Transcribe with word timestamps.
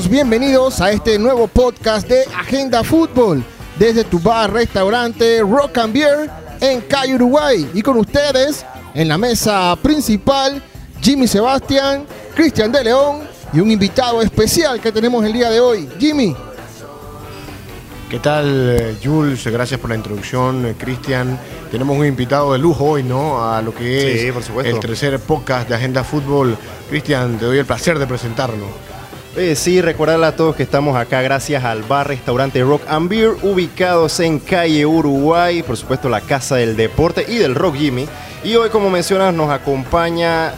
Todos 0.00 0.12
bienvenidos 0.12 0.80
a 0.80 0.92
este 0.92 1.18
nuevo 1.18 1.46
podcast 1.46 2.08
de 2.08 2.24
Agenda 2.34 2.82
Fútbol 2.82 3.44
desde 3.78 4.02
tu 4.02 4.18
bar 4.18 4.50
restaurante 4.50 5.40
Rock 5.40 5.76
and 5.76 5.92
Beer 5.92 6.30
en 6.58 6.80
Calle 6.80 7.16
Uruguay 7.16 7.68
y 7.74 7.82
con 7.82 7.98
ustedes 7.98 8.64
en 8.94 9.08
la 9.08 9.18
mesa 9.18 9.76
principal 9.82 10.62
Jimmy 11.02 11.28
Sebastián, 11.28 12.06
Cristian 12.34 12.72
de 12.72 12.84
León 12.84 13.28
y 13.52 13.60
un 13.60 13.70
invitado 13.70 14.22
especial 14.22 14.80
que 14.80 14.90
tenemos 14.90 15.22
el 15.22 15.34
día 15.34 15.50
de 15.50 15.60
hoy. 15.60 15.86
Jimmy. 15.98 16.34
¿Qué 18.08 18.20
tal, 18.20 18.46
eh, 18.48 18.96
Jules? 19.04 19.46
Gracias 19.48 19.78
por 19.78 19.90
la 19.90 19.96
introducción, 19.96 20.64
eh, 20.64 20.76
Cristian. 20.78 21.38
Tenemos 21.70 21.98
un 21.98 22.06
invitado 22.06 22.54
de 22.54 22.58
lujo 22.58 22.84
hoy, 22.86 23.02
¿no? 23.02 23.44
A 23.46 23.60
lo 23.60 23.74
que 23.74 24.18
Sí, 24.18 24.28
es 24.28 24.48
por 24.48 24.66
el 24.66 24.80
tercer 24.80 25.20
podcast 25.20 25.68
de 25.68 25.74
Agenda 25.74 26.02
Fútbol. 26.04 26.56
Cristian, 26.88 27.38
te 27.38 27.44
doy 27.44 27.58
el 27.58 27.66
placer 27.66 27.98
de 27.98 28.06
presentarlo. 28.06 28.89
Eh, 29.36 29.54
sí, 29.54 29.80
recordarle 29.80 30.26
a 30.26 30.34
todos 30.34 30.56
que 30.56 30.64
estamos 30.64 30.96
acá 30.96 31.22
gracias 31.22 31.64
al 31.64 31.82
bar 31.84 32.08
restaurante 32.08 32.62
Rock 32.62 32.82
and 32.88 33.08
Beer, 33.08 33.30
ubicados 33.42 34.18
en 34.18 34.40
calle 34.40 34.84
Uruguay, 34.84 35.62
por 35.62 35.76
supuesto 35.76 36.08
la 36.08 36.20
casa 36.20 36.56
del 36.56 36.76
deporte 36.76 37.24
y 37.28 37.36
del 37.36 37.54
rock 37.54 37.76
Jimmy. 37.76 38.08
Y 38.42 38.56
hoy, 38.56 38.70
como 38.70 38.90
mencionas, 38.90 39.32
nos 39.32 39.48
acompaña 39.50 40.52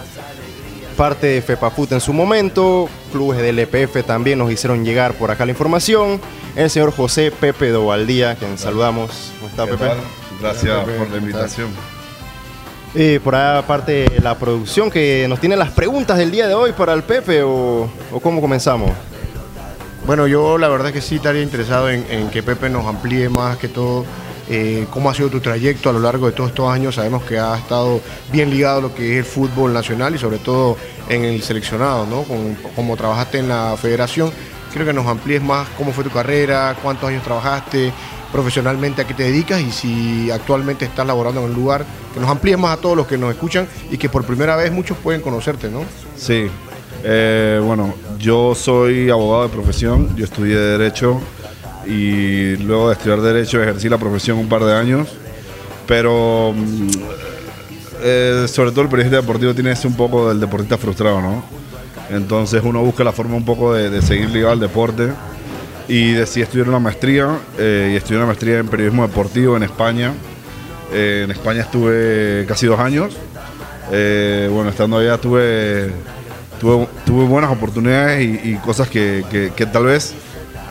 parte 0.97 1.27
de 1.27 1.43
FEPAFUT 1.43 1.93
en 1.93 2.01
su 2.01 2.15
momento, 2.15 2.89
clubes 3.13 3.41
del 3.43 3.59
EPF 3.59 4.05
también 4.07 4.39
nos 4.39 4.51
hicieron 4.51 4.85
llegar 4.85 5.15
por 5.15 5.31
acá 5.31 5.45
la 5.45 5.53
información. 5.53 6.19
El 6.57 6.71
señor 6.71 6.93
José 6.95 7.31
Pepe 7.31 7.69
Dovaldía, 7.71 8.37
quien 8.37 8.57
saludamos. 8.57 9.33
¿Cómo 9.39 9.51
está, 9.51 9.65
¿Qué 9.67 9.73
Pepe? 9.73 9.85
tal? 9.87 9.99
Gracias 10.41 10.79
Pepe, 10.81 10.99
por 10.99 11.07
¿cómo 11.09 11.17
la 11.17 11.21
invitación. 11.21 11.69
Eh, 12.95 13.21
por 13.25 13.35
ahí 13.35 13.59
aparte 13.59 14.21
la 14.23 14.37
producción 14.37 14.91
que 14.91 15.25
nos 15.27 15.41
tiene 15.41 15.57
las 15.57 15.71
preguntas 15.71 16.19
del 16.19 16.31
día 16.31 16.47
de 16.47 16.53
hoy 16.53 16.73
para 16.73 16.93
el 16.93 17.03
Pepe 17.03 17.43
o, 17.43 17.89
cómo 18.23 18.41
comenzamos. 18.43 18.91
Bueno, 20.07 20.27
yo 20.27 20.59
la 20.59 20.69
verdad 20.69 20.93
que 20.93 21.01
sí 21.01 21.17
estaría 21.17 21.43
interesado 21.43 21.89
en, 21.89 22.29
que 22.29 22.43
Pepe 22.43 22.69
nos 22.69 22.85
amplíe 22.87 23.31
más 23.31 23.57
que 23.57 23.69
todo 23.69 24.05
eh, 24.51 24.87
cómo 24.91 25.09
ha 25.09 25.15
sido 25.15 25.31
tu 25.31 25.41
trayecto 25.41 25.89
a 25.89 25.93
lo 25.93 26.01
largo 26.01 26.27
de 26.27 26.33
todos 26.33 26.51
estos 26.51 26.71
años. 26.71 26.97
Sabemos 26.97 27.23
que 27.23 27.39
ha 27.39 27.57
estado 27.57 28.01
bien 28.31 28.51
ligado 28.51 28.79
a 28.79 28.83
lo 28.83 28.95
que 28.95 29.13
es 29.13 29.19
el 29.19 29.25
fútbol 29.25 29.73
nacional 29.73 30.15
y 30.15 30.19
sobre 30.19 30.39
todo 30.39 30.77
en 31.09 31.25
el 31.25 31.43
seleccionado, 31.43 32.05
¿no? 32.05 32.25
Como 32.75 32.97
trabajaste 32.97 33.39
en 33.39 33.49
la 33.49 33.75
federación, 33.81 34.31
quiero 34.71 34.85
que 34.85 34.93
nos 34.93 35.07
amplíes 35.07 35.41
más 35.41 35.67
cómo 35.79 35.93
fue 35.93 36.05
tu 36.05 36.11
carrera, 36.11 36.77
cuántos 36.83 37.09
años 37.09 37.23
trabajaste 37.23 37.93
profesionalmente, 38.33 39.03
a 39.03 39.07
qué 39.07 39.15
te 39.15 39.25
dedicas 39.25 39.61
y 39.61 39.71
si 39.71 40.31
actualmente 40.31 40.87
estás 40.87 41.07
laborando 41.07 41.45
en 41.45 41.51
un 41.51 41.55
lugar, 41.55 41.85
que 42.15 42.19
nos 42.19 42.31
amplíes 42.31 42.59
más 42.59 42.79
a 42.79 42.81
todos 42.81 42.97
los 42.97 43.07
que 43.07 43.19
nos 43.19 43.31
escuchan 43.33 43.69
y 43.91 43.99
que 43.99 44.09
por 44.09 44.25
primera 44.25 44.57
vez 44.57 44.73
muchos 44.73 44.97
pueden 44.97 45.21
conocerte, 45.21 45.69
¿no? 45.69 45.85
Sí. 46.17 46.47
Eh, 47.05 47.61
bueno, 47.63 47.95
yo 48.19 48.55
soy 48.55 49.11
abogado 49.11 49.45
de 49.45 49.49
profesión, 49.51 50.17
yo 50.17 50.25
estudié 50.25 50.57
Derecho 50.57 51.21
y 51.87 52.57
luego 52.57 52.89
de 52.89 52.95
estudiar 52.95 53.21
Derecho 53.21 53.61
ejercí 53.63 53.89
la 53.89 53.99
profesión 53.99 54.39
un 54.39 54.49
par 54.49 54.65
de 54.65 54.75
años, 54.75 55.09
pero 55.87 56.55
mm, 56.57 56.89
eh, 58.03 58.47
sobre 58.49 58.71
todo 58.71 58.83
el 58.83 58.89
periodista 58.89 59.17
deportivo 59.17 59.55
tiene 59.55 59.73
ese 59.73 59.87
un 59.87 59.97
poco 59.97 60.29
del 60.29 60.41
deportista 60.41 60.79
frustrado, 60.79 61.21
¿no? 61.21 61.45
Entonces 62.09 62.63
uno 62.65 62.83
busca 62.83 63.05
la 63.05 63.13
forma 63.13 63.37
un 63.37 63.45
poco 63.45 63.75
de 63.75 64.01
seguir 64.03 64.31
ligado 64.31 64.53
al 64.53 64.61
deporte 64.61 65.13
y 65.89 66.13
decidí 66.13 66.43
estudiar 66.43 66.69
una 66.69 66.79
maestría 66.79 67.29
eh, 67.59 67.91
y 67.93 67.97
estudié 67.97 68.17
una 68.19 68.27
maestría 68.27 68.59
en 68.59 68.69
periodismo 68.69 69.07
deportivo 69.07 69.57
en 69.57 69.63
España. 69.65 70.13
Eh, 70.93 71.23
en 71.25 71.31
España 71.31 71.63
estuve 71.63 72.45
casi 72.47 72.67
dos 72.67 72.79
años. 72.79 73.17
Eh, 73.91 74.49
bueno, 74.53 74.71
estando 74.71 74.99
allá 74.99 75.19
tuve, 75.19 75.91
tuve, 76.61 77.25
buenas 77.27 77.51
oportunidades 77.51 78.23
y, 78.45 78.55
cosas 78.57 78.89
que, 78.89 79.25
que- 79.31 79.53
que 79.55 79.67
tal 79.67 79.85
vez 79.87 80.15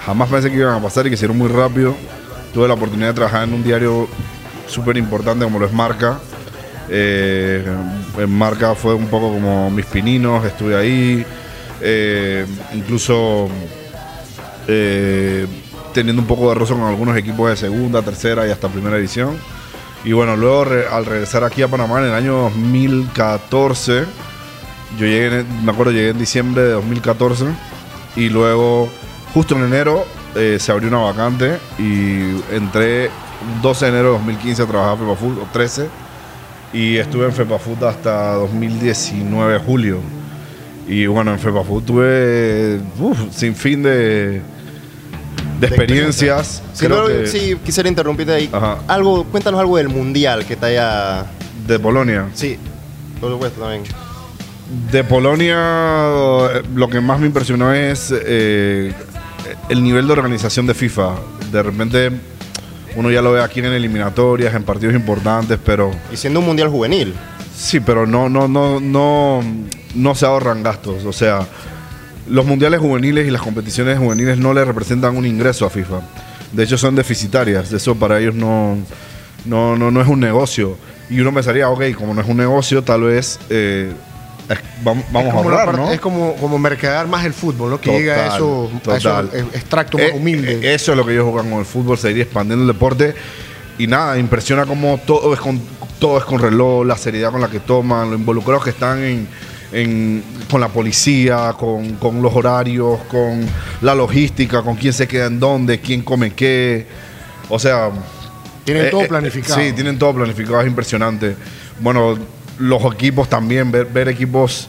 jamás 0.06 0.30
pensé 0.30 0.50
que 0.50 0.58
iban 0.58 0.76
a 0.76 0.82
pasar 0.82 1.06
y 1.06 1.10
que 1.10 1.16
hicieron 1.16 1.38
muy 1.38 1.50
rápido. 1.50 1.96
Tuve 2.54 2.68
la 2.68 2.74
oportunidad 2.74 3.10
de 3.10 3.14
trabajar 3.14 3.44
en 3.48 3.54
un 3.54 3.64
diario 3.64 4.08
súper 4.68 4.98
importante 4.98 5.44
como 5.44 5.60
lo 5.60 5.66
es 5.66 5.74
Marca. 5.74 6.20
Eh, 6.90 7.64
en 8.18 8.30
Marca 8.38 8.76
fue 8.76 8.94
un 8.94 9.08
poco 9.08 9.32
como 9.34 9.70
mis 9.70 9.86
pininos, 9.86 10.44
estuve 10.46 10.76
ahí. 10.76 11.26
Incluso 12.74 13.50
eh, 14.68 15.48
teniendo 15.94 16.22
un 16.22 16.28
poco 16.28 16.50
de 16.50 16.56
rozo 16.56 16.76
con 16.76 16.84
algunos 16.84 17.18
equipos 17.18 17.50
de 17.50 17.56
segunda, 17.56 18.02
tercera 18.02 18.48
y 18.48 18.52
hasta 18.52 18.68
primera 18.68 18.96
división. 18.96 19.38
Y 20.04 20.14
bueno, 20.14 20.36
luego 20.36 20.66
al 20.92 21.06
regresar 21.06 21.44
aquí 21.44 21.62
a 21.62 21.68
Panamá 21.68 22.00
en 22.00 22.06
el 22.06 22.14
año 22.14 22.34
2014, 22.34 24.06
yo 24.98 25.06
llegué, 25.06 25.44
me 25.64 25.72
acuerdo, 25.72 25.92
llegué 25.92 26.10
en 26.10 26.18
diciembre 26.18 26.64
de 26.64 26.72
2014 26.72 27.46
y 28.16 28.30
luego 28.30 28.90
justo 29.34 29.56
en 29.56 29.66
enero 29.66 30.06
eh, 30.36 30.58
se 30.60 30.72
abrió 30.72 30.90
una 30.90 31.00
vacante 31.00 31.60
y 31.78 32.42
entré 32.54 33.10
12 33.62 33.86
de 33.86 33.92
enero 33.92 34.08
de 34.08 34.18
2015 34.18 34.62
a 34.62 34.66
trabajar 34.66 34.94
en 34.94 35.00
FEPAFUT, 35.00 35.38
o 35.38 35.48
13, 35.52 35.90
y 36.74 36.98
estuve 36.98 37.26
en 37.26 37.34
FEPAFUT 37.34 37.84
hasta 37.84 38.34
2019, 38.34 39.60
julio. 39.60 40.00
Y 40.88 41.06
bueno, 41.08 41.32
en 41.32 41.40
FEPAFUT 41.40 41.86
tuve 41.86 42.80
uf, 43.00 43.18
sin 43.32 43.56
fin 43.56 43.82
de, 43.84 44.42
de 45.60 45.68
experiencias. 45.68 46.62
Sí, 46.74 46.86
Creo 46.86 47.06
luego, 47.08 47.22
que- 47.24 47.28
sí, 47.28 47.56
quisiera 47.64 47.88
interrumpirte 47.88 48.34
ahí. 48.34 48.50
Ajá. 48.52 48.80
Algo, 48.88 49.24
cuéntanos 49.26 49.60
algo 49.60 49.78
del 49.78 49.90
mundial 49.90 50.46
que 50.46 50.56
te 50.56 50.66
haya. 50.68 51.26
De 51.68 51.80
Polonia. 51.80 52.28
Sí, 52.34 52.58
por 53.20 53.32
supuesto 53.32 53.62
también. 53.62 53.84
De 54.92 55.04
Polonia, 55.04 55.56
lo 56.76 56.90
que 56.90 57.00
más 57.02 57.20
me 57.20 57.28
impresionó 57.28 57.74
es 57.74 58.14
eh, 58.26 58.94
el 59.70 59.84
nivel 59.84 60.08
de 60.08 60.14
organización 60.14 60.66
de 60.66 60.74
FIFA. 60.74 61.16
De 61.52 61.62
repente, 61.62 62.12
uno 62.96 63.12
ya 63.12 63.22
lo 63.22 63.32
ve 63.34 63.42
aquí 63.44 63.60
en 63.60 63.66
eliminatorias, 63.68 64.54
en 64.56 64.64
partidos 64.64 64.96
importantes, 64.96 65.60
pero 65.64 65.92
Y 66.12 66.18
siendo 66.18 66.40
un 66.40 66.46
mundial 66.46 66.70
juvenil. 66.70 67.14
sí, 67.56 67.80
pero 67.82 68.08
no, 68.08 68.30
no, 68.30 68.48
no, 68.48 68.80
no, 68.80 69.42
no 69.96 70.16
se 70.16 70.26
ahorran 70.26 70.64
gastos. 70.64 71.06
O 71.06 71.14
sea, 71.14 71.48
los 72.30 72.46
mundiales 72.46 72.80
juveniles 72.80 73.28
y 73.28 73.32
las 73.32 73.42
competiciones 73.42 73.98
juveniles 74.00 74.38
no 74.38 74.54
le 74.54 74.64
representan 74.66 75.16
un 75.18 75.26
ingreso 75.26 75.66
a 75.66 75.70
FIFA. 75.70 76.02
De 76.52 76.64
hecho, 76.64 76.78
son 76.78 76.96
deficitarias. 76.96 77.72
Eso 77.72 77.96
para 77.96 78.20
ellos 78.20 78.36
no, 78.36 78.78
no, 79.46 79.76
no, 79.76 79.92
no 79.92 80.02
es 80.02 80.08
un 80.08 80.20
negocio. 80.20 80.78
Y 81.10 81.20
uno 81.20 81.34
pensaría, 81.34 81.70
ok, 81.70 81.94
como 81.98 82.14
no 82.14 82.22
es 82.22 82.28
un 82.28 82.38
negocio, 82.38 82.84
tal 82.84 83.02
vez 83.04 83.40
eh, 83.50 83.92
vamos, 84.84 85.06
a 85.14 85.20
ahorrar, 85.32 85.66
parte- 85.68 85.82
¿no? 85.82 85.92
Es 85.92 86.00
como, 86.00 86.36
como 86.36 86.58
mercadear 86.58 87.08
más 87.08 87.26
el 87.26 87.34
fútbol, 87.34 87.70
¿no? 87.72 87.80
Que 87.82 87.88
Total, 87.90 88.00
llega 88.02 88.16
a 88.34 88.36
eso, 88.36 88.70
a 88.90 88.98
eso 88.98 89.20
extracto 89.54 89.98
más 89.98 90.08
Eh, 90.08 90.14
humilde. 90.16 90.54
eh, 90.62 90.74
eso 90.74 90.92
es 90.92 90.98
lo 90.98 91.06
que 91.06 91.14
ellos 91.14 91.26
juegan 91.30 91.50
con 91.50 91.60
el 91.60 91.66
fútbol, 91.66 91.98
seguir 91.98 92.22
expandiendo 92.22 92.64
el 92.64 92.68
deporte. 92.74 93.14
Y 93.78 93.88
nada, 93.88 94.18
impresiona 94.18 94.66
como 94.66 95.00
todo 95.06 95.34
es 95.34 95.40
con 95.40 95.60
todo 96.00 96.18
es 96.18 96.24
con 96.26 96.40
reloj, 96.40 96.86
la 96.86 96.98
seriedad 96.98 97.32
con 97.32 97.42
la 97.42 97.48
que 97.50 97.60
toman, 97.60 98.10
los 98.10 98.20
involucrados 98.20 98.64
que 98.64 98.72
están 98.72 99.04
en, 99.04 99.28
en- 99.72 100.24
con 100.50 100.60
la 100.62 100.68
policía, 100.70 101.54
con, 101.58 101.96
con 101.96 102.22
los 102.22 102.34
horarios, 102.36 103.00
con 103.10 103.46
la 103.82 103.96
logística, 103.96 104.62
con 104.62 104.76
quién 104.76 104.94
se 104.94 105.08
queda 105.08 105.28
en 105.28 105.40
dónde, 105.40 105.80
quién 105.80 106.02
come 106.02 106.34
qué. 106.34 106.86
O 107.50 107.58
sea, 107.60 107.90
Tienen 108.64 108.88
eh, 108.88 108.90
todo 108.90 109.02
eh, 109.04 109.08
planificado. 109.08 109.60
Sí, 109.60 109.74
tienen 109.74 109.98
todo 109.98 110.14
planificado, 110.14 110.62
es 110.62 110.68
impresionante. 110.68 111.36
Bueno, 111.80 112.18
los 112.60 112.84
equipos 112.94 113.28
también, 113.30 113.72
ver, 113.72 113.86
ver 113.86 114.08
equipos 114.10 114.68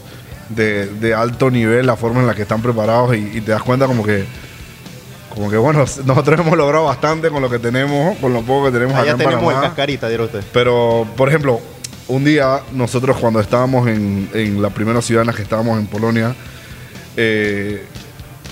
de, 0.49 0.87
de 0.87 1.13
alto 1.13 1.49
nivel, 1.51 1.85
la 1.85 1.95
forma 1.95 2.19
en 2.21 2.27
la 2.27 2.33
que 2.35 2.41
están 2.43 2.61
preparados 2.61 3.15
y, 3.15 3.37
y 3.37 3.41
te 3.41 3.51
das 3.51 3.61
cuenta 3.63 3.85
como 3.87 4.03
que, 4.03 4.25
como 5.33 5.49
que 5.49 5.57
bueno, 5.57 5.79
nosotros 6.05 6.39
hemos 6.39 6.57
logrado 6.57 6.85
bastante 6.85 7.29
con 7.29 7.41
lo 7.41 7.49
que 7.49 7.59
tenemos, 7.59 8.17
con 8.17 8.33
lo 8.33 8.41
poco 8.41 8.65
que 8.65 8.71
tenemos 8.71 8.93
Allá 8.95 9.01
acá 9.03 9.11
en 9.11 9.17
tenemos 9.29 9.41
el 9.43 9.47
Panamá. 9.47 9.67
cascarita, 9.67 10.07
dieron 10.07 10.25
usted. 10.27 10.43
Pero, 10.53 11.07
por 11.15 11.29
ejemplo, 11.29 11.59
un 12.07 12.23
día 12.25 12.61
nosotros 12.73 13.17
cuando 13.17 13.39
estábamos 13.39 13.87
en, 13.87 14.29
en 14.33 14.61
la 14.61 14.69
primera 14.69 15.01
ciudad 15.01 15.21
en 15.21 15.27
la 15.27 15.33
que 15.33 15.41
estábamos 15.43 15.79
en 15.79 15.87
Polonia, 15.87 16.35
eh, 17.17 17.85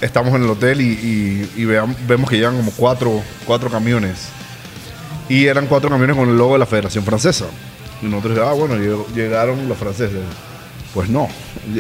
estamos 0.02 0.34
en 0.36 0.44
el 0.44 0.50
hotel 0.50 0.82
y, 0.82 0.86
y- 0.86 1.52
y 1.62 1.66
veam- 1.66 1.96
vemos 2.08 2.30
que 2.30 2.38
llegan 2.38 2.56
como 2.58 2.72
cuatro, 2.72 3.22
cuatro 3.46 3.70
camiones. 3.70 4.28
Y 5.30 5.46
eran 5.46 5.68
cuatro 5.68 5.90
camiones 5.90 6.16
con 6.16 6.28
el 6.30 6.38
logo 6.38 6.54
de 6.54 6.60
la 6.60 6.66
Federación 6.66 7.04
Francesa. 7.06 7.46
Y 8.02 8.06
nosotros, 8.08 8.40
ah, 8.46 8.54
bueno, 8.54 8.76
llegaron 9.16 9.68
los 9.70 9.78
franceses. 9.78 10.20
Pues 10.94 11.10
no, 11.10 11.28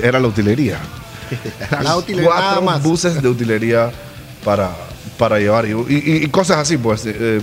era 0.03 0.19
la 0.19 0.27
utilería. 0.27 0.77
La 1.81 1.95
utilería, 1.97 2.29
cuatro 2.29 2.61
más. 2.61 2.83
buses 2.83 3.21
de 3.21 3.27
utilería 3.29 3.89
para, 4.43 4.71
para 5.17 5.39
llevar. 5.39 5.65
Y, 5.65 5.71
y- 5.71 6.23
y 6.23 6.27
cosas 6.27 6.57
así, 6.57 6.77
pues. 6.77 7.03
eh, 7.05 7.41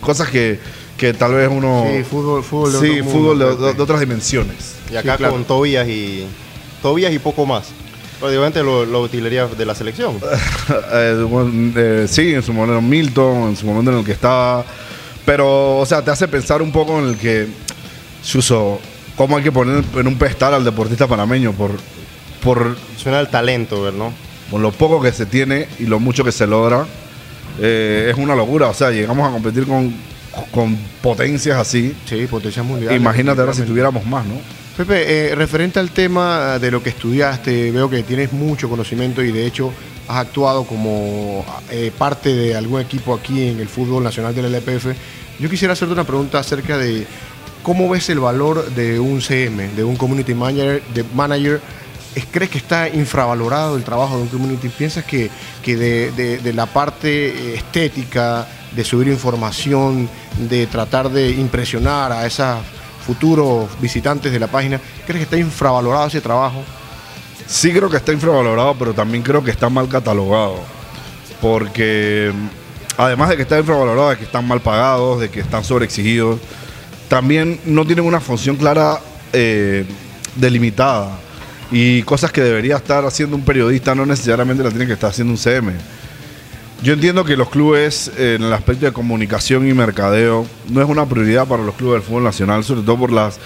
cosas 0.00 0.28
que, 0.28 0.60
que 0.98 1.14
tal 1.14 1.32
vez 1.32 1.48
uno... 1.50 1.86
Sí, 1.90 2.02
fútbol, 2.04 2.44
fútbol 2.44 2.72
de 2.72 2.78
Sí, 2.80 3.00
otro 3.00 3.04
fútbol 3.10 3.36
mundo, 3.38 3.48
de, 3.50 3.54
pues. 3.56 3.66
de- 3.68 3.74
de 3.74 3.82
otras 3.82 4.00
dimensiones. 4.00 4.74
Y 4.92 4.96
acá 4.96 5.12
Sí, 5.12 5.18
claro. 5.18 5.32
con 5.32 5.44
Tobías 5.44 5.88
y. 5.88 6.26
Tobías 6.82 7.12
y 7.12 7.18
poco 7.18 7.46
más. 7.46 7.68
Prácticamente 8.20 8.62
lo, 8.62 8.84
la 8.84 8.98
utilería 8.98 9.46
de 9.46 9.64
la 9.64 9.74
selección. 9.74 10.18
Eh, 10.92 11.24
bueno, 11.28 11.72
eh, 11.76 12.06
sí, 12.08 12.34
en 12.34 12.42
su 12.42 12.52
momento 12.52 12.80
Milton, 12.82 13.48
en 13.50 13.56
su 13.56 13.64
momento 13.64 13.90
en 13.92 13.98
el 13.98 14.04
que 14.04 14.12
estaba. 14.12 14.64
Pero, 15.24 15.78
o 15.78 15.86
sea, 15.86 16.02
te 16.02 16.10
hace 16.10 16.26
pensar 16.28 16.60
un 16.62 16.72
poco 16.72 16.98
en 16.98 17.06
el 17.08 17.16
que, 17.16 17.46
Suso, 18.22 18.80
cómo 19.16 19.36
hay 19.36 19.42
que 19.42 19.52
poner 19.52 19.82
en 19.96 20.06
un 20.06 20.16
pedestal 20.18 20.54
al 20.54 20.64
deportista 20.64 21.06
panameño 21.06 21.52
por, 21.52 21.70
por 22.42 22.76
Suena 22.96 23.20
el 23.20 23.28
talento, 23.28 23.82
¿verdad? 23.82 23.98
¿no? 23.98 24.12
con 24.50 24.62
lo 24.62 24.72
poco 24.72 25.00
que 25.02 25.12
se 25.12 25.26
tiene 25.26 25.68
y 25.78 25.84
lo 25.84 26.00
mucho 26.00 26.24
que 26.24 26.32
se 26.32 26.46
logra, 26.46 26.86
eh, 27.60 28.08
es 28.10 28.16
una 28.18 28.34
locura. 28.34 28.68
O 28.68 28.74
sea, 28.74 28.90
llegamos 28.90 29.28
a 29.28 29.30
competir 29.32 29.66
con, 29.66 29.94
con 30.50 30.76
potencias 31.02 31.56
así. 31.58 31.94
Sí, 32.06 32.26
potencias 32.30 32.64
mundiales. 32.64 33.00
Imagínate 33.00 33.40
ahora 33.40 33.52
si 33.54 33.62
tuviéramos 33.62 34.04
más, 34.06 34.24
¿no? 34.26 34.34
Pepe, 34.76 35.30
eh, 35.30 35.34
referente 35.34 35.80
al 35.80 35.90
tema 35.90 36.58
de 36.60 36.70
lo 36.70 36.82
que 36.82 36.90
estudiaste, 36.90 37.72
veo 37.72 37.90
que 37.90 38.02
tienes 38.04 38.32
mucho 38.32 38.68
conocimiento 38.68 39.22
y 39.24 39.32
de 39.32 39.44
hecho 39.44 39.72
has 40.06 40.18
actuado 40.18 40.64
como 40.64 41.44
eh, 41.70 41.90
parte 41.98 42.34
de 42.34 42.54
algún 42.56 42.80
equipo 42.80 43.12
aquí 43.12 43.48
en 43.48 43.58
el 43.60 43.68
fútbol 43.68 44.04
nacional 44.04 44.34
del 44.34 44.46
LPF. 44.54 44.86
Yo 45.40 45.50
quisiera 45.50 45.72
hacerte 45.72 45.92
una 45.92 46.04
pregunta 46.04 46.38
acerca 46.38 46.78
de 46.78 47.06
cómo 47.62 47.88
ves 47.90 48.08
el 48.08 48.20
valor 48.20 48.70
de 48.70 49.00
un 49.00 49.20
CM, 49.20 49.68
de 49.76 49.82
un 49.84 49.96
community 49.96 50.32
manager. 50.34 50.82
De 50.94 51.04
manager 51.14 51.54
¿Es- 51.56 51.60
¿Crees 52.26 52.50
que 52.50 52.58
está 52.58 52.88
infravalorado 52.88 53.76
el 53.76 53.84
trabajo 53.84 54.16
de 54.16 54.22
un 54.22 54.28
community? 54.28 54.68
¿Piensas 54.68 55.04
que, 55.04 55.30
que 55.62 55.76
de, 55.76 56.38
de- 56.42 56.52
la 56.52 56.66
parte 56.66 57.28
eh, 57.28 57.54
estética, 57.56 58.46
de 58.72 58.84
subir 58.84 59.08
información, 59.08 60.08
de 60.48 60.66
tratar 60.66 61.10
de 61.10 61.30
impresionar 61.30 62.12
a 62.12 62.26
esos 62.26 62.56
futuros 63.06 63.68
visitantes 63.80 64.30
de 64.32 64.38
la 64.38 64.46
página, 64.48 64.80
crees 65.06 65.18
que 65.20 65.24
está 65.24 65.36
infravalorado 65.38 66.06
ese 66.08 66.20
trabajo? 66.20 66.62
Sí 67.46 67.72
creo 67.72 67.88
que 67.88 67.96
está 67.96 68.12
infravalorado, 68.12 68.74
pero 68.78 68.92
también 68.92 69.22
creo 69.22 69.42
que 69.42 69.50
está 69.50 69.68
mal 69.70 69.88
catalogado. 69.88 70.56
Porque 71.40 72.32
además 72.96 73.28
de 73.30 73.36
que 73.36 73.42
está 73.42 73.58
infravalorado, 73.58 74.10
de 74.10 74.18
que 74.18 74.24
están 74.24 74.46
mal 74.46 74.60
pagados, 74.60 75.20
de 75.20 75.30
que 75.30 75.40
están 75.40 75.64
sobreexigidos, 75.64 76.40
también 77.08 77.60
no 77.64 77.86
tienen 77.86 78.04
una 78.04 78.20
función 78.20 78.56
clara 78.56 78.98
eh, 79.32 79.86
delimitada. 80.36 81.10
Y 81.70 82.02
cosas 82.04 82.32
que 82.32 82.40
debería 82.40 82.76
estar 82.76 83.04
haciendo 83.04 83.36
un 83.36 83.44
periodista 83.44 83.94
no 83.94 84.06
necesariamente 84.06 84.62
la 84.62 84.70
tiene 84.70 84.86
que 84.86 84.94
estar 84.94 85.10
haciendo 85.10 85.32
un 85.32 85.38
CM. 85.38 85.72
Yo 86.82 86.92
entiendo 86.92 87.24
que 87.24 87.36
los 87.36 87.50
clubes 87.50 88.10
en 88.16 88.42
el 88.42 88.52
aspecto 88.52 88.86
de 88.86 88.92
comunicación 88.92 89.68
y 89.68 89.74
mercadeo 89.74 90.46
no 90.70 90.80
es 90.80 90.88
una 90.88 91.04
prioridad 91.06 91.46
para 91.46 91.62
los 91.64 91.74
clubes 91.74 91.94
del 92.00 92.02
fútbol 92.08 92.24
nacional, 92.24 92.62
sobre 92.64 92.82
todo 92.82 92.96
por 92.96 93.12
las 93.12 93.38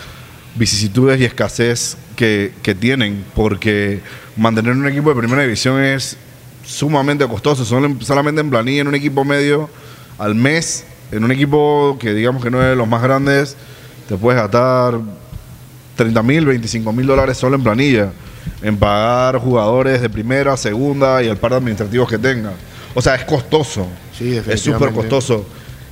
vicisitudes 0.55 1.19
y 1.21 1.25
escasez 1.25 1.97
que, 2.15 2.53
que 2.63 2.75
tienen, 2.75 3.25
porque 3.35 4.01
mantener 4.37 4.75
un 4.75 4.87
equipo 4.87 5.09
de 5.09 5.17
primera 5.17 5.43
división 5.43 5.83
es 5.83 6.19
sumamente 6.65 7.27
costoso, 7.27 7.65
Solo- 7.65 7.97
solamente 8.03 8.43
en 8.43 8.51
planilla, 8.51 8.83
en 8.83 8.89
un 8.89 8.95
equipo 8.95 9.25
medio 9.25 9.71
al 10.19 10.35
mes, 10.35 10.85
en 11.11 11.25
un 11.25 11.33
equipo 11.33 11.97
que 11.99 12.13
digamos 12.13 12.43
que 12.43 12.51
no 12.51 12.63
es 12.63 12.69
de 12.69 12.77
los 12.77 12.87
más 12.87 13.03
grandes, 13.03 13.57
te 14.09 14.17
puedes 14.17 14.41
gastar 14.41 15.01
30 15.97 16.23
mil, 16.23 16.47
25 16.47 16.93
mil 16.93 17.07
dólares 17.07 17.37
solo 17.37 17.57
en 17.57 17.63
planilla, 17.63 18.13
en 18.63 18.77
pagar 18.77 19.39
jugadores 19.39 20.01
de 20.01 20.09
primera, 20.09 20.57
segunda 20.57 21.23
y 21.23 21.29
el 21.29 21.37
par 21.37 21.53
de 21.53 21.59
administrativos 21.59 22.09
que 22.09 22.19
tenga. 22.19 22.53
O 22.95 23.03
sea, 23.03 23.15
es 23.15 23.25
costoso. 23.25 23.87
Sí, 24.17 24.41
Es 24.49 24.61
súper 24.61 24.93
costoso. 24.93 25.47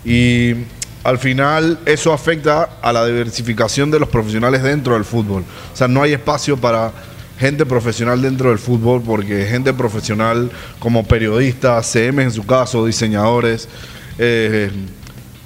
Y 0.04 0.54
al 1.02 1.18
final 1.18 1.78
eso 1.86 2.12
afecta 2.12 2.78
a 2.82 2.92
la 2.92 3.06
diversificación 3.06 3.90
de 3.90 3.98
los 3.98 4.08
profesionales 4.08 4.62
dentro 4.62 4.94
del 4.94 5.04
fútbol. 5.04 5.44
O 5.72 5.76
sea, 5.76 5.88
no 5.88 6.02
hay 6.02 6.12
espacio 6.12 6.56
para 6.56 6.92
gente 7.38 7.64
profesional 7.64 8.20
dentro 8.20 8.50
del 8.50 8.58
fútbol 8.58 9.02
porque 9.02 9.46
gente 9.46 9.72
profesional 9.72 10.50
como 10.78 11.04
periodistas, 11.06 11.86
CM 11.86 12.22
en 12.22 12.30
su 12.30 12.44
caso, 12.44 12.84
diseñadores, 12.84 13.66
eh, 14.18 14.70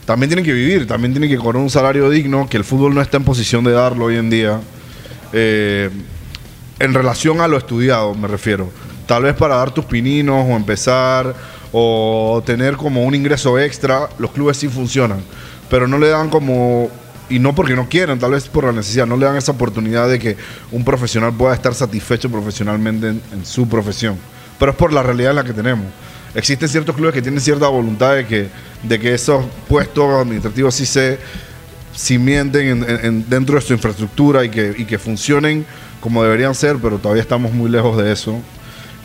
también 0.06 0.28
tienen 0.28 0.44
que 0.44 0.52
vivir, 0.52 0.86
también 0.86 1.12
tienen 1.12 1.30
que 1.30 1.36
cobrar 1.36 1.62
un 1.62 1.70
salario 1.70 2.10
digno 2.10 2.46
que 2.48 2.56
el 2.56 2.64
fútbol 2.64 2.94
no 2.94 3.00
está 3.00 3.16
en 3.16 3.24
posición 3.24 3.64
de 3.64 3.72
darlo 3.72 4.06
hoy 4.06 4.16
en 4.16 4.30
día. 4.30 4.60
Eh, 5.32 5.90
en 6.78 6.94
relación 6.94 7.40
a 7.40 7.48
lo 7.48 7.56
estudiado, 7.56 8.14
me 8.14 8.28
refiero. 8.28 8.70
Tal 9.06 9.22
vez 9.22 9.34
para 9.34 9.56
dar 9.56 9.72
tus 9.72 9.84
pininos 9.84 10.46
o 10.48 10.56
empezar 10.56 11.34
o 11.72 12.42
tener 12.44 12.76
como 12.76 13.04
un 13.04 13.14
ingreso 13.14 13.58
extra, 13.58 14.08
los 14.18 14.30
clubes 14.30 14.56
sí 14.56 14.68
funcionan, 14.68 15.20
pero 15.68 15.88
no 15.88 15.98
le 15.98 16.08
dan 16.08 16.30
como, 16.30 16.88
y 17.28 17.38
no 17.38 17.54
porque 17.54 17.74
no 17.74 17.88
quieran, 17.88 18.18
tal 18.18 18.32
vez 18.32 18.48
por 18.48 18.64
la 18.64 18.72
necesidad, 18.72 19.06
no 19.06 19.16
le 19.16 19.26
dan 19.26 19.36
esa 19.36 19.52
oportunidad 19.52 20.08
de 20.08 20.18
que 20.18 20.36
un 20.70 20.84
profesional 20.84 21.32
pueda 21.32 21.54
estar 21.54 21.74
satisfecho 21.74 22.30
profesionalmente 22.30 23.08
en, 23.08 23.22
en 23.32 23.44
su 23.44 23.68
profesión. 23.68 24.16
Pero 24.58 24.72
es 24.72 24.78
por 24.78 24.92
la 24.92 25.02
realidad 25.02 25.30
en 25.30 25.36
la 25.36 25.44
que 25.44 25.52
tenemos. 25.52 25.86
Existen 26.34 26.68
ciertos 26.68 26.94
clubes 26.96 27.14
que 27.14 27.22
tienen 27.22 27.40
cierta 27.40 27.68
voluntad 27.68 28.14
de 28.16 28.26
que, 28.26 28.48
de 28.82 28.98
que 28.98 29.14
esos 29.14 29.44
puestos 29.68 30.20
administrativos 30.20 30.74
sí 30.74 30.84
se 30.86 31.18
cimienten 31.96 32.66
en- 32.68 32.90
en- 32.90 33.04
en- 33.06 33.28
dentro 33.30 33.54
de 33.54 33.60
su 33.60 33.72
infraestructura 33.72 34.44
y 34.44 34.48
que, 34.50 34.74
y 34.76 34.84
que 34.84 34.98
funcionen 34.98 35.64
como 36.00 36.22
deberían 36.22 36.54
ser, 36.54 36.76
pero 36.82 36.98
todavía 36.98 37.22
estamos 37.22 37.52
muy 37.52 37.70
lejos 37.70 37.96
de 37.96 38.12
eso. 38.12 38.38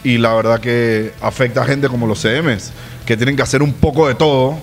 Y 0.03 0.17
la 0.17 0.33
verdad 0.33 0.59
que 0.59 1.11
afecta 1.21 1.61
a 1.61 1.65
gente 1.65 1.87
como 1.87 2.07
los 2.07 2.19
CMs, 2.21 2.71
que 3.05 3.15
tienen 3.15 3.35
que 3.35 3.41
hacer 3.43 3.61
un 3.61 3.73
poco 3.73 4.07
de 4.07 4.15
todo. 4.15 4.57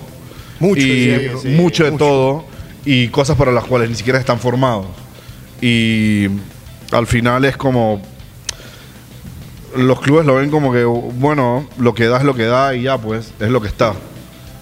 Mucho, 0.59 0.81
y 0.81 1.29
yo. 1.31 1.49
mucho 1.51 1.83
de 1.85 1.91
Mucho. 1.91 2.05
todo. 2.05 2.45
Y 2.85 3.07
cosas 3.09 3.37
para 3.37 3.51
las 3.51 3.63
cuales 3.65 3.89
ni 3.89 3.95
siquiera 3.95 4.19
están 4.19 4.39
formados. 4.39 4.87
Y 5.61 6.27
al 6.91 7.07
final 7.07 7.45
es 7.45 7.55
como. 7.57 8.01
Los 9.77 10.01
clubes 10.01 10.25
lo 10.25 10.35
ven 10.35 10.49
como 10.49 10.71
que, 10.73 10.83
bueno, 10.83 11.67
lo 11.77 11.93
que 11.93 12.07
da 12.07 12.17
es 12.17 12.23
lo 12.23 12.33
que 12.35 12.45
da 12.45 12.75
y 12.75 12.83
ya, 12.83 12.97
pues, 12.97 13.31
es 13.39 13.49
lo 13.49 13.61
que 13.61 13.67
está. 13.67 13.93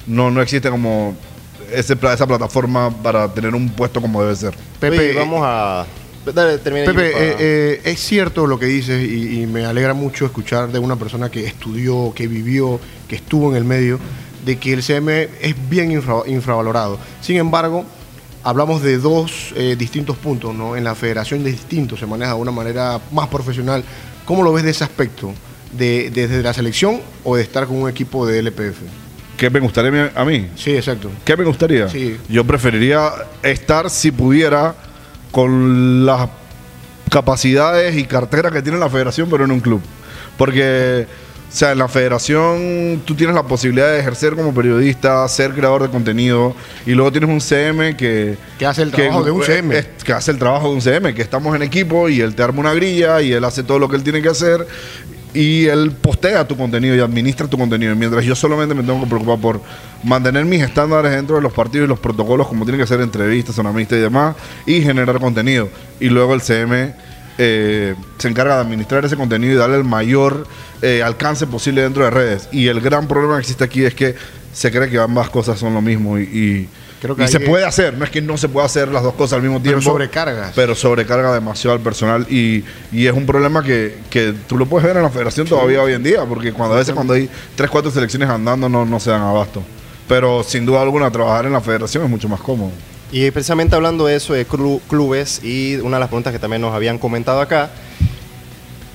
No, 0.08 0.30
no 0.30 0.42
existe 0.42 0.70
como 0.70 1.16
ese, 1.72 1.94
esa 2.14 2.28
plataforma 2.28 2.92
para 2.92 3.34
tener 3.34 3.56
un 3.56 3.70
puesto 3.70 4.02
como 4.02 4.22
debe 4.22 4.36
ser. 4.36 4.56
Pepe, 4.80 4.98
Oye, 5.00 5.12
eh, 5.12 5.16
vamos 5.16 5.42
a... 5.44 5.86
Dale, 6.34 6.58
termina 6.58 6.86
Pepe, 6.86 7.12
para- 7.12 7.24
eh, 7.26 7.36
eh, 7.40 7.82
es 7.86 8.00
cierto 8.00 8.48
lo 8.48 8.58
que 8.58 8.66
dices 8.66 9.04
y, 9.08 9.42
y 9.42 9.48
me 9.48 9.64
alegra 9.66 9.94
mucho 9.94 10.26
escuchar 10.26 10.72
de 10.72 10.80
una 10.80 10.96
persona 10.96 11.30
que 11.30 11.46
estudió, 11.46 12.14
que 12.16 12.28
vivió, 12.28 12.80
que 13.08 13.16
estuvo 13.16 13.52
en 13.52 13.58
el 13.58 13.64
medio, 13.64 14.00
de 14.44 14.58
que 14.58 14.74
el 14.74 14.82
CM 14.84 15.28
es 15.42 15.56
bien 15.70 15.92
infra- 15.92 16.24
infravalorado. 16.28 16.98
Sin 17.22 17.38
embargo, 17.38 17.86
hablamos 18.44 18.82
de 18.82 18.98
dos 18.98 19.54
eh, 19.56 19.76
distintos 19.78 20.18
puntos, 20.18 20.54
¿no? 20.56 20.76
En 20.76 20.84
la 20.84 20.96
federación 20.96 21.44
de 21.44 21.52
distintos 21.52 22.00
se 22.00 22.06
maneja 22.08 22.34
de 22.34 22.40
una 22.40 22.52
manera 22.52 23.00
más 23.12 23.28
profesional. 23.28 23.84
¿Cómo 24.26 24.44
lo 24.44 24.52
ves 24.54 24.64
de 24.64 24.72
ese 24.72 24.84
aspecto? 24.84 25.34
De, 25.72 26.10
desde 26.10 26.42
la 26.42 26.54
selección 26.54 27.02
o 27.24 27.36
de 27.36 27.44
estar 27.44 27.68
con 27.68 27.78
un 27.78 27.90
equipo 27.90 28.26
de 28.26 28.40
LPF? 28.40 28.80
¿Qué 29.38 29.50
me 29.50 29.60
gustaría 29.60 30.12
a 30.16 30.26
mí-? 30.26 30.48
Sí, 30.56 30.76
exacto. 30.76 31.12
¿Qué 31.24 31.36
me 31.36 31.44
gustaría? 31.44 31.90
Sí. 31.90 32.18
Yo 32.30 32.46
preferiría 32.46 33.12
estar, 33.44 33.90
si 33.90 34.12
pudiera, 34.12 34.76
con 35.32 36.06
las 36.06 36.30
capacidades 37.10 37.96
y 37.98 38.06
cartera 38.06 38.52
que 38.52 38.62
tiene 38.62 38.78
la 38.78 38.90
federación, 38.90 39.30
pero 39.30 39.44
en 39.44 39.52
un 39.52 39.60
club. 39.60 39.82
Porque, 40.38 41.08
o 41.56 41.58
sea, 41.58 41.72
en 41.72 41.78
la 41.78 41.88
federación 41.88 43.02
tú 43.06 43.16
tienes 43.16 43.34
la 43.34 43.44
posibilidad 43.44 43.90
de 43.94 44.00
ejercer 44.02 44.36
como 44.36 44.54
periodista, 44.54 45.26
ser 45.30 45.54
creador 45.54 45.84
de 45.84 45.90
contenido, 45.90 46.54
y 46.86 46.92
luego 46.92 47.14
tienes 47.14 47.30
un 47.30 47.40
CM 47.40 47.96
que... 47.96 48.38
Que 48.60 48.66
hace 48.66 48.82
el 48.82 48.92
trabajo 48.92 49.24
de 49.24 49.32
un 49.32 49.42
CM. 49.42 49.78
es- 49.78 49.88
que 50.04 50.12
hace 50.12 50.32
el 50.32 50.38
trabajo 50.38 50.68
de 50.68 50.76
un 50.76 50.82
CM, 50.82 51.14
que 51.16 51.22
estamos 51.22 51.56
en 51.56 51.62
equipo 51.62 52.10
y 52.10 52.20
él 52.20 52.36
te 52.36 52.44
arma 52.44 52.60
una 52.60 52.74
grilla 52.74 53.22
y 53.22 53.32
él 53.32 53.46
hace 53.46 53.64
todo 53.64 53.80
lo 53.80 53.88
que 53.88 53.96
él 53.96 54.04
tiene 54.04 54.22
que 54.22 54.28
hacer 54.28 54.68
y 55.34 55.68
él 55.68 55.94
postea 55.94 56.46
tu 56.46 56.58
contenido 56.58 56.94
y 56.94 57.00
administra 57.00 57.48
tu 57.48 57.58
contenido. 57.58 57.96
Mientras 57.96 58.26
yo 58.26 58.36
solamente 58.36 58.76
me 58.76 58.84
tengo 58.84 59.00
que 59.00 59.08
preocupar 59.08 59.40
por 59.40 59.62
mantener 60.04 60.44
mis 60.44 60.62
estándares 60.62 61.10
dentro 61.14 61.38
de 61.38 61.42
los 61.42 61.54
partidos 61.54 61.86
y 61.86 61.88
los 61.90 62.00
protocolos, 62.00 62.50
como 62.50 62.66
tienen 62.66 62.82
que 62.82 62.88
ser 62.88 63.00
entrevistas, 63.00 63.56
sonamistas 63.56 63.98
y 63.98 64.02
demás, 64.02 64.36
y 64.66 64.82
generar 64.82 65.22
contenido. 65.22 65.70
Y 66.02 66.10
luego 66.10 66.34
el 66.34 66.42
CM 66.42 67.15
eh, 67.38 67.96
se 68.18 68.28
encarga 68.28 68.56
de 68.56 68.62
administrar 68.62 69.04
ese 69.06 69.16
contenido 69.16 69.54
y 69.54 69.56
darle 69.58 69.78
el 69.78 69.84
mayor 69.84 70.48
eh, 70.82 71.02
alcance 71.04 71.48
posible 71.48 71.82
dentro 71.82 72.04
de 72.04 72.10
redes. 72.12 72.48
Y 72.52 72.68
el 72.68 72.82
gran 72.82 73.08
problema 73.08 73.36
que 73.36 73.42
existe 73.42 73.64
aquí 73.64 73.84
es 73.86 73.94
que 73.94 74.16
se 74.54 74.72
cree 74.72 74.90
que 74.90 74.98
ambas 75.00 75.30
cosas 75.30 75.60
son 75.60 75.74
lo 75.74 75.82
mismo 75.82 76.18
y, 76.18 76.24
y- 76.24 76.70
Creo 77.02 77.16
que 77.16 77.26
y 77.26 77.28
se 77.28 77.40
puede 77.42 77.66
hacer, 77.66 77.96
no 77.96 78.06
es 78.06 78.10
que 78.10 78.22
no 78.22 78.36
se 78.36 78.48
pueda 78.50 78.66
hacer 78.66 78.88
las 78.88 79.04
dos 79.04 79.14
cosas 79.14 79.34
al 79.34 79.42
mismo 79.44 79.60
Pero 79.60 79.74
tiempo. 79.74 79.92
sobrecargas. 79.92 80.54
Pero 80.56 80.74
sobrecarga 80.74 81.34
demasiado 81.34 81.76
al 81.76 81.82
personal 81.84 82.26
y, 82.32 82.64
y 82.92 83.06
es 83.06 83.14
un 83.14 83.28
problema 83.28 83.62
que, 83.62 83.98
que 84.10 84.34
tú 84.48 84.58
lo 84.58 84.66
puedes 84.66 84.88
ver 84.88 84.96
en 84.98 85.04
la 85.04 85.10
federación 85.12 85.46
todavía 85.46 85.84
hoy 85.84 85.94
en 85.94 86.02
día, 86.02 86.24
porque 86.24 86.52
cuando 86.52 86.74
a 86.76 86.80
veces 86.80 86.96
cuando 86.96 87.14
hay 87.14 87.30
tres, 87.56 87.70
cuatro 87.70 87.92
selecciones 87.92 88.28
andando 88.30 88.70
no, 88.70 88.86
no 88.86 89.00
se 89.00 89.12
dan 89.12 89.22
abasto. 89.22 89.62
Pero 90.08 90.42
sin 90.42 90.66
duda 90.66 90.82
alguna 90.82 91.12
trabajar 91.12 91.46
en 91.46 91.52
la 91.54 91.62
federación 91.62 92.06
es 92.06 92.10
mucho 92.10 92.30
más 92.30 92.40
cómodo. 92.40 92.72
Y 93.12 93.30
precisamente 93.32 93.76
hablando 93.76 94.06
de 94.08 94.16
eso, 94.16 94.34
de 94.34 94.48
clu- 94.48 94.82
clubes, 94.90 95.44
y 95.44 95.76
una 95.78 95.98
de 95.98 96.00
las 96.02 96.10
preguntas 96.10 96.34
que 96.34 96.40
también 96.40 96.62
nos 96.62 96.74
habían 96.74 96.98
comentado 96.98 97.40
acá, 97.40 97.70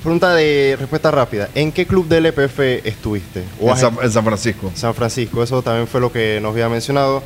pregunta 0.02 0.34
de 0.34 0.76
respuesta 0.78 1.10
rápida, 1.10 1.48
¿en 1.54 1.72
qué 1.72 1.86
club 1.86 2.08
del 2.08 2.26
EPF 2.26 2.58
estuviste? 2.84 3.44
¿O 3.60 3.70
En 3.70 3.76
San, 3.76 3.96
en 4.02 4.10
San 4.10 4.24
Francisco. 4.24 4.70
San 4.74 4.94
Francisco, 4.94 5.42
eso 5.42 5.62
también 5.62 5.86
fue 5.86 6.00
lo 6.00 6.10
que 6.12 6.38
nos 6.42 6.52
había 6.52 6.68
mencionado. 6.68 7.22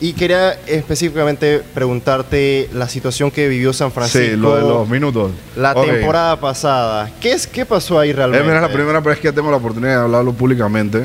Y 0.00 0.12
quería 0.12 0.52
específicamente 0.68 1.60
preguntarte 1.74 2.68
la 2.72 2.88
situación 2.88 3.32
que 3.32 3.48
vivió 3.48 3.72
San 3.72 3.90
Francisco 3.90 4.28
Sí, 4.30 4.36
lo 4.36 4.54
de 4.54 4.60
los 4.62 4.88
minutos. 4.88 5.32
la 5.56 5.74
temporada 5.74 6.38
pasada. 6.38 7.10
¿Qué, 7.20 7.32
es, 7.32 7.48
¿Qué 7.48 7.66
pasó 7.66 7.98
ahí 7.98 8.10
Eh, 8.10 8.12
realmente? 8.12 8.44
mira, 8.44 8.56
es 8.56 8.62
la 8.62 8.72
primera 8.72 9.00
vez 9.00 9.18
que 9.18 9.32
tengo 9.32 9.50
la 9.50 9.56
oportunidad 9.56 9.96
de 9.96 10.02
hablarlo 10.04 10.32
públicamente. 10.32 11.04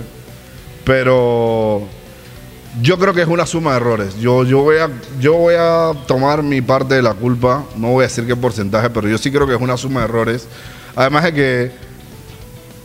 Pero 0.83 1.81
yo 2.81 2.97
creo 2.97 3.13
que 3.13 3.21
es 3.21 3.27
una 3.27 3.45
suma 3.45 3.71
de 3.71 3.77
errores. 3.77 4.15
Yo, 4.19 4.43
yo, 4.43 4.61
voy 4.61 4.77
a, 4.77 4.89
yo 5.19 5.33
voy 5.33 5.55
a 5.57 5.91
tomar 6.07 6.41
mi 6.41 6.61
parte 6.61 6.95
de 6.95 7.01
la 7.01 7.13
culpa. 7.13 7.65
No 7.75 7.89
voy 7.89 8.03
a 8.03 8.07
decir 8.07 8.25
qué 8.25 8.35
porcentaje, 8.35 8.89
pero 8.89 9.07
yo 9.07 9.17
sí 9.17 9.31
creo 9.31 9.45
que 9.45 9.53
es 9.53 9.61
una 9.61 9.77
suma 9.77 10.01
de 10.01 10.05
errores. 10.05 10.47
Además 10.95 11.23
de 11.23 11.33
que 11.33 11.71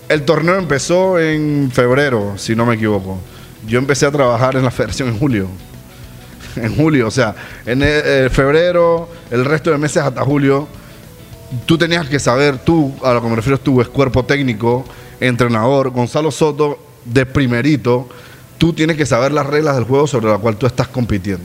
El 0.09 0.23
torneo 0.23 0.57
empezó 0.57 1.19
en 1.19 1.71
febrero, 1.71 2.35
si 2.37 2.57
no 2.57 2.65
me 2.65 2.75
equivoco. 2.75 3.19
Yo 3.67 3.79
empecé 3.79 4.07
a 4.07 4.11
trabajar 4.11 4.57
en 4.57 4.65
la 4.65 4.71
federación 4.73 5.09
en 5.09 5.19
julio. 5.19 5.49
En 6.57 6.75
julio, 6.75 7.07
o 7.07 7.11
sea, 7.11 7.35
en 7.67 7.83
eh, 7.83 7.87
eh, 8.05 8.29
febrero, 8.33 9.09
el 9.31 9.45
resto 9.45 9.71
de 9.71 9.79
meses 9.79 10.03
hasta 10.03 10.25
julio, 10.25 10.67
tú 11.67 11.79
tenías 11.79 12.09
que 12.09 12.19
saber, 12.19 12.59
tú, 12.59 12.93
a 13.05 13.13
lo 13.13 13.23
que 13.23 13.29
me 13.29 13.37
refiero 13.37 13.61
tú, 13.61 13.81
es 13.81 13.89
cuerpo 13.89 14.25
técnico, 14.25 14.85
entrenador, 15.21 15.91
Gonzalo 15.91 16.31
Soto, 16.31 16.79
de 17.05 17.27
primerito, 17.27 18.09
tú 18.59 18.73
tienes 18.73 18.97
que 18.97 19.07
saber 19.07 19.33
las 19.33 19.47
reglas 19.47 19.77
del 19.77 19.85
juego 19.85 20.07
sobre 20.07 20.27
la 20.29 20.39
cual 20.39 20.57
tú 20.57 20.67
estás 20.67 20.89
compitiendo. 20.89 21.45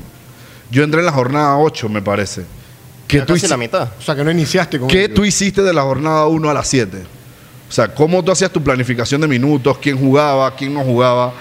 Yo 0.72 0.84
entré 0.84 1.00
en 1.00 1.05
la 1.05 1.12
jornada 1.12 1.58
8, 1.58 1.88
me 1.88 2.01
parece. 2.01 2.43
¿Qué 3.08 3.17
Ya 3.20 3.25
tú, 3.25 3.34
casi 3.34 3.48
la 3.48 3.58
mitad. 3.58 3.89
O 3.98 4.01
sea, 4.01 4.15
que 4.15 4.24
no 4.24 4.32
iniciaste 4.32 4.79
con 4.79 4.88
¿Qué 4.88 5.05
ellos. 5.05 5.15
tú 5.15 5.24
hiciste 5.24 5.62
de 5.62 5.74
la 5.74 5.84
jornada 5.84 6.25
1 6.27 6.50
a 6.50 6.53
la 6.53 6.63
7? 6.63 6.98
O 7.70 7.72
sea, 7.72 7.93
¿cómo 7.93 8.24
tú 8.24 8.32
hacías 8.32 8.51
tu 8.51 8.62
planificación 8.63 9.22
de 9.22 9.27
minutos? 9.27 9.77
¿Quién 9.77 9.98
jugaba? 9.98 10.53
¿Quién 10.55 10.74
no 10.74 10.84
jugaba? 10.84 11.34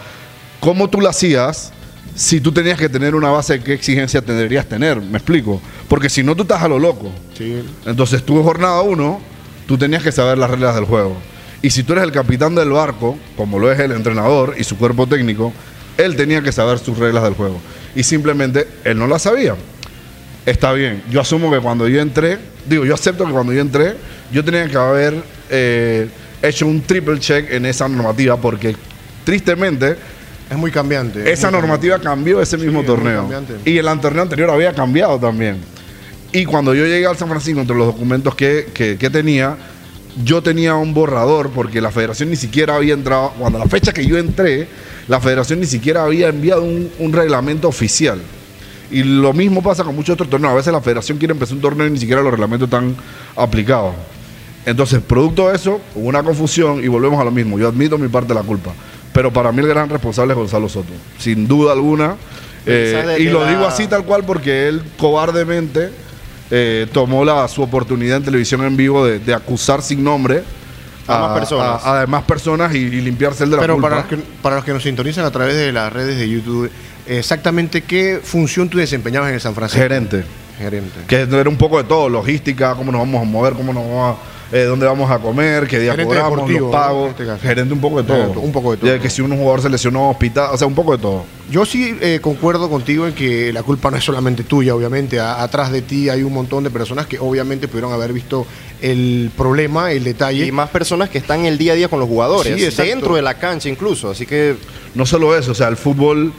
¿Cómo 0.60 0.88
tú 0.88 1.00
la 1.00 1.10
hacías 1.10 1.72
si 2.14 2.40
tú 2.40 2.52
tenías 2.52 2.78
que 2.78 2.88
tener 2.88 3.14
una 3.14 3.30
base 3.30 3.54
de 3.58 3.64
qué 3.64 3.72
exigencia 3.72 4.20
tendrías 4.22 4.66
tener? 4.66 5.00
¿Me 5.00 5.18
explico? 5.18 5.60
Porque 5.88 6.08
si 6.10 6.22
no, 6.22 6.36
tú 6.36 6.42
estás 6.42 6.62
a 6.62 6.68
lo 6.68 6.78
loco. 6.78 7.10
Sí. 7.36 7.62
Entonces, 7.86 8.22
tú 8.22 8.36
en 8.38 8.44
jornada 8.44 8.80
1, 8.82 9.20
tú 9.66 9.78
tenías 9.78 10.02
que 10.02 10.12
saber 10.12 10.38
las 10.38 10.50
reglas 10.50 10.74
del 10.74 10.84
juego. 10.84 11.16
Y 11.62 11.70
si 11.70 11.82
tú 11.84 11.92
eres 11.92 12.04
el 12.04 12.12
capitán 12.12 12.54
del 12.54 12.70
barco, 12.70 13.16
como 13.36 13.58
lo 13.58 13.70
es 13.70 13.78
el 13.78 13.92
entrenador 13.92 14.54
y 14.58 14.64
su 14.64 14.76
cuerpo 14.76 15.06
técnico, 15.06 15.52
él 15.96 16.16
tenía 16.16 16.42
que 16.42 16.50
saber 16.52 16.78
sus 16.78 16.98
reglas 16.98 17.22
del 17.22 17.34
juego. 17.34 17.60
Y 17.94 18.02
simplemente 18.02 18.66
él 18.84 18.98
no 18.98 19.06
las 19.06 19.22
sabía. 19.22 19.54
Está 20.44 20.72
bien. 20.72 21.02
Yo 21.10 21.20
asumo 21.20 21.50
que 21.52 21.58
cuando 21.60 21.86
yo 21.86 22.00
entré, 22.00 22.38
digo, 22.68 22.84
yo 22.84 22.94
acepto 22.94 23.24
que 23.24 23.30
cuando 23.32 23.52
yo 23.52 23.60
entré, 23.60 23.94
yo 24.32 24.44
tenía 24.44 24.66
que 24.68 24.76
haber 24.76 25.22
eh, 25.50 26.08
hecho 26.42 26.66
un 26.66 26.80
triple 26.82 27.18
check 27.20 27.52
en 27.52 27.64
esa 27.66 27.88
normativa 27.88 28.36
porque 28.36 28.74
tristemente 29.24 29.96
Es 30.50 30.56
muy 30.56 30.72
cambiante. 30.72 31.20
es 31.30 31.38
esa 31.38 31.50
muy 31.50 31.60
normativa 31.60 31.98
cambió 32.00 32.42
ese 32.42 32.56
mismo 32.58 32.82
torneo. 32.82 33.28
Y 33.64 33.78
el 33.78 33.86
torneo 34.00 34.22
anterior 34.22 34.50
había 34.50 34.72
cambiado 34.72 35.18
también. 35.20 35.58
Y 36.32 36.44
cuando 36.44 36.74
yo 36.74 36.86
llegué 36.86 37.06
al 37.06 37.16
San 37.16 37.28
Francisco, 37.28 37.60
entre 37.60 37.76
los 37.76 37.86
documentos 37.86 38.34
que, 38.34 38.68
que- 38.74 38.96
que 38.96 39.10
tenía, 39.10 39.56
yo 40.24 40.42
tenía 40.42 40.74
un 40.74 40.92
borrador 40.94 41.50
porque 41.50 41.80
la 41.80 41.90
federación 41.90 42.30
ni 42.30 42.36
siquiera 42.36 42.76
había 42.76 42.94
entrado, 42.94 43.32
cuando 43.38 43.58
la 43.58 43.66
fecha 43.66 43.92
que 43.92 44.04
yo 44.06 44.18
entré, 44.18 44.68
la 45.08 45.20
federación 45.20 45.60
ni 45.60 45.66
siquiera 45.66 46.04
había 46.04 46.28
enviado 46.28 46.62
un, 46.62 46.90
un 46.98 47.12
reglamento 47.12 47.68
oficial. 47.68 48.20
Y 48.90 49.02
lo 49.04 49.32
mismo 49.32 49.62
pasa 49.62 49.84
con 49.84 49.96
muchos 49.96 50.12
otros 50.14 50.28
torneos. 50.28 50.52
A 50.52 50.56
veces 50.56 50.72
la 50.72 50.82
federación 50.82 51.16
quiere 51.16 51.32
empezar 51.32 51.54
un 51.56 51.62
torneo 51.62 51.86
y 51.86 51.90
ni 51.90 51.98
siquiera 51.98 52.20
los 52.20 52.30
reglamentos 52.30 52.66
están 52.66 52.94
aplicados. 53.36 53.94
Entonces, 54.66 55.00
producto 55.00 55.48
de 55.48 55.56
eso, 55.56 55.80
hubo 55.94 56.08
una 56.08 56.22
confusión 56.22 56.84
y 56.84 56.88
volvemos 56.88 57.18
a 57.18 57.24
lo 57.24 57.30
mismo. 57.30 57.58
Yo 57.58 57.68
admito 57.68 57.96
mi 57.96 58.08
parte 58.08 58.28
de 58.28 58.34
la 58.34 58.42
culpa. 58.42 58.72
Pero 59.14 59.32
para 59.32 59.50
mí 59.50 59.60
el 59.60 59.66
gran 59.68 59.88
responsable 59.88 60.32
es 60.34 60.38
Gonzalo 60.38 60.68
Soto. 60.68 60.92
Sin 61.18 61.48
duda 61.48 61.72
alguna. 61.72 62.16
Eh, 62.66 63.16
y 63.18 63.24
lo 63.24 63.44
la- 63.44 63.50
digo 63.50 63.66
así 63.66 63.86
tal 63.88 64.04
cual 64.04 64.24
porque 64.24 64.68
él 64.68 64.82
cobardemente 64.98 65.90
eh, 66.54 66.86
tomó 66.92 67.24
la, 67.24 67.48
su 67.48 67.62
oportunidad 67.62 68.18
en 68.18 68.24
televisión 68.24 68.62
en 68.64 68.76
vivo 68.76 69.06
de, 69.06 69.18
de 69.18 69.32
acusar 69.34 69.80
sin 69.80 70.04
nombre 70.04 70.42
A 71.08 71.18
más 71.18 71.38
personas. 71.38 71.82
a- 71.82 71.96
a 71.96 72.00
demás 72.02 72.24
personas 72.24 72.74
y, 72.74 72.78
y 72.78 73.00
limpiarse 73.00 73.44
el 73.44 73.50
de 73.50 73.56
la 73.56 73.62
Pero 73.62 73.74
culpa. 73.76 73.88
para 73.88 74.00
los, 74.02 74.10
que, 74.10 74.16
para 74.42 74.56
los 74.56 74.64
que 74.66 74.72
nos 74.74 74.82
sintonizan 74.82 75.24
a 75.24 75.30
través 75.30 75.56
de 75.56 75.72
las 75.72 75.90
redes 75.92 76.18
de 76.18 76.28
YouTube, 76.28 76.70
exactamente 77.06 77.82
qué 77.82 78.20
función 78.22 78.68
tú 78.68 78.78
desempeñabas 78.78 79.30
en 79.30 79.36
el 79.36 79.40
San 79.40 79.54
Francisco. 79.54 79.82
Gerente. 79.82 80.24
Gerente. 80.58 81.00
Que 81.08 81.22
era 81.22 81.48
un 81.48 81.56
poco 81.56 81.78
de 81.78 81.84
todo, 81.84 82.08
logística, 82.08 82.74
cómo 82.74 82.92
nos 82.92 83.00
vamos 83.00 83.22
a 83.22 83.24
mover, 83.24 83.54
cómo 83.54 83.72
nos 83.72 83.82
vamos 83.84 84.16
a, 84.18 84.31
eh, 84.52 84.64
dónde 84.64 84.84
vamos 84.86 85.10
a 85.10 85.18
comer, 85.18 85.66
qué 85.66 85.78
día 85.78 85.92
Gerente 85.92 86.14
cobramos, 86.16 86.50
los 86.50 86.60
¿no? 86.60 86.70
pagos, 86.70 87.10
este 87.18 87.38
gerente 87.38 87.72
un 87.72 87.80
poco 87.80 88.02
de 88.02 88.08
todo. 88.08 88.40
Un 88.40 88.52
poco 88.52 88.72
de 88.72 88.76
todo. 88.76 88.94
Ya 88.94 89.00
que 89.00 89.08
si 89.08 89.22
un 89.22 89.36
jugador 89.36 89.62
se 89.62 89.70
lesionó, 89.70 90.10
hospital, 90.10 90.50
o 90.52 90.56
sea, 90.58 90.66
un 90.66 90.74
poco 90.74 90.92
de 90.96 91.02
todo. 91.02 91.24
Yo 91.50 91.64
sí 91.64 91.96
eh, 92.00 92.18
concuerdo 92.22 92.68
contigo 92.70 93.06
en 93.06 93.14
que 93.14 93.52
la 93.52 93.62
culpa 93.62 93.90
no 93.90 93.96
es 93.96 94.04
solamente 94.04 94.44
tuya, 94.44 94.74
obviamente. 94.74 95.18
A- 95.20 95.42
atrás 95.42 95.72
de 95.72 95.80
ti 95.82 96.08
hay 96.10 96.22
un 96.22 96.32
montón 96.34 96.64
de 96.64 96.70
personas 96.70 97.06
que 97.06 97.18
obviamente 97.18 97.66
pudieron 97.66 97.92
haber 97.92 98.12
visto 98.12 98.46
el 98.80 99.30
problema, 99.36 99.90
el 99.92 100.04
detalle. 100.04 100.44
Y 100.46 100.52
más 100.52 100.68
personas 100.70 101.08
que 101.08 101.18
están 101.18 101.44
el 101.46 101.56
día 101.58 101.72
a 101.72 101.76
día 101.76 101.88
con 101.88 101.98
los 101.98 102.08
jugadores, 102.08 102.74
Sí, 102.74 102.82
dentro 102.82 103.14
de 103.16 103.22
la 103.22 103.34
cancha 103.38 103.68
incluso. 103.68 104.10
Así 104.10 104.26
que 104.26 104.56
No 104.94 105.06
solo 105.06 105.36
eso, 105.36 105.52
o 105.52 105.54
sea, 105.54 105.68
el 105.68 105.76
fútbol, 105.78 106.32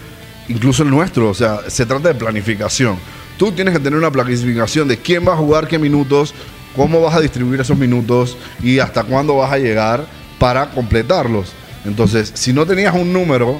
incluso 0.49 0.83
el 0.83 0.89
nuestro, 0.91 1.29
o 1.29 1.33
sea, 1.33 1.61
se 1.67 1.85
trata 1.87 2.09
de 2.09 2.15
planificación. 2.15 2.97
Tú 3.37 3.51
tienes 3.51 3.73
que 3.73 3.79
tener 3.79 3.97
una 3.97 4.11
planificación 4.11 4.87
de 4.87 4.97
quién 4.97 5.27
va 5.27 5.33
a 5.33 5.37
jugar 5.37 5.67
qué 5.67 5.79
minutos, 5.79 6.33
cómo 6.75 7.01
vas 7.01 7.15
a 7.15 7.21
distribuir 7.21 7.61
esos 7.61 7.77
minutos 7.77 8.37
y 8.61 8.79
hasta 8.79 9.03
cuándo 9.03 9.37
vas 9.37 9.51
a 9.51 9.57
llegar 9.57 10.05
para 10.39 10.69
completarlos. 10.71 11.51
Entonces, 11.85 12.31
si 12.35 12.53
no 12.53 12.65
tenías 12.65 12.93
un 12.95 13.11
número 13.13 13.59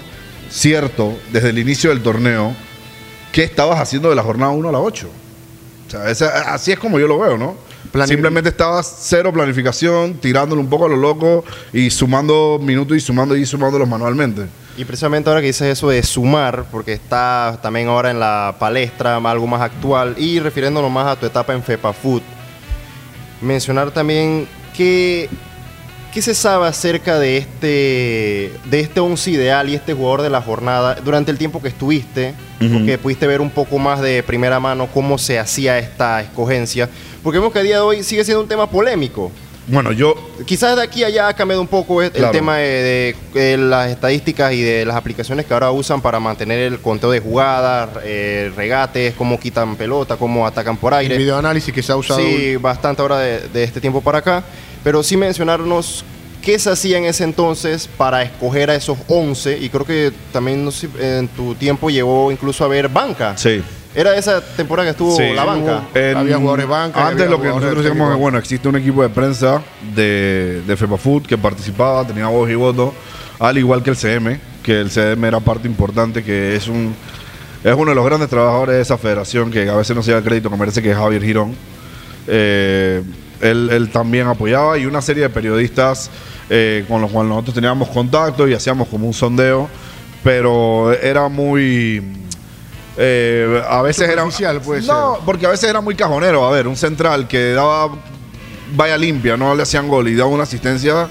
cierto 0.49 1.17
desde 1.31 1.49
el 1.49 1.59
inicio 1.59 1.89
del 1.89 2.01
torneo, 2.01 2.53
¿qué 3.31 3.43
estabas 3.43 3.79
haciendo 3.79 4.09
de 4.09 4.15
la 4.15 4.23
jornada 4.23 4.51
1 4.51 4.69
a 4.69 4.71
la 4.71 4.79
8? 4.79 5.09
O 5.87 5.91
sea, 5.91 6.09
esa- 6.09 6.53
así 6.53 6.71
es 6.71 6.79
como 6.79 6.99
yo 6.99 7.07
lo 7.07 7.19
veo, 7.19 7.37
¿no? 7.37 7.55
Simplemente 8.07 8.49
estabas 8.49 8.91
cero 9.01 9.31
planificación, 9.31 10.15
tirándole 10.15 10.59
un 10.61 10.67
poco 10.69 10.85
a 10.85 10.89
lo 10.89 10.95
loco 10.95 11.43
y 11.71 11.89
sumando 11.91 12.59
minutos 12.59 12.97
y 12.97 12.99
sumando 12.99 13.35
y 13.35 13.45
sumándolos 13.45 13.87
manualmente. 13.87 14.47
Y 14.77 14.85
precisamente 14.85 15.29
ahora 15.29 15.41
que 15.41 15.47
dices 15.47 15.67
eso 15.67 15.89
de 15.89 16.01
sumar, 16.01 16.65
porque 16.71 16.93
está 16.93 17.59
también 17.61 17.89
ahora 17.89 18.09
en 18.09 18.19
la 18.19 18.55
palestra 18.57 19.17
algo 19.17 19.45
más 19.45 19.61
actual 19.61 20.15
y 20.17 20.39
refiriéndonos 20.39 20.89
más 20.89 21.05
a 21.07 21.19
tu 21.19 21.27
etapa 21.27 21.53
en 21.53 21.61
FEPA 21.61 21.93
Food, 21.93 22.23
mencionar 23.43 23.91
también 23.91 24.47
que 24.75 25.29
¿qué 26.13 26.21
se 26.21 26.35
sabe 26.35 26.67
acerca 26.67 27.17
de 27.17 27.37
este 27.37 28.53
de 28.69 28.79
este 28.79 28.99
once 28.99 29.31
ideal 29.31 29.67
y 29.67 29.75
este 29.75 29.93
jugador 29.93 30.21
de 30.21 30.29
la 30.29 30.41
jornada 30.41 30.95
durante 31.03 31.31
el 31.31 31.37
tiempo 31.37 31.61
que 31.61 31.69
estuviste? 31.69 32.33
Porque 32.59 32.97
pudiste 32.97 33.27
ver 33.27 33.41
un 33.41 33.49
poco 33.49 33.77
más 33.77 33.99
de 33.99 34.23
primera 34.23 34.57
mano 34.57 34.87
cómo 34.87 35.17
se 35.17 35.37
hacía 35.37 35.77
esta 35.79 36.21
escogencia, 36.21 36.89
porque 37.21 37.39
vemos 37.39 37.51
que 37.51 37.59
a 37.59 37.63
día 37.63 37.75
de 37.75 37.81
hoy 37.81 38.03
sigue 38.03 38.23
siendo 38.23 38.41
un 38.41 38.47
tema 38.47 38.69
polémico. 38.69 39.31
Bueno, 39.67 39.91
yo 39.93 40.15
Quizás 40.45 40.75
de 40.75 40.83
aquí 40.83 41.03
a 41.03 41.07
allá 41.07 41.27
ha 41.29 41.33
cambiado 41.35 41.61
un 41.61 41.67
poco 41.67 42.01
el 42.01 42.11
Claro. 42.11 42.31
tema 42.31 42.57
de, 42.57 43.15
de- 43.33 43.39
de 43.39 43.57
las 43.57 43.89
estadísticas 43.91 44.51
y 44.53 44.61
de 44.61 44.85
las 44.85 44.95
aplicaciones 44.97 45.45
que 45.45 45.53
ahora 45.53 45.71
usan 45.71 46.01
para 46.01 46.19
mantener 46.19 46.59
el 46.59 46.79
conteo 46.79 47.11
de 47.11 47.19
jugadas, 47.21 47.89
eh, 48.03 48.51
regates, 48.57 49.13
cómo 49.15 49.39
quitan 49.39 49.75
pelota, 49.77 50.17
cómo 50.17 50.45
atacan 50.45 50.75
por 50.75 50.91
el 50.93 50.99
aire. 50.99 51.17
videoanálisis 51.17 51.73
que 51.73 51.81
se 51.81 51.91
ha 51.93 51.95
usado. 51.95 52.19
Sí, 52.19 52.57
bastante 52.57 53.01
ahora 53.01 53.19
de, 53.19 53.47
de 53.49 53.63
este 53.63 53.79
tiempo 53.79 54.01
para 54.01 54.17
acá. 54.17 54.43
Pero 54.83 55.01
sí 55.01 55.15
mencionarnos 55.15 56.03
qué 56.41 56.59
se 56.59 56.69
hacía 56.69 56.97
en 56.97 57.05
ese 57.05 57.23
entonces 57.23 57.87
para 57.95 58.21
escoger 58.21 58.69
a 58.69 58.75
esos 58.75 58.97
11. 59.07 59.59
Y 59.59 59.69
creo 59.69 59.85
que 59.85 60.11
también 60.33 60.65
no 60.65 60.71
sé, 60.71 60.89
en 60.99 61.29
tu 61.29 61.55
tiempo 61.55 61.89
llegó 61.89 62.33
incluso 62.33 62.65
a 62.65 62.67
ver 62.67 62.89
banca. 62.89 63.37
sí. 63.37 63.63
Era 63.95 64.15
esa 64.17 64.41
temporada 64.41 64.87
que 64.87 64.91
estuvo 64.91 65.15
Sí. 65.15 65.33
la 65.35 65.43
banca. 65.45 65.83
En- 65.93 66.17
Había 66.17 66.37
jugadores 66.37 66.67
banca 66.67 67.07
Antes 67.07 67.29
lo 67.29 67.39
que 67.41 67.47
nosotros 67.49 67.83
decíamos 67.83 68.11
es, 68.13 68.17
bueno, 68.19 68.37
existe 68.39 68.67
un 68.67 68.75
equipo 68.75 69.03
de 69.03 69.09
prensa 69.09 69.61
de, 69.95 70.61
de 70.65 70.77
FEPAFUT 70.77 71.27
que 71.27 71.37
participaba, 71.37 72.05
tenía 72.05 72.27
voz 72.27 72.49
y 72.49 72.55
voto, 72.55 72.93
al 73.39 73.57
igual 73.57 73.83
que 73.83 73.91
el 73.91 73.95
CM, 73.95 74.39
que 74.63 74.79
el 74.81 74.89
CM 74.89 75.27
era 75.27 75.39
parte 75.39 75.67
importante, 75.67 76.23
que 76.23 76.55
es 76.55 76.67
un 76.67 76.95
es 77.63 77.73
uno 77.73 77.91
de 77.91 77.95
los 77.95 78.05
grandes 78.05 78.27
trabajadores 78.29 78.75
de 78.75 78.81
esa 78.81 78.97
federación, 78.97 79.49
que 79.49 79.69
a 79.69 79.75
veces 79.75 79.95
no 79.95 80.03
se 80.03 80.11
da 80.11 80.21
crédito, 80.21 80.49
que 80.49 80.57
merece 80.57 80.81
que 80.81 80.91
es 80.91 80.97
Javier 80.97 81.23
Girón. 81.23 81.55
Eh, 82.27 83.01
él, 83.41 83.69
él 83.71 83.89
también 83.89 84.27
apoyaba 84.27 84.77
y 84.77 84.85
una 84.85 85.01
serie 85.01 85.23
de 85.23 85.29
periodistas 85.29 86.09
eh, 86.49 86.83
con 86.89 87.01
los 87.01 87.09
cuales 87.11 87.29
nosotros 87.29 87.55
teníamos 87.55 87.87
contacto 87.89 88.47
y 88.49 88.53
hacíamos 88.53 88.87
como 88.89 89.07
un 89.07 89.13
sondeo, 89.13 89.69
pero 90.23 90.91
era 90.93 91.27
muy... 91.29 92.01
eh, 92.97 93.61
a 93.67 93.81
veces 93.81 94.09
era... 94.09 94.23
Puede 94.59 94.81
no, 94.81 95.15
ser. 95.15 95.25
porque 95.25 95.45
a 95.45 95.49
veces 95.49 95.69
era 95.69 95.81
muy 95.81 95.95
cajonero. 95.95 96.45
A 96.47 96.51
ver, 96.51 96.67
un 96.67 96.75
central 96.75 97.27
que 97.27 97.51
daba 97.53 97.89
vaya 98.75 98.97
limpia, 98.97 99.37
no 99.37 99.53
le 99.55 99.63
hacían 99.63 99.87
gol 99.87 100.07
y 100.07 100.15
daba 100.15 100.29
una 100.31 100.43
asistencia, 100.43 101.07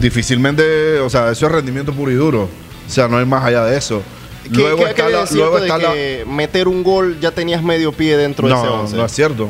difícilmente, 0.00 0.98
o 1.00 1.10
sea, 1.10 1.30
eso 1.30 1.46
es 1.46 1.52
rendimiento 1.52 1.92
puro 1.92 2.10
y 2.10 2.14
duro. 2.14 2.48
O 2.86 2.90
sea, 2.90 3.06
no 3.08 3.18
hay 3.18 3.24
más 3.26 3.44
allá 3.44 3.64
de 3.64 3.76
eso. 3.76 4.02
¿Qué, 4.44 4.50
Luego 4.58 4.78
qué- 4.84 4.90
está 4.90 5.08
la, 5.08 5.22
es 5.22 5.32
luego 5.32 5.56
de 5.60 5.66
está 5.66 5.78
la- 5.78 5.92
que 5.92 6.24
meter 6.26 6.66
un 6.66 6.82
gol 6.82 7.18
ya 7.20 7.30
tenías 7.30 7.62
medio 7.62 7.92
pie 7.92 8.16
dentro 8.16 8.48
de 8.48 8.54
ese 8.54 8.64
no, 8.64 8.80
11? 8.82 8.96
no 8.96 9.04
es 9.04 9.12
cierto. 9.12 9.48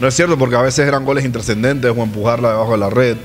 No 0.00 0.08
es 0.08 0.14
cierto 0.14 0.36
porque 0.36 0.56
a 0.56 0.62
veces 0.62 0.86
eran 0.86 1.04
goles 1.04 1.24
intrascendentes 1.24 1.90
o 1.96 2.02
empujarla 2.02 2.50
debajo 2.50 2.72
de 2.72 2.78
la 2.78 2.90
red. 2.90 3.16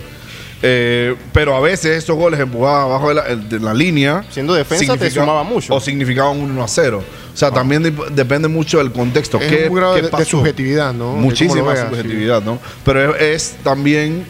Eh, 0.62 1.16
pero 1.34 1.56
a 1.56 1.60
veces 1.62 2.04
esos 2.04 2.16
goles 2.16 2.40
empujados 2.40 2.84
abajo 2.84 3.10
de 3.10 3.16
la, 3.16 3.24
de 3.36 3.60
la 3.60 3.74
línea. 3.74 4.24
Siendo 4.30 4.54
defensa 4.54 4.96
te 4.96 5.10
sumaba 5.10 5.44
mucho. 5.44 5.74
O 5.74 5.80
significaban 5.82 6.38
un 6.40 6.52
1 6.52 6.64
a 6.64 6.68
0. 6.68 7.04
O 7.40 7.48
sea, 7.48 7.52
también 7.52 7.82
dep- 7.82 8.10
depende 8.10 8.50
mucho 8.50 8.80
del 8.80 8.92
contexto. 8.92 9.40
Es 9.40 9.48
¿Qué, 9.50 9.70
un 9.70 9.76
grado 9.76 9.96
qué 9.96 10.02
de, 10.02 10.26
subjetividad, 10.26 10.94
¿no? 10.94 11.14
Muchísima 11.14 11.72
veas, 11.72 11.88
sí. 11.88 11.96
subjetividad, 11.96 12.42
¿no? 12.42 12.60
Pero 12.84 13.16
es, 13.16 13.22
es 13.22 13.56
también 13.64 14.26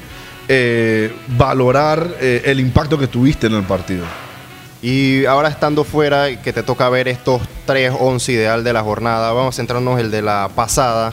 eh, 0.48 1.12
valorar 1.36 2.08
eh, 2.22 2.44
el 2.46 2.60
impacto 2.60 3.00
que 3.00 3.08
tuviste 3.08 3.48
en 3.48 3.56
el 3.56 3.63
partido. 3.63 4.06
Y 4.84 5.25
ahora 5.25 5.50
estando 5.50 5.84
fuera, 5.84 6.39
que 6.39 6.54
te 6.54 6.62
toca 6.62 6.88
ver 6.89 7.08
estos 7.08 7.42
3 7.66 7.94
11 8.00 8.32
ideal 8.32 8.63
de 8.63 8.74
la 8.74 8.84
jornada, 8.84 9.32
vamos 9.34 9.56
a 9.56 9.58
centrarnos 9.58 10.00
en 10.00 10.06
el 10.06 10.12
de 10.12 10.22
la 10.22 10.50
pasada. 10.56 11.12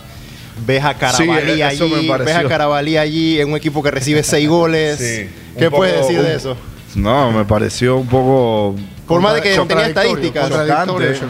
Ves 0.67 0.85
a 0.85 0.93
Carabalí 0.95 1.55
Sí, 1.55 1.63
allí, 1.63 2.09
ves 2.25 2.37
a 2.37 2.45
Carabalí 2.45 2.99
allí 2.99 3.41
en 3.41 3.51
un 3.51 3.57
equipo 3.57 3.83
que 3.83 3.91
recibe 3.91 4.23
6 4.23 4.49
goles. 4.51 4.99
Sí. 4.99 5.31
¿Qué 5.59 5.71
puedes 5.71 5.99
decir 6.03 6.21
de 6.23 6.35
eso? 6.37 6.57
No, 6.97 7.31
me 7.31 7.45
pareció 7.45 7.99
un 7.99 8.07
poco 8.07 8.75
Por 9.07 9.21
más 9.21 9.35
de 9.35 9.43
que 9.43 9.59
tenía 9.69 9.87
estadísticas. 9.87 10.51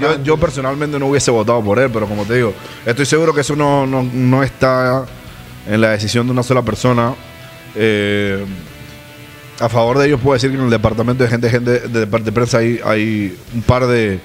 Yo, 0.01 0.23
yo 0.23 0.37
personalmente 0.37 0.99
no 0.99 1.07
hubiese 1.07 1.31
votado 1.33 1.63
por 1.63 1.79
él, 1.81 1.91
pero 1.93 2.07
como 2.07 2.25
te 2.25 2.37
digo, 2.37 2.55
estoy 2.87 3.05
seguro 3.05 3.35
que 3.35 3.41
eso 3.41 3.57
no, 3.57 3.85
no, 3.85 4.05
no 4.05 4.43
está 4.45 5.05
en 5.67 5.81
la 5.81 5.91
decisión 5.91 6.27
de 6.27 6.33
una 6.33 6.45
sola 6.45 6.63
persona. 6.63 7.15
Eh, 7.75 8.45
a 9.59 9.69
favor 9.69 9.99
de 9.99 10.07
ellos 10.07 10.21
puedo 10.21 10.35
decir 10.35 10.51
que 10.51 10.57
en 10.57 10.65
el 10.65 10.71
departamento 10.71 11.25
de 11.25 11.31
gente, 11.31 11.51
gente 11.51 11.81
de, 11.81 12.07
parte 12.07 12.27
de 12.27 12.33
prensa 12.33 12.59
hay, 12.59 12.81
hay 12.85 13.37
un 13.53 13.63
par 13.63 13.87
de, 13.89 14.21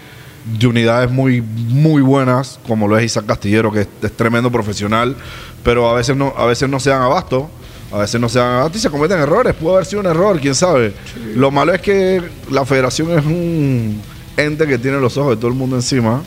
de 0.45 0.67
unidades 0.67 1.09
muy, 1.09 1.41
muy 1.41 2.03
buenas, 2.03 2.59
como 2.67 2.87
lo 2.87 2.99
es 2.99 3.05
Isaac 3.05 3.25
Castillero, 3.25 3.71
que 3.71 3.81
es, 3.81 3.87
es 4.03 4.11
tremendo 4.11 4.51
profesional, 4.51 5.15
pero 5.63 5.89
a 5.89 5.95
veces 5.95 6.15
no, 6.15 6.35
a 6.37 6.45
veces 6.45 6.69
no 6.69 6.79
se 6.79 6.91
dan 6.91 7.01
abasto. 7.01 7.49
A 7.91 7.97
veces 7.97 8.21
no 8.21 8.29
se 8.29 8.39
dan 8.39 8.71
y 8.73 8.77
se 8.79 8.89
cometen 8.89 9.19
errores. 9.19 9.53
Pudo 9.53 9.73
haber 9.73 9.85
sido 9.85 9.99
un 10.01 10.07
error, 10.07 10.39
quién 10.39 10.55
sabe. 10.55 10.93
Lo 11.35 11.51
malo 11.51 11.73
es 11.73 11.81
que 11.81 12.21
la 12.49 12.65
federación 12.65 13.11
es 13.17 13.25
un 13.25 14.01
ente 14.37 14.65
que 14.65 14.77
tiene 14.77 14.99
los 14.99 15.17
ojos 15.17 15.31
de 15.31 15.37
todo 15.37 15.47
el 15.49 15.53
mundo 15.57 15.75
encima 15.75 16.23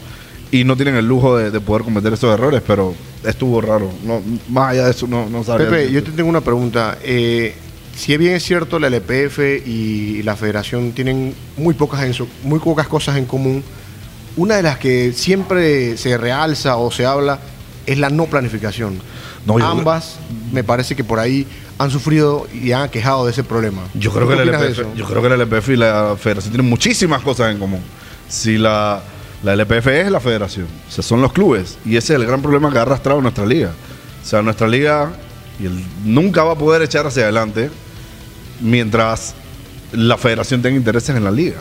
y 0.50 0.62
no 0.64 0.76
tienen 0.76 0.94
el 0.96 1.06
lujo 1.08 1.36
de, 1.36 1.50
de 1.50 1.60
poder 1.60 1.82
cometer 1.82 2.12
esos 2.12 2.32
errores, 2.32 2.62
pero 2.66 2.94
estuvo 3.24 3.60
raro. 3.60 3.90
No, 4.04 4.20
más 4.50 4.72
allá 4.72 4.84
de 4.84 4.90
eso, 4.90 5.06
no, 5.06 5.28
no 5.28 5.42
sabría 5.42 5.68
Pepe, 5.70 5.90
yo 5.92 6.02
te 6.02 6.10
tengo 6.12 6.28
una 6.28 6.42
pregunta. 6.42 6.98
Eh, 7.02 7.54
si 7.96 8.16
bien 8.18 8.34
es 8.34 8.42
cierto, 8.44 8.78
la 8.78 8.88
LPF 8.88 9.38
y 9.66 10.22
la 10.22 10.36
federación 10.36 10.92
tienen 10.92 11.34
muy 11.56 11.74
pocas, 11.74 12.02
en 12.02 12.12
su- 12.12 12.28
muy 12.42 12.58
pocas 12.58 12.86
cosas 12.88 13.16
en 13.16 13.24
común, 13.24 13.62
una 14.36 14.56
de 14.56 14.62
las 14.64 14.78
que 14.78 15.12
siempre 15.12 15.96
se 15.96 16.18
realza 16.18 16.76
o 16.76 16.90
se 16.90 17.06
habla 17.06 17.38
es 17.86 17.98
la 17.98 18.10
no 18.10 18.26
planificación. 18.26 18.98
No, 19.46 19.58
yo- 19.58 19.66
Ambas, 19.66 20.16
me 20.52 20.64
parece 20.64 20.96
que 20.96 21.04
por 21.04 21.18
ahí 21.18 21.46
han 21.78 21.90
sufrido 21.90 22.46
y 22.52 22.72
han 22.72 22.88
quejado 22.88 23.24
de 23.26 23.32
ese 23.32 23.44
problema. 23.44 23.82
Yo 23.94 24.10
creo, 24.12 24.28
¿Qué 24.28 24.34
que 24.36 24.42
opinas 24.42 24.60
de 24.60 24.66
LPF, 24.68 24.80
eso? 24.80 24.94
yo 24.94 25.04
creo 25.06 25.20
que 25.22 25.26
el 25.28 25.32
LPF 25.40 25.68
y 25.70 25.76
la 25.76 26.16
federación 26.18 26.52
tienen 26.52 26.70
muchísimas 26.70 27.20
cosas 27.22 27.50
en 27.52 27.58
común. 27.58 27.80
Si 28.28 28.56
la, 28.58 29.02
la 29.42 29.52
LPF 29.54 29.86
es 29.88 30.10
la 30.10 30.20
federación, 30.20 30.66
o 30.88 30.90
sea, 30.90 31.02
son 31.04 31.20
los 31.20 31.32
clubes. 31.32 31.76
Y 31.84 31.96
ese 31.96 32.14
es 32.14 32.20
el 32.20 32.26
gran 32.26 32.40
problema 32.42 32.70
que 32.72 32.78
ha 32.78 32.82
arrastrado 32.82 33.20
nuestra 33.20 33.44
liga. 33.44 33.72
O 34.22 34.26
sea, 34.26 34.40
nuestra 34.40 34.66
liga 34.68 35.10
y 35.60 35.66
el- 35.66 35.84
nunca 36.04 36.42
va 36.44 36.52
a 36.52 36.56
poder 36.58 36.80
echar 36.82 37.06
hacia 37.06 37.24
adelante 37.24 37.70
mientras 38.60 39.34
la 39.92 40.16
federación 40.16 40.62
tenga 40.62 40.76
intereses 40.76 41.14
en 41.14 41.24
la 41.24 41.30
liga. 41.30 41.56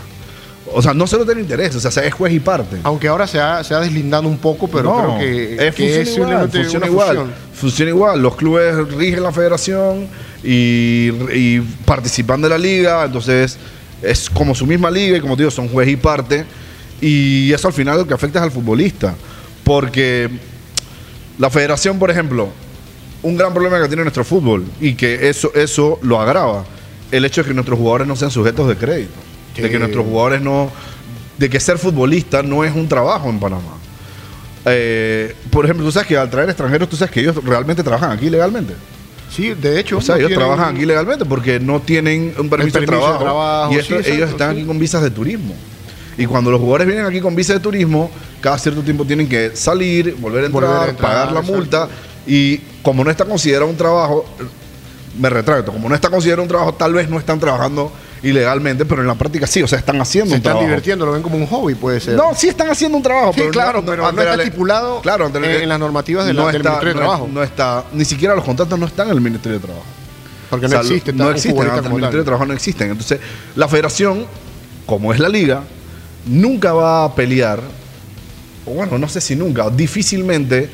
O 0.74 0.82
sea, 0.82 0.94
no 0.94 1.08
solo 1.08 1.26
tiene 1.26 1.42
intereses, 1.42 1.84
o 1.86 1.92
sea, 1.92 2.04
es 2.04 2.14
juez 2.14 2.34
y 2.34 2.40
parte. 2.40 2.78
Aunque 2.84 3.08
ahora 3.08 3.28
se 3.28 3.40
ha, 3.40 3.64
se 3.64 3.74
ha 3.74 3.80
deslindado 3.80 4.28
un 4.28 4.38
poco, 4.38 4.68
pero 4.68 4.84
No, 4.84 5.18
creo 5.18 5.20
que, 5.20 5.68
es, 5.68 5.76
que 5.76 6.06
funciona 6.06 6.32
igual, 6.34 6.50
funciona 6.50 6.88
igual, 6.88 7.34
funciona 7.54 7.90
igual. 7.92 8.22
Los 8.22 8.36
clubes 8.36 8.88
rigen 8.90 9.24
la 9.24 9.32
federación 9.32 10.08
y, 10.44 11.10
y 11.34 11.60
participan 11.86 12.42
de 12.42 12.50
la 12.50 12.58
liga, 12.58 13.06
entonces 13.06 13.58
es 14.02 14.30
como 14.30 14.54
su 14.54 14.66
misma 14.66 14.92
liga 14.92 15.18
y 15.18 15.22
como 15.22 15.36
te 15.36 15.44
digo, 15.44 15.52
son 15.52 15.70
juez 15.70 15.88
y 15.88 15.96
parte. 15.96 16.46
Y 17.02 17.52
eso 17.52 17.68
al 17.68 17.74
final 17.74 17.98
lo 17.98 18.08
que 18.08 18.14
afecta 18.14 18.40
es 18.40 18.44
al 18.44 18.52
futbolista. 18.52 19.16
Porque 19.64 20.30
la 21.38 21.50
federación, 21.50 22.00
por 22.00 22.12
ejemplo, 22.12 22.50
un 23.24 23.38
gran 23.38 23.54
problema 23.54 23.82
que 23.82 23.88
tiene 23.88 24.04
nuestro 24.04 24.24
fútbol 24.24 24.66
y 24.80 24.94
que 24.94 25.30
eso, 25.30 25.52
eso 25.56 26.00
lo 26.02 26.20
agrava, 26.20 26.66
el 27.12 27.26
hecho 27.26 27.42
de 27.42 27.50
que 27.50 27.54
nuestros 27.54 27.80
jugadores 27.80 28.08
no 28.08 28.16
sean 28.16 28.32
sujetos 28.32 28.68
de 28.68 28.76
crédito. 28.76 29.14
De 29.62 29.70
que 29.70 29.80
nuestros 29.80 30.06
jugadores 30.06 30.42
no... 30.42 30.72
De 31.38 31.50
que 31.50 31.60
ser 31.60 31.78
futbolista 31.78 32.44
no 32.44 32.64
es 32.64 32.74
un 32.76 32.88
trabajo 32.88 33.30
en 33.30 33.40
Panamá. 33.40 33.78
Eh, 34.66 35.36
por 35.50 35.66
ejemplo, 35.66 35.86
tú 35.86 35.92
sabes 35.92 36.08
que 36.08 36.18
al 36.18 36.30
traer 36.30 36.50
extranjeros, 36.50 36.88
tú 36.90 36.96
sabes 36.96 37.12
que 37.12 37.20
ellos 37.20 37.36
realmente 37.44 37.84
trabajan 37.84 38.12
aquí 38.12 38.30
legalmente. 38.30 38.74
Sí, 39.30 39.54
de 39.54 39.80
hecho. 39.80 39.98
O 39.98 40.02
sea, 40.02 40.16
no 40.16 40.20
ellos 40.20 40.30
tienen- 40.30 40.48
trabajan 40.48 40.76
aquí 40.76 40.86
legalmente 40.86 41.26
porque 41.26 41.60
no 41.60 41.82
tienen 41.82 42.34
un 42.38 42.50
permiso, 42.50 42.80
de 42.80 42.86
permiso 42.86 43.02
de 43.14 43.18
trabajo. 43.18 43.24
trabajo, 43.24 43.72
y 43.72 43.76
sí, 43.76 43.80
esto- 43.82 43.96
exacto, 43.96 44.16
ellos 44.16 44.30
están 44.30 44.52
sí. 44.52 44.58
aquí 44.60 44.68
con 44.68 44.80
visas 44.80 45.02
de 45.02 45.10
turismo. 45.12 45.56
Y 46.18 46.26
cuando 46.28 46.52
los 46.52 46.60
jugadores 46.60 46.86
vienen 46.88 47.06
aquí 47.06 47.20
con 47.20 47.36
visa 47.36 47.54
de 47.54 47.60
turismo, 47.60 48.12
cada 48.40 48.60
cierto 48.60 48.82
tiempo 48.84 49.04
tienen 49.06 49.28
que 49.28 49.56
salir, 49.56 50.16
volver 50.20 50.44
a 50.44 50.46
entrar, 50.46 50.64
Volver 50.70 50.88
a 50.88 50.90
entrar, 50.92 51.10
pagar 51.12 51.32
la 51.32 51.40
exacto. 51.40 51.58
multa. 51.58 51.88
Y 52.28 52.58
como 52.84 53.04
no 53.04 53.10
está 53.10 53.26
considerado 53.26 53.70
un 53.70 53.76
trabajo, 53.76 54.24
me 55.20 55.30
retracto, 55.30 55.72
como 55.74 55.90
no 55.90 55.96
está 55.96 56.10
considerado 56.12 56.44
un 56.44 56.48
trabajo, 56.48 56.74
tal 56.76 56.94
vez 56.94 57.10
no 57.10 57.18
están 57.18 57.40
trabajando 57.40 57.92
ilegalmente, 58.24 58.86
pero 58.86 59.02
en 59.02 59.08
la 59.08 59.16
práctica 59.16 59.46
sí, 59.46 59.62
o 59.62 59.68
sea, 59.68 59.78
están 59.80 60.00
haciendo 60.02 60.30
Se 60.30 60.36
un 60.36 60.38
están 60.38 60.52
trabajo. 60.54 60.66
divirtiendo, 60.68 61.06
lo 61.06 61.12
ven 61.12 61.22
como 61.22 61.36
un 61.38 61.46
hobby, 61.46 61.76
puede 61.76 62.00
ser. 62.00 62.16
No, 62.16 62.34
sí 62.36 62.48
están 62.48 62.70
haciendo 62.70 62.98
un 62.98 63.04
trabajo. 63.04 63.34
Sí, 63.36 63.42
claro, 63.52 63.84
pero 63.86 64.04
no 64.04 64.10
está 64.22 64.38
la- 64.38 64.44
estipulado 64.44 65.02
la- 65.04 65.16
en- 65.16 65.46
en 65.64 65.70
las 65.70 65.80
normativas 65.80 66.26
de 66.26 66.34
la- 66.34 66.46
del 66.48 66.54
Ministerio 66.64 66.88
de 66.90 66.94
no 66.96 67.00
Trabajo. 67.02 67.30
No 67.32 67.44
está, 67.44 67.84
ni 67.94 68.06
siquiera 68.06 68.34
los 68.36 68.46
contratos 68.46 68.80
no 68.80 68.86
están 68.86 69.08
en 69.10 69.14
el 69.16 69.22
Ministerio 69.22 69.60
de 69.60 69.66
Trabajo. 69.66 69.86
porque 70.50 70.68
O 70.68 70.70
no 70.70 70.74
sea, 70.74 70.84
no 70.84 70.86
existen, 70.88 71.16
futbolista 71.52 71.78
ante 71.78 71.88
el 71.90 71.96
Ministerio 71.96 72.20
de. 72.20 72.24
Trabajo 72.26 72.46
no 72.46 72.54
existen. 72.54 72.92
Entonces, 72.92 73.20
la 73.56 73.68
federación, 73.68 74.26
como 74.86 75.12
es 75.12 75.20
la 75.20 75.28
liga, 75.28 75.64
nunca 76.28 76.74
va 76.74 77.06
a 77.06 77.16
pelear, 77.16 77.60
o 78.66 78.72
bueno, 78.72 78.98
no 79.00 79.10
sé 79.10 79.20
si 79.20 79.36
nunca, 79.36 79.70
difícilmente 79.72 80.70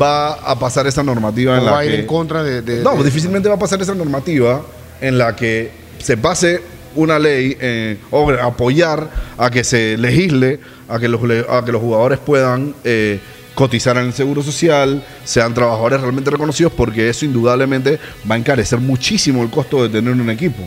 va 0.00 0.34
a 0.34 0.58
pasar 0.58 0.86
esa 0.86 1.02
normativa 1.02 1.54
en 1.56 1.62
O 1.62 1.64
la 1.66 1.72
va 1.72 1.78
a 1.80 1.84
ir 1.84 1.90
que... 1.92 2.00
en 2.00 2.06
contra 2.06 2.42
de. 2.44 2.62
de- 2.62 2.82
No, 2.82 2.96
de- 2.96 3.04
difícilmente 3.04 3.48
va 3.48 3.56
a 3.56 3.58
pasar 3.58 3.82
esa 3.82 3.94
normativa 3.94 4.62
en 5.00 5.18
la 5.18 5.34
que 5.36 5.81
se 6.02 6.16
pase 6.16 6.60
una 6.94 7.18
ley 7.18 7.56
eh, 7.60 7.96
o 8.10 8.30
apoyar 8.30 9.08
a 9.38 9.50
que 9.50 9.64
se 9.64 9.96
legisle, 9.96 10.60
a 10.88 10.98
que 10.98 11.08
los, 11.08 11.20
a 11.48 11.64
que 11.64 11.72
los 11.72 11.80
jugadores 11.80 12.18
puedan 12.18 12.74
eh, 12.84 13.18
cotizar 13.54 13.96
en 13.96 14.06
el 14.06 14.12
seguro 14.12 14.42
social, 14.42 15.02
sean 15.24 15.54
trabajadores 15.54 16.00
realmente 16.00 16.30
reconocidos, 16.30 16.72
porque 16.76 17.08
eso 17.08 17.24
indudablemente 17.24 17.98
va 18.30 18.34
a 18.34 18.38
encarecer 18.38 18.78
muchísimo 18.78 19.42
el 19.42 19.50
costo 19.50 19.82
de 19.82 19.88
tener 19.88 20.12
un 20.12 20.28
equipo. 20.30 20.62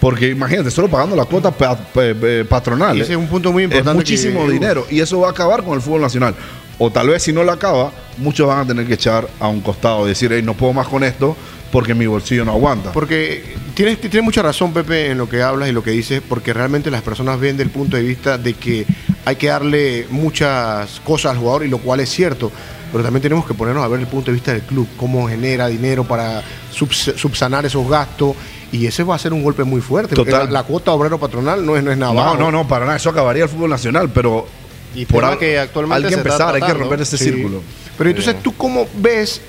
Porque 0.00 0.28
imagínate, 0.28 0.70
solo 0.70 0.88
pagando 0.88 1.14
la 1.14 1.26
cuota 1.26 1.52
eh, 1.96 2.44
patronal. 2.48 2.98
Ese 3.00 3.12
es 3.12 3.18
un 3.18 3.26
punto 3.26 3.52
muy 3.52 3.64
importante 3.64 3.90
Es 3.90 3.96
muchísimo 3.96 4.46
que- 4.46 4.52
dinero 4.52 4.86
y 4.90 5.00
eso 5.00 5.20
va 5.20 5.28
a 5.28 5.30
acabar 5.30 5.62
con 5.62 5.74
el 5.74 5.80
fútbol 5.82 6.00
nacional. 6.00 6.34
O 6.78 6.90
tal 6.90 7.08
vez 7.08 7.22
si 7.22 7.32
no 7.34 7.44
lo 7.44 7.52
acaba, 7.52 7.92
muchos 8.16 8.48
van 8.48 8.60
a 8.60 8.66
tener 8.66 8.86
que 8.86 8.94
echar 8.94 9.28
a 9.38 9.48
un 9.48 9.60
costado 9.60 10.06
y 10.06 10.08
decir, 10.10 10.32
"Ey, 10.32 10.40
no 10.42 10.54
puedo 10.54 10.72
más 10.72 10.88
con 10.88 11.04
esto 11.04 11.36
porque 11.72 11.94
mi 11.94 12.06
bolsillo 12.06 12.44
no 12.44 12.52
aguanta. 12.52 12.92
Porque 12.92 13.54
tienes, 13.74 14.00
tienes 14.00 14.22
mucha 14.22 14.42
razón, 14.42 14.72
Pepe, 14.72 15.10
en 15.10 15.18
lo 15.18 15.28
que 15.28 15.42
hablas 15.42 15.68
y 15.68 15.72
lo 15.72 15.82
que 15.82 15.90
dices, 15.92 16.20
porque 16.28 16.52
realmente 16.52 16.90
las 16.90 17.02
personas 17.02 17.38
ven 17.38 17.56
del 17.56 17.70
punto 17.70 17.96
de 17.96 18.02
vista 18.02 18.38
de 18.38 18.54
que 18.54 18.86
hay 19.24 19.36
que 19.36 19.48
darle 19.48 20.06
muchas 20.10 21.00
cosas 21.04 21.32
al 21.32 21.38
jugador, 21.38 21.64
y 21.64 21.68
lo 21.68 21.78
cual 21.78 22.00
es 22.00 22.08
cierto. 22.10 22.50
Pero 22.92 23.04
también 23.04 23.22
tenemos 23.22 23.46
que 23.46 23.54
ponernos 23.54 23.84
a 23.84 23.88
ver 23.88 24.00
el 24.00 24.08
punto 24.08 24.26
de 24.30 24.34
vista 24.34 24.52
del 24.52 24.62
club, 24.62 24.88
cómo 24.96 25.28
genera 25.28 25.68
dinero 25.68 26.02
para 26.04 26.42
subs- 26.76 27.16
subsanar 27.16 27.64
esos 27.64 27.88
gastos. 27.88 28.34
Y 28.72 28.86
ese 28.86 29.02
va 29.04 29.14
a 29.14 29.18
ser 29.18 29.32
un 29.32 29.42
golpe 29.44 29.62
muy 29.64 29.80
fuerte. 29.80 30.16
porque. 30.16 30.32
La, 30.32 30.44
la 30.44 30.62
cuota 30.64 30.90
obrero 30.92 31.18
patronal 31.18 31.64
no 31.64 31.76
es, 31.76 31.84
no 31.84 31.92
es 31.92 31.98
nada 31.98 32.12
no, 32.12 32.20
bajo. 32.20 32.36
no, 32.36 32.50
no, 32.50 32.66
para 32.66 32.84
nada. 32.86 32.96
Eso 32.96 33.10
acabaría 33.10 33.44
el 33.44 33.48
fútbol 33.48 33.70
nacional, 33.70 34.10
pero 34.12 34.46
Y 34.94 35.06
por 35.06 35.38
que 35.38 35.58
actualmente 35.58 36.08
hay 36.08 36.14
que 36.14 36.18
empezar, 36.18 36.54
hay 36.54 36.62
que 36.62 36.74
romper 36.74 37.00
ese 37.00 37.16
Sí. 37.16 37.24
círculo. 37.26 37.62
Pero 37.96 38.10
entonces, 38.10 38.42
¿tú 38.42 38.54
cómo 38.56 38.86
ves 38.96 39.40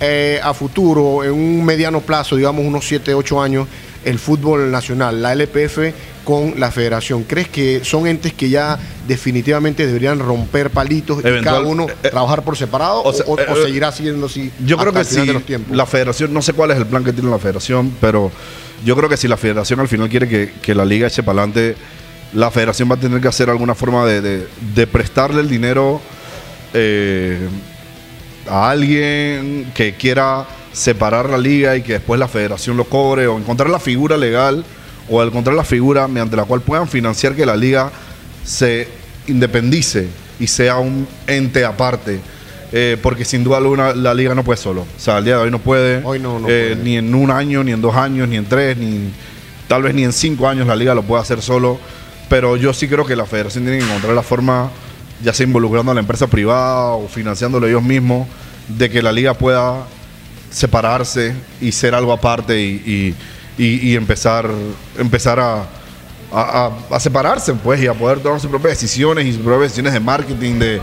eh, 0.00 0.40
a 0.42 0.54
futuro, 0.54 1.22
en 1.24 1.32
un 1.32 1.64
mediano 1.64 2.00
plazo, 2.00 2.36
digamos 2.36 2.64
unos 2.64 2.86
7, 2.86 3.12
8 3.14 3.42
años, 3.42 3.68
el 4.04 4.18
fútbol 4.18 4.70
nacional, 4.70 5.20
la 5.20 5.32
LPF 5.34 5.92
con 6.24 6.54
la 6.58 6.70
federación? 6.70 7.24
¿Crees 7.24 7.48
que 7.48 7.82
son 7.84 8.06
entes 8.06 8.32
que 8.32 8.48
ya 8.48 8.78
definitivamente 9.06 9.86
deberían 9.86 10.18
romper 10.18 10.70
palitos 10.70 11.18
y 11.22 11.26
Eventual- 11.28 11.44
cada 11.44 11.60
uno 11.60 11.86
eh, 12.02 12.08
trabajar 12.10 12.42
por 12.42 12.56
separado? 12.56 13.02
o 13.02 13.12
sea, 13.12 13.26
¿O, 13.26 13.34
o 13.34 13.38
eh, 13.40 13.62
seguirá 13.64 13.92
siendo 13.92 14.26
así? 14.26 14.50
Yo 14.64 14.78
creo 14.78 14.92
que 14.92 15.00
el 15.00 15.04
final 15.04 15.22
si 15.24 15.26
de 15.28 15.32
los 15.34 15.44
tiempos? 15.44 15.76
la 15.76 15.84
federación, 15.86 16.32
no 16.32 16.40
sé 16.40 16.52
cuál 16.54 16.70
es 16.70 16.78
el 16.78 16.86
plan 16.86 17.04
que 17.04 17.12
tiene 17.12 17.28
la 17.30 17.38
federación, 17.38 17.92
pero 18.00 18.30
yo 18.84 18.96
creo 18.96 19.08
que 19.08 19.16
si 19.18 19.28
la 19.28 19.36
federación 19.36 19.80
al 19.80 19.88
final 19.88 20.08
quiere 20.08 20.28
que, 20.28 20.52
que 20.62 20.74
la 20.74 20.84
liga 20.86 21.06
eche 21.08 21.22
para 21.22 21.42
adelante, 21.42 21.76
la 22.32 22.50
federación 22.50 22.90
va 22.90 22.94
a 22.94 22.98
tener 23.00 23.20
que 23.20 23.28
hacer 23.28 23.50
alguna 23.50 23.74
forma 23.74 24.06
de, 24.06 24.20
de- 24.22 24.46
de 24.74 24.86
prestarle 24.86 25.40
el 25.42 25.48
dinero 25.50 26.00
eh, 26.72 27.38
a 28.50 28.70
alguien 28.70 29.70
que 29.74 29.94
quiera 29.94 30.46
separar 30.72 31.30
la 31.30 31.38
liga 31.38 31.76
y 31.76 31.82
que 31.82 31.94
después 31.94 32.18
la 32.18 32.28
federación 32.28 32.76
lo 32.76 32.84
cobre 32.84 33.26
o 33.26 33.38
encontrar 33.38 33.70
la 33.70 33.80
figura 33.80 34.16
legal 34.16 34.64
o 35.08 35.22
encontrar 35.22 35.56
la 35.56 35.64
figura 35.64 36.06
mediante 36.08 36.36
la 36.36 36.44
cual 36.44 36.60
puedan 36.60 36.88
financiar 36.88 37.34
que 37.34 37.46
la 37.46 37.56
liga 37.56 37.90
se 38.44 38.88
independice 39.26 40.08
y 40.38 40.46
sea 40.46 40.78
un 40.78 41.06
ente 41.26 41.64
aparte. 41.64 42.20
Eh, 42.72 42.96
porque 43.02 43.24
sin 43.24 43.42
duda 43.42 43.56
alguna 43.56 43.92
la 43.94 44.14
liga 44.14 44.34
no 44.34 44.44
puede 44.44 44.56
solo. 44.56 44.82
O 44.82 45.00
sea, 45.00 45.16
al 45.16 45.24
día 45.24 45.36
de 45.36 45.42
hoy 45.42 45.50
no 45.50 45.58
puede. 45.58 46.02
Hoy 46.04 46.20
no, 46.20 46.38
no 46.38 46.48
eh, 46.48 46.70
puede. 46.70 46.84
Ni 46.84 46.96
en 46.96 47.12
un 47.14 47.30
año, 47.30 47.64
ni 47.64 47.72
en 47.72 47.80
dos 47.80 47.96
años, 47.96 48.28
ni 48.28 48.36
en 48.36 48.46
tres, 48.46 48.76
ni 48.76 49.10
tal 49.66 49.82
vez 49.82 49.94
ni 49.94 50.04
en 50.04 50.12
cinco 50.12 50.48
años 50.48 50.68
la 50.68 50.76
liga 50.76 50.94
lo 50.94 51.02
puede 51.02 51.22
hacer 51.22 51.42
solo. 51.42 51.80
Pero 52.28 52.56
yo 52.56 52.72
sí 52.72 52.86
creo 52.86 53.04
que 53.04 53.16
la 53.16 53.26
federación 53.26 53.64
tiene 53.64 53.78
que 53.78 53.84
encontrar 53.84 54.14
la 54.14 54.22
forma, 54.22 54.70
ya 55.22 55.32
sea 55.32 55.44
involucrando 55.46 55.92
a 55.92 55.94
la 55.94 56.00
empresa 56.00 56.26
privada 56.26 56.92
o 56.92 57.08
financiándolo 57.08 57.66
ellos 57.66 57.82
mismos, 57.82 58.26
de 58.68 58.88
que 58.90 59.02
la 59.02 59.12
liga 59.12 59.34
pueda 59.34 59.84
separarse 60.50 61.34
y 61.60 61.72
ser 61.72 61.94
algo 61.94 62.12
aparte 62.12 62.60
y, 62.60 63.14
y- 63.58 63.64
y- 63.90 63.94
empezar, 63.96 64.48
empezar 64.98 65.38
a, 65.40 65.64
a- 66.32 67.00
separarse 67.00 67.52
pues 67.54 67.80
y 67.82 67.86
a 67.86 67.94
poder 67.94 68.20
tomar 68.20 68.40
sus 68.40 68.50
propias 68.50 68.72
decisiones 68.80 69.26
y 69.26 69.32
sus 69.32 69.42
propias 69.42 69.62
decisiones 69.64 69.92
de 69.92 70.00
marketing, 70.00 70.54
de, 70.58 70.80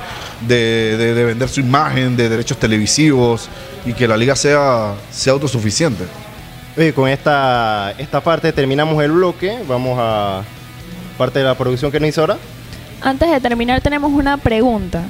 de- 0.47 0.97
de- 0.97 1.13
de 1.13 1.23
vender 1.25 1.49
su 1.49 1.59
imagen, 1.59 2.15
de 2.15 2.29
derechos 2.29 2.57
televisivos 2.57 3.49
y 3.85 3.93
que 3.93 4.07
la 4.07 4.15
liga 4.17 4.35
sea, 4.35 4.93
sea 5.11 5.33
autosuficiente. 5.33 6.03
Con 6.93 7.09
esta, 7.09 7.93
esta 7.97 8.21
parte 8.21 8.53
terminamos 8.53 9.03
el 9.03 9.11
bloque. 9.11 9.57
Vamos 9.67 9.97
a 9.99 10.43
parte 11.17 11.39
de 11.39 11.45
la 11.45 11.57
producción 11.57 11.91
que 11.91 11.99
nos 11.99 12.09
hizo 12.09 12.21
ahora. 12.21 12.37
Antes 13.01 13.29
de 13.31 13.39
terminar, 13.39 13.81
tenemos 13.81 14.11
una 14.11 14.37
pregunta. 14.37 15.03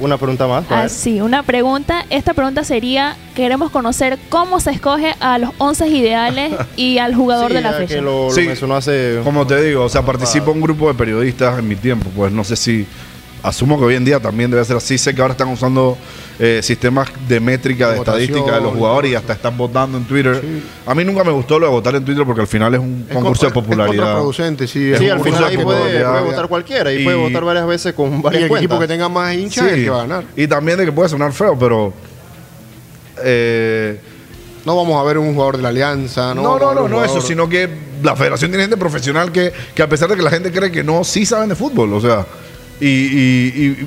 Una 0.00 0.16
pregunta 0.16 0.46
más. 0.48 0.64
Ah, 0.70 0.88
sí, 0.88 1.20
una 1.20 1.42
pregunta. 1.44 2.04
Esta 2.10 2.34
pregunta 2.34 2.64
sería, 2.64 3.16
queremos 3.36 3.70
conocer 3.70 4.18
cómo 4.30 4.58
se 4.58 4.70
escoge 4.72 5.14
a 5.20 5.38
los 5.38 5.50
11 5.58 5.86
ideales 5.88 6.52
y 6.76 6.98
al 6.98 7.14
jugador 7.14 7.48
Sí, 7.48 7.54
de 7.54 7.60
la 7.60 7.72
fecha. 7.72 7.94
que 7.96 8.00
lo, 8.00 8.26
lo 8.26 8.30
Sí. 8.32 8.42
mencionó 8.46 8.74
hace... 8.76 9.20
Como 9.22 9.46
te 9.46 9.62
digo, 9.62 9.84
o 9.84 9.88
sea, 9.88 10.02
participa 10.02 10.50
un 10.50 10.60
grupo 10.60 10.88
de 10.88 10.94
periodistas 10.94 11.58
en 11.58 11.68
mi 11.68 11.76
tiempo, 11.76 12.10
pues 12.16 12.32
no 12.32 12.42
sé 12.42 12.56
si. 12.56 12.86
Asumo 13.42 13.76
que 13.78 13.84
hoy 13.86 13.96
en 13.96 14.04
día 14.04 14.20
también 14.20 14.50
debe 14.52 14.64
ser 14.64 14.76
así. 14.76 14.96
Sé 14.98 15.14
que 15.14 15.20
ahora 15.20 15.32
están 15.32 15.48
usando 15.48 15.98
eh, 16.38 16.60
sistemas 16.62 17.08
de 17.26 17.40
métrica, 17.40 17.90
de 17.90 17.98
Votación, 17.98 18.22
estadística 18.22 18.56
de 18.56 18.62
los 18.62 18.72
jugadores 18.74 19.10
y 19.10 19.14
hasta 19.16 19.32
están 19.32 19.56
votando 19.56 19.98
en 19.98 20.04
Twitter. 20.04 20.40
A 20.86 20.94
mí 20.94 21.04
nunca 21.04 21.24
me 21.24 21.32
gustó 21.32 21.58
lo 21.58 21.66
de 21.66 21.72
votar 21.72 21.94
en 21.96 22.04
Twitter 22.04 22.24
porque 22.24 22.42
al 22.42 22.46
final 22.46 22.74
es 22.74 22.80
un 22.80 23.04
Es 23.08 23.14
concurso 23.16 23.46
de 23.46 23.52
contra- 23.52 23.60
Es 23.72 23.76
popularidad. 23.76 24.02
contraproducente, 24.04 24.66
sí. 24.68 24.92
es 24.92 24.98
Sí, 25.00 25.08
al 25.08 25.20
final 25.20 25.42
ahí 25.44 25.56
puede, 25.58 25.78
popularidad. 25.78 26.10
puede 26.12 26.24
votar 26.24 26.48
cualquiera 26.48 26.92
y, 26.92 27.00
Y- 27.00 27.04
puede 27.04 27.16
votar 27.16 27.44
varias 27.44 27.66
veces 27.66 27.92
con 27.94 28.18
Y 28.18 28.22
varias 28.22 28.42
el 28.44 28.48
cuentas. 28.48 28.64
equipo 28.64 28.80
que 28.80 28.86
tenga 28.86 29.08
más 29.08 29.34
hinchas 29.34 29.66
es 29.66 29.72
el 29.72 29.84
que 29.84 29.90
va 29.90 29.98
a 29.98 30.06
ganar. 30.06 30.24
Y 30.36 30.46
también 30.46 30.78
de 30.78 30.84
que 30.84 30.92
puede 30.92 31.08
sonar 31.08 31.32
feo, 31.32 31.58
pero. 31.58 31.92
eh, 33.24 34.00
No 34.64 34.76
vamos 34.76 35.00
a 35.00 35.02
ver 35.04 35.18
un 35.18 35.34
jugador 35.34 35.56
de 35.56 35.62
la 35.64 35.70
Alianza. 35.70 36.32
No, 36.34 36.42
no, 36.42 36.58
no, 36.58 36.74
no, 36.74 36.88
no, 36.88 37.04
eso, 37.04 37.20
sino 37.20 37.48
que 37.48 37.68
la 38.04 38.14
federación 38.14 38.48
tiene 38.52 38.62
gente 38.62 38.76
profesional 38.76 39.32
que, 39.32 39.52
que 39.74 39.82
a 39.82 39.88
pesar 39.88 40.08
de 40.08 40.14
que 40.14 40.22
la 40.22 40.30
gente 40.30 40.52
cree 40.52 40.70
que 40.70 40.84
no, 40.84 41.02
sí 41.02 41.26
saben 41.26 41.48
de 41.48 41.56
fútbol, 41.56 41.92
o 41.94 42.00
sea. 42.00 42.24
Y, 42.84 42.88
y- 42.88 43.66
y- 43.80 43.86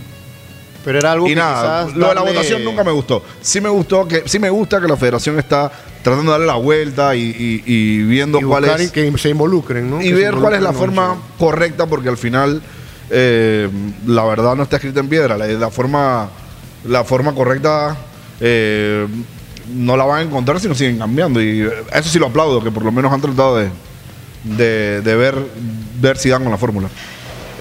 Pero 0.86 1.00
era 1.00 1.12
algo 1.14 1.26
y 1.28 1.32
que 1.32 1.36
nada, 1.36 1.88
lo 1.96 2.10
de 2.10 2.16
la 2.16 2.22
votación 2.22 2.64
nunca 2.64 2.84
me 2.84 2.92
gustó. 2.92 3.24
Sí 3.42 3.60
me 3.60 3.70
gustó 3.70 4.08
que, 4.08 4.24
sí 4.26 4.40
me 4.40 4.50
gusta 4.50 4.80
que 4.80 4.88
la 4.88 4.96
federación 4.96 5.38
está 5.40 5.72
tratando 6.04 6.32
de 6.32 6.38
darle 6.38 6.46
la 6.46 6.56
vuelta 6.56 7.16
y, 7.16 7.22
y- 7.24 7.64
y 7.66 8.04
viendo 8.04 8.40
Y 8.40 8.44
cuál 8.44 8.66
es. 8.66 8.92
que 8.92 9.12
se 9.18 9.30
involucren, 9.30 9.90
¿no? 9.90 10.00
y 10.02 10.06
Que 10.10 10.14
ver 10.14 10.36
cuál 10.36 10.54
es 10.54 10.62
la 10.62 10.72
forma 10.74 11.18
correcta, 11.40 11.88
porque 11.88 12.10
al 12.10 12.18
final 12.18 12.62
eh, 13.10 13.68
la 14.06 14.24
verdad 14.26 14.56
no 14.56 14.64
está 14.64 14.76
escrita 14.78 15.00
en 15.00 15.10
piedra. 15.10 15.38
La, 15.38 15.48
la 15.48 15.70
forma, 15.72 16.30
la 16.88 17.04
forma 17.04 17.34
correcta 17.34 17.98
eh, 18.40 19.08
no 19.74 19.98
la 19.98 20.06
van 20.06 20.20
a 20.20 20.22
encontrar 20.22 20.60
si 20.60 20.68
no 20.68 20.76
siguen 20.76 21.00
cambiando. 21.00 21.42
Y 21.42 21.62
eh, 21.64 21.70
eso 21.94 22.10
sí 22.10 22.20
lo 22.20 22.28
aplaudo, 22.28 22.64
que 22.64 22.72
por 22.72 22.84
lo 22.86 22.92
menos 22.92 23.12
han 23.12 23.22
tratado 23.22 23.58
de, 23.58 23.70
de, 24.44 25.02
de 25.02 25.16
ver, 25.16 25.36
ver 26.00 26.18
si 26.18 26.30
dan 26.30 26.44
con 26.44 26.52
la 26.52 26.58
fórmula. 26.60 26.88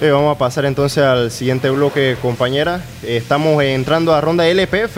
Eh, 0.01 0.11
vamos 0.11 0.35
a 0.35 0.37
pasar 0.37 0.65
entonces 0.65 1.01
al 1.03 1.31
siguiente 1.31 1.69
bloque, 1.69 2.17
compañera. 2.21 2.83
Eh, 3.01 3.15
estamos 3.15 3.63
entrando 3.63 4.13
a 4.13 4.19
ronda 4.19 4.45
LPF. 4.45 4.97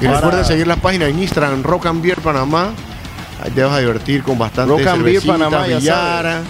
Y 0.00 0.06
recuerden 0.08 0.44
seguir 0.44 0.66
las 0.66 0.78
páginas 0.80 1.08
en 1.10 1.20
Instagram, 1.20 1.62
Rock 1.62 1.86
and 1.86 2.02
Beer 2.02 2.20
Panamá. 2.20 2.74
Te 3.54 3.62
vas 3.62 3.72
a 3.72 3.78
divertir 3.78 4.22
con 4.22 4.38
bastante 4.38 4.72
Rock 4.72 4.86
and 4.86 5.02
Beer 5.02 5.22
Panamá, 5.22 5.66
ya 5.66 5.78
billar, 5.78 6.42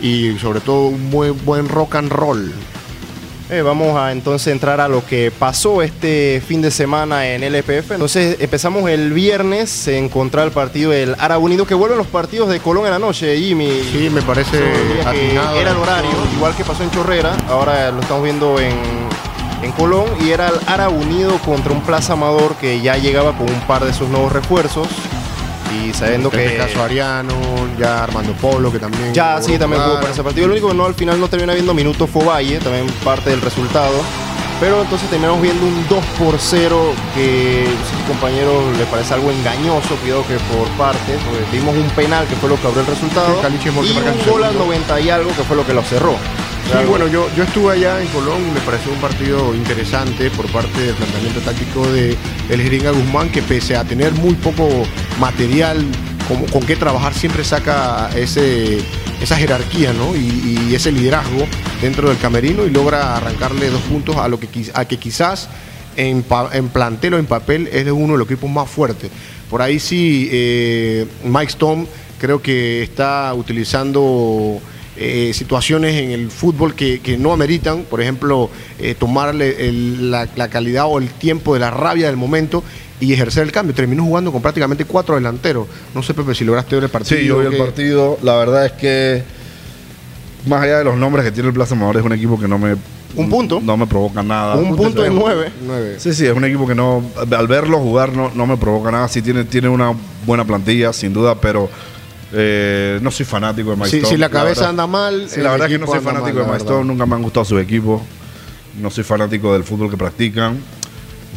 y 0.00 0.38
sobre 0.38 0.60
todo 0.60 0.88
un 0.88 1.10
muy 1.10 1.30
buen 1.30 1.68
rock 1.68 1.96
and 1.96 2.10
roll. 2.10 2.52
Eh, 3.50 3.62
vamos 3.62 3.96
a 3.96 4.12
entonces 4.12 4.52
entrar 4.52 4.78
a 4.78 4.88
lo 4.88 5.06
que 5.06 5.30
pasó 5.30 5.80
este 5.80 6.42
fin 6.46 6.60
de 6.60 6.70
semana 6.70 7.28
en 7.28 7.42
LPF. 7.42 7.92
Entonces 7.92 8.36
empezamos 8.40 8.90
el 8.90 9.14
viernes 9.14 9.88
en 9.88 10.10
contra 10.10 10.44
el 10.44 10.50
partido 10.50 10.90
del 10.90 11.14
Ara 11.18 11.38
Unido, 11.38 11.66
que 11.66 11.72
vuelven 11.74 11.96
los 11.96 12.08
partidos 12.08 12.50
de 12.50 12.60
Colón 12.60 12.84
en 12.84 12.90
la 12.90 12.98
noche, 12.98 13.38
Jimmy. 13.38 13.80
Sí, 13.90 14.10
me 14.10 14.20
parece 14.20 14.58
que 14.58 15.34
era 15.34 15.70
el 15.70 15.76
horario, 15.78 16.10
igual 16.36 16.54
que 16.56 16.64
pasó 16.64 16.82
en 16.82 16.90
Chorrera, 16.90 17.34
ahora 17.48 17.90
lo 17.90 18.00
estamos 18.00 18.22
viendo 18.22 18.60
en, 18.60 18.74
en 19.62 19.72
Colón, 19.72 20.04
y 20.20 20.28
era 20.28 20.48
el 20.48 20.56
Ara 20.66 20.90
Unido 20.90 21.38
contra 21.38 21.72
un 21.72 21.80
Plaza 21.80 22.12
Amador 22.12 22.54
que 22.56 22.82
ya 22.82 22.98
llegaba 22.98 23.32
con 23.32 23.48
un 23.48 23.60
par 23.62 23.82
de 23.82 23.94
sus 23.94 24.10
nuevos 24.10 24.30
refuerzos, 24.30 24.88
y 25.72 25.92
sabiendo 25.92 26.30
En 26.32 26.38
este 26.38 26.52
que... 26.52 26.58
caso 26.58 26.82
Ariano, 26.82 27.34
ya 27.78 28.04
Armando 28.04 28.32
Polo, 28.34 28.72
que 28.72 28.78
también. 28.78 29.12
Ya, 29.12 29.40
sí, 29.42 29.58
también 29.58 29.82
jugó 29.82 29.96
para 29.96 30.10
ese 30.10 30.22
partido. 30.22 30.46
Lo 30.46 30.52
único 30.52 30.68
que 30.68 30.74
no, 30.74 30.84
al 30.84 30.94
final 30.94 31.20
no 31.20 31.28
termina 31.28 31.52
viendo 31.54 31.74
minutos 31.74 32.08
fue 32.10 32.24
Valle, 32.24 32.58
también 32.58 32.86
parte 33.04 33.30
del 33.30 33.40
resultado. 33.40 33.94
Pero 34.60 34.82
entonces 34.82 35.08
terminamos 35.08 35.40
viendo 35.40 35.64
un 35.64 35.86
2 35.88 36.04
por 36.18 36.34
0 36.36 36.92
que 37.14 37.64
a 37.64 37.96
sus 37.96 38.08
compañeros 38.08 38.76
le 38.76 38.84
parece 38.86 39.14
algo 39.14 39.30
engañoso, 39.30 39.94
cuidado 39.96 40.26
que 40.26 40.34
por 40.52 40.66
partes, 40.70 41.16
porque 41.24 41.56
vimos 41.56 41.76
un 41.76 41.88
penal 41.90 42.26
que 42.26 42.34
fue 42.34 42.48
lo 42.48 42.60
que 42.60 42.66
abrió 42.66 42.80
el 42.80 42.86
resultado 42.88 43.40
y 43.40 43.68
un 43.68 43.74
gol 43.76 44.42
al 44.42 44.50
segundo. 44.50 44.64
90 44.66 45.00
y 45.00 45.10
algo 45.10 45.30
que 45.30 45.44
fue 45.44 45.56
lo 45.56 45.64
que 45.64 45.74
lo 45.74 45.82
cerró. 45.82 46.16
Sí, 46.68 46.84
bueno, 46.86 47.08
yo, 47.08 47.26
yo 47.34 47.44
estuve 47.44 47.72
allá 47.72 48.02
en 48.02 48.08
Colón 48.08 48.42
y 48.46 48.50
me 48.52 48.60
pareció 48.60 48.92
un 48.92 49.00
partido 49.00 49.54
interesante 49.54 50.30
por 50.30 50.46
parte 50.52 50.78
del 50.78 50.94
planteamiento 50.94 51.40
táctico 51.40 51.86
de 51.90 52.14
el 52.50 52.60
Jeringa 52.60 52.90
Guzmán, 52.90 53.30
que 53.30 53.40
pese 53.40 53.74
a 53.74 53.84
tener 53.84 54.12
muy 54.12 54.34
poco 54.34 54.68
material 55.18 55.82
con, 56.28 56.44
con 56.44 56.62
qué 56.66 56.76
trabajar, 56.76 57.14
siempre 57.14 57.42
saca 57.42 58.10
ese, 58.14 58.80
esa 59.22 59.36
jerarquía 59.36 59.94
¿no? 59.94 60.14
y, 60.14 60.68
y 60.70 60.74
ese 60.74 60.92
liderazgo 60.92 61.46
dentro 61.80 62.10
del 62.10 62.18
camerino 62.18 62.66
y 62.66 62.70
logra 62.70 63.16
arrancarle 63.16 63.70
dos 63.70 63.80
puntos 63.82 64.16
a 64.16 64.28
lo 64.28 64.38
que, 64.38 64.48
a 64.74 64.84
que 64.84 64.98
quizás 64.98 65.48
en, 65.96 66.22
en 66.52 66.68
plantel 66.68 67.14
o 67.14 67.18
en 67.18 67.24
papel 67.24 67.68
es 67.72 67.86
de 67.86 67.92
uno 67.92 68.12
de 68.12 68.18
los 68.18 68.26
equipos 68.30 68.50
más 68.50 68.68
fuertes. 68.68 69.10
Por 69.48 69.62
ahí 69.62 69.80
sí, 69.80 70.28
eh, 70.30 71.06
Mike 71.24 71.52
Stone 71.52 71.86
creo 72.20 72.42
que 72.42 72.82
está 72.82 73.32
utilizando 73.32 74.60
eh, 75.00 75.32
situaciones 75.34 75.94
en 76.02 76.10
el 76.10 76.30
fútbol 76.30 76.74
que, 76.74 77.00
que 77.00 77.16
no 77.16 77.32
ameritan, 77.32 77.84
por 77.84 78.00
ejemplo, 78.00 78.50
eh, 78.78 78.94
tomarle 78.98 79.68
el- 79.68 80.10
la, 80.10 80.28
la 80.36 80.48
calidad 80.48 80.86
o 80.88 80.98
el 80.98 81.08
tiempo 81.08 81.54
de 81.54 81.60
la 81.60 81.70
rabia 81.70 82.06
del 82.08 82.16
momento 82.16 82.64
y 83.00 83.12
ejercer 83.12 83.44
el 83.44 83.52
cambio. 83.52 83.74
Terminó 83.74 84.02
jugando 84.04 84.32
con 84.32 84.42
prácticamente 84.42 84.84
cuatro 84.84 85.14
delanteros. 85.14 85.68
No 85.94 86.02
sé, 86.02 86.14
Pepe, 86.14 86.34
si 86.34 86.44
lograste 86.44 86.74
ver 86.74 86.84
el 86.84 86.90
partido. 86.90 87.20
Sí, 87.20 87.26
yo 87.26 87.38
vi 87.38 87.46
el 87.46 87.52
que- 87.52 87.58
partido. 87.58 88.18
La 88.22 88.36
verdad 88.36 88.66
es 88.66 88.72
que, 88.72 89.22
más 90.46 90.62
allá 90.62 90.78
de 90.78 90.84
los 90.84 90.96
nombres 90.96 91.24
que 91.24 91.32
tiene 91.32 91.48
el 91.48 91.54
Plaza 91.54 91.74
Amador, 91.74 91.96
es 91.98 92.02
un 92.04 92.12
equipo 92.12 92.38
que 92.38 92.48
no 92.48 92.58
me. 92.58 92.74
Un 93.16 93.30
punto. 93.30 93.60
No 93.62 93.76
me 93.76 93.86
provoca 93.86 94.22
nada. 94.22 94.54
Un 94.56 94.76
punto 94.76 95.04
en 95.04 95.14
nueve. 95.14 95.50
Nueve. 95.66 95.96
Sí, 95.98 96.12
sí, 96.12 96.26
es 96.26 96.32
un 96.32 96.44
equipo 96.44 96.66
que 96.66 96.74
no. 96.74 97.02
Al 97.30 97.46
verlo 97.46 97.78
jugar 97.78 98.12
no, 98.12 98.30
no 98.34 98.46
me 98.46 98.56
provoca 98.56 98.90
nada. 98.90 99.08
Sí, 99.08 99.22
tiene, 99.22 99.44
tiene 99.44 99.68
una 99.68 99.94
buena 100.26 100.44
plantilla, 100.44 100.92
sin 100.92 101.12
duda, 101.12 101.34
pero. 101.40 101.68
Eh, 102.32 102.98
no 103.02 103.10
soy 103.10 103.24
fanático 103.26 103.74
de 103.74 103.88
Si, 103.88 104.16
la 104.16 104.28
cabeza 104.28 104.68
anda 104.68 104.86
mal. 104.86 105.28
Sí, 105.28 105.40
la 105.40 105.50
verdad 105.52 105.68
es 105.68 105.72
que 105.74 105.78
no 105.78 105.86
soy 105.86 106.00
fanático 106.00 106.44
mal, 106.44 106.58
de 106.58 106.84
nunca 106.84 107.06
me 107.06 107.14
han 107.14 107.22
gustado 107.22 107.44
sus 107.44 107.60
equipos. 107.60 108.02
No 108.80 108.90
soy 108.90 109.04
fanático 109.04 109.52
del 109.52 109.64
fútbol 109.64 109.90
que 109.90 109.96
practican. 109.96 110.58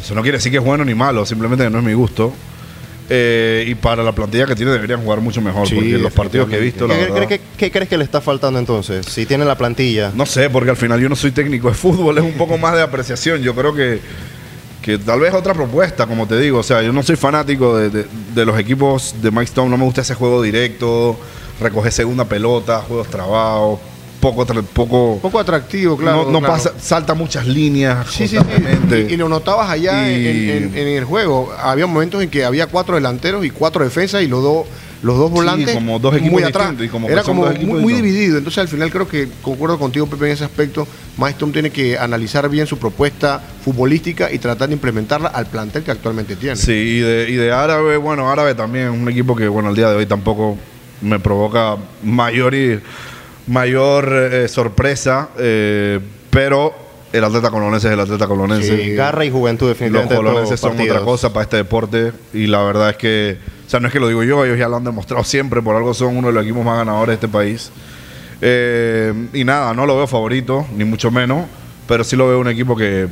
Eso 0.02 0.14
no 0.14 0.22
quiere 0.22 0.38
decir 0.38 0.50
que 0.52 0.58
es 0.58 0.64
bueno 0.64 0.84
ni 0.84 0.94
malo, 0.94 1.24
simplemente 1.26 1.64
que 1.64 1.70
no 1.70 1.78
es 1.78 1.84
mi 1.84 1.94
gusto. 1.94 2.32
Eh, 3.10 3.64
y 3.68 3.74
para 3.74 4.02
la 4.02 4.12
plantilla 4.12 4.46
que 4.46 4.54
tiene 4.54 4.70
deberían 4.72 5.02
jugar 5.02 5.20
mucho 5.20 5.40
mejor, 5.42 5.68
Sí, 5.68 5.74
porque 5.74 5.98
los 5.98 6.12
partidos 6.12 6.48
que 6.48 6.56
he 6.56 6.60
visto, 6.60 6.86
la 6.86 6.94
¿Qué, 6.94 7.00
verdad, 7.02 7.28
qué- 7.28 7.38
qué- 7.38 7.40
qué 7.56 7.70
crees 7.70 7.88
que 7.88 7.98
le 7.98 8.04
está 8.04 8.20
faltando 8.20 8.58
entonces? 8.58 9.04
Si 9.06 9.26
tiene 9.26 9.44
la 9.44 9.56
plantilla. 9.58 10.12
No 10.14 10.24
sé, 10.24 10.48
porque 10.48 10.70
al 10.70 10.76
final 10.76 11.00
yo 11.00 11.08
no 11.08 11.16
soy 11.16 11.32
técnico 11.32 11.68
de 11.68 11.74
fútbol, 11.74 12.16
es 12.18 12.24
un 12.24 12.32
poco 12.34 12.56
más 12.58 12.74
de 12.74 12.80
apreciación. 12.82 13.42
Yo 13.42 13.54
creo 13.54 13.74
que, 13.74 14.00
que 14.82 14.98
tal 14.98 15.20
vez 15.20 15.32
otra 15.32 15.54
propuesta, 15.54 16.06
como 16.06 16.26
te 16.26 16.38
digo. 16.38 16.58
O 16.58 16.62
sea, 16.62 16.82
yo 16.82 16.92
no 16.92 17.02
soy 17.02 17.16
fanático 17.16 17.76
de, 17.76 17.88
de- 17.90 18.06
de 18.34 18.44
los 18.44 18.58
equipos 18.58 19.14
de 19.22 19.30
Mike 19.30 19.44
Stone, 19.44 19.70
no 19.70 19.78
me 19.78 19.84
gusta 19.84 20.00
ese 20.00 20.14
juego 20.14 20.42
directo, 20.42 21.16
recoger 21.60 21.92
segunda 21.92 22.24
pelota, 22.24 22.80
juegos 22.86 23.08
trabados, 23.08 23.78
poco, 24.22 24.46
poco, 24.72 25.18
Poco 25.20 25.38
atractivo, 25.40 25.96
claro. 25.96 26.24
no, 26.26 26.30
no 26.30 26.38
claro. 26.38 26.54
pasa, 26.54 26.72
salta 26.80 27.12
muchas 27.12 27.44
líneas. 27.46 28.06
Sí, 28.08 28.28
sí, 28.28 28.38
sí. 28.38 29.06
Y, 29.10 29.14
y 29.14 29.16
lo 29.16 29.28
notabas 29.28 29.68
allá 29.68 30.08
en- 30.08 30.20
Y- 30.22 30.50
en, 30.50 30.76
en 30.78 30.88
el 30.88 31.04
juego. 31.04 31.52
Había 31.60 31.86
momentos 31.88 32.22
en 32.22 32.30
que 32.30 32.44
había 32.44 32.68
cuatro 32.68 32.94
delanteros 32.94 33.44
y 33.44 33.50
cuatro 33.50 33.82
defensas 33.84 34.22
y 34.22 34.28
los 34.28 34.40
dos 34.42 34.66
los 35.02 35.18
dos 35.18 35.32
volantes 35.32 35.74
como 35.74 35.98
dos 35.98 36.14
equipos 36.14 36.32
muy 36.34 36.42
atrás. 36.44 36.74
y 36.78 36.86
como 36.86 37.08
Era 37.08 37.24
como 37.24 37.44
muy, 37.46 37.92
dividido. 37.94 38.38
Entonces 38.38 38.58
al 38.58 38.68
final 38.68 38.88
creo 38.92 39.08
que 39.08 39.28
concuerdo 39.42 39.76
contigo, 39.76 40.06
Pepe, 40.06 40.26
en 40.26 40.32
ese 40.34 40.44
aspecto. 40.44 40.86
Maestro 41.16 41.48
tiene 41.48 41.70
que 41.70 41.98
analizar 41.98 42.48
bien 42.48 42.68
su 42.68 42.78
propuesta 42.78 43.42
futbolística 43.64 44.30
y 44.32 44.38
tratar 44.38 44.68
de 44.68 44.74
implementarla 44.74 45.30
al 45.30 45.46
plantel 45.46 45.82
que 45.82 45.90
actualmente 45.90 46.36
tiene. 46.36 46.54
Sí, 46.54 46.70
y 46.70 47.00
de, 47.00 47.26
y 47.28 47.34
de 47.34 47.50
Árabe, 47.50 47.96
bueno, 47.96 48.30
Árabe 48.30 48.54
también 48.54 48.84
es 48.94 49.00
un 49.00 49.08
equipo 49.08 49.34
que, 49.34 49.48
bueno, 49.48 49.70
al 49.70 49.74
día 49.74 49.90
de 49.90 49.96
hoy 49.96 50.06
tampoco 50.06 50.56
me 51.00 51.18
provoca 51.18 51.76
mayor 52.04 52.54
y 52.54 52.78
mayor 53.46 54.12
eh, 54.12 54.48
sorpresa, 54.48 55.30
eh, 55.38 56.00
pero 56.30 56.74
el 57.12 57.24
atleta 57.24 57.50
colonense 57.50 57.88
es 57.88 57.92
el 57.92 58.00
atleta 58.00 58.26
colonense. 58.26 58.76
Sí, 58.84 58.94
garra 58.94 59.24
y 59.24 59.30
juventud 59.30 59.66
Los 59.66 59.78
definitivamente. 59.78 60.14
en 60.14 60.20
todos 60.20 60.30
colonenses 60.32 60.62
los 60.62 60.72
son 60.72 60.80
otra 60.80 61.00
cosa 61.04 61.32
para 61.32 61.44
este 61.44 61.56
deporte 61.58 62.12
y 62.32 62.46
la 62.46 62.62
verdad 62.62 62.90
es 62.90 62.96
que, 62.96 63.38
o 63.66 63.70
sea, 63.70 63.80
no 63.80 63.88
es 63.88 63.92
que 63.92 64.00
lo 64.00 64.08
digo 64.08 64.22
yo, 64.22 64.44
ellos 64.44 64.58
ya 64.58 64.68
lo 64.68 64.76
han 64.76 64.84
demostrado 64.84 65.22
siempre, 65.24 65.60
por 65.60 65.76
algo 65.76 65.92
son 65.94 66.16
uno 66.16 66.28
de 66.28 66.34
los 66.34 66.44
equipos 66.44 66.64
más 66.64 66.78
ganadores 66.78 67.08
de 67.08 67.14
este 67.14 67.28
país. 67.28 67.70
Eh, 68.40 69.12
y 69.32 69.44
nada, 69.44 69.72
no 69.74 69.86
lo 69.86 69.96
veo 69.96 70.06
favorito, 70.06 70.66
ni 70.74 70.84
mucho 70.84 71.10
menos, 71.10 71.44
pero 71.86 72.02
sí 72.02 72.16
lo 72.16 72.28
veo 72.28 72.40
un 72.40 72.48
equipo 72.48 72.74
que 72.76 73.06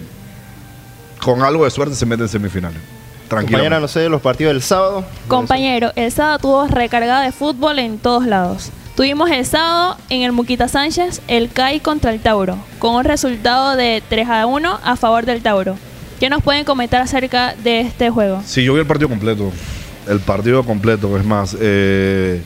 con 1.23 1.43
algo 1.43 1.65
de 1.65 1.71
suerte 1.71 1.95
se 1.95 2.07
mete 2.07 2.23
en 2.23 2.29
semifinales. 2.29 2.81
tranquilo. 3.29 3.59
Compañera, 3.59 3.79
no 3.81 3.87
sé, 3.87 4.09
los 4.09 4.23
partidos 4.23 4.55
del 4.55 4.63
sábado. 4.63 5.05
Compañero, 5.29 5.93
el 5.95 6.11
sábado 6.11 6.39
tuvo 6.39 6.67
recargada 6.67 7.23
de 7.23 7.33
fútbol 7.33 7.79
en 7.79 7.99
todos 7.99 8.27
lados. 8.27 8.71
Tuvimos 9.01 9.31
el 9.31 9.47
sábado 9.47 9.97
en 10.11 10.21
el 10.25 10.33
Muquita 10.33 10.69
Sánchez 10.69 11.23
el 11.27 11.51
CAI 11.51 11.81
contra 11.81 12.13
el 12.13 12.21
Tauro, 12.21 12.59
con 12.79 12.97
un 12.97 13.05
resultado 13.05 13.75
de 13.75 14.03
3 14.11 14.29
a 14.29 14.45
1 14.45 14.79
a 14.85 14.95
favor 14.97 15.25
del 15.25 15.41
Tauro. 15.41 15.77
¿Qué 16.19 16.29
nos 16.29 16.43
pueden 16.43 16.67
comentar 16.67 17.01
acerca 17.01 17.55
de 17.65 17.81
este 17.81 18.11
juego? 18.11 18.43
Sí, 18.45 18.63
yo 18.63 18.75
vi 18.75 18.81
el 18.81 18.87
partido 18.87 19.09
completo. 19.09 19.51
El 20.07 20.21
partido 20.21 20.63
completo, 20.65 21.17
es 21.17 21.25
más. 21.25 21.57
eh, 21.59 22.43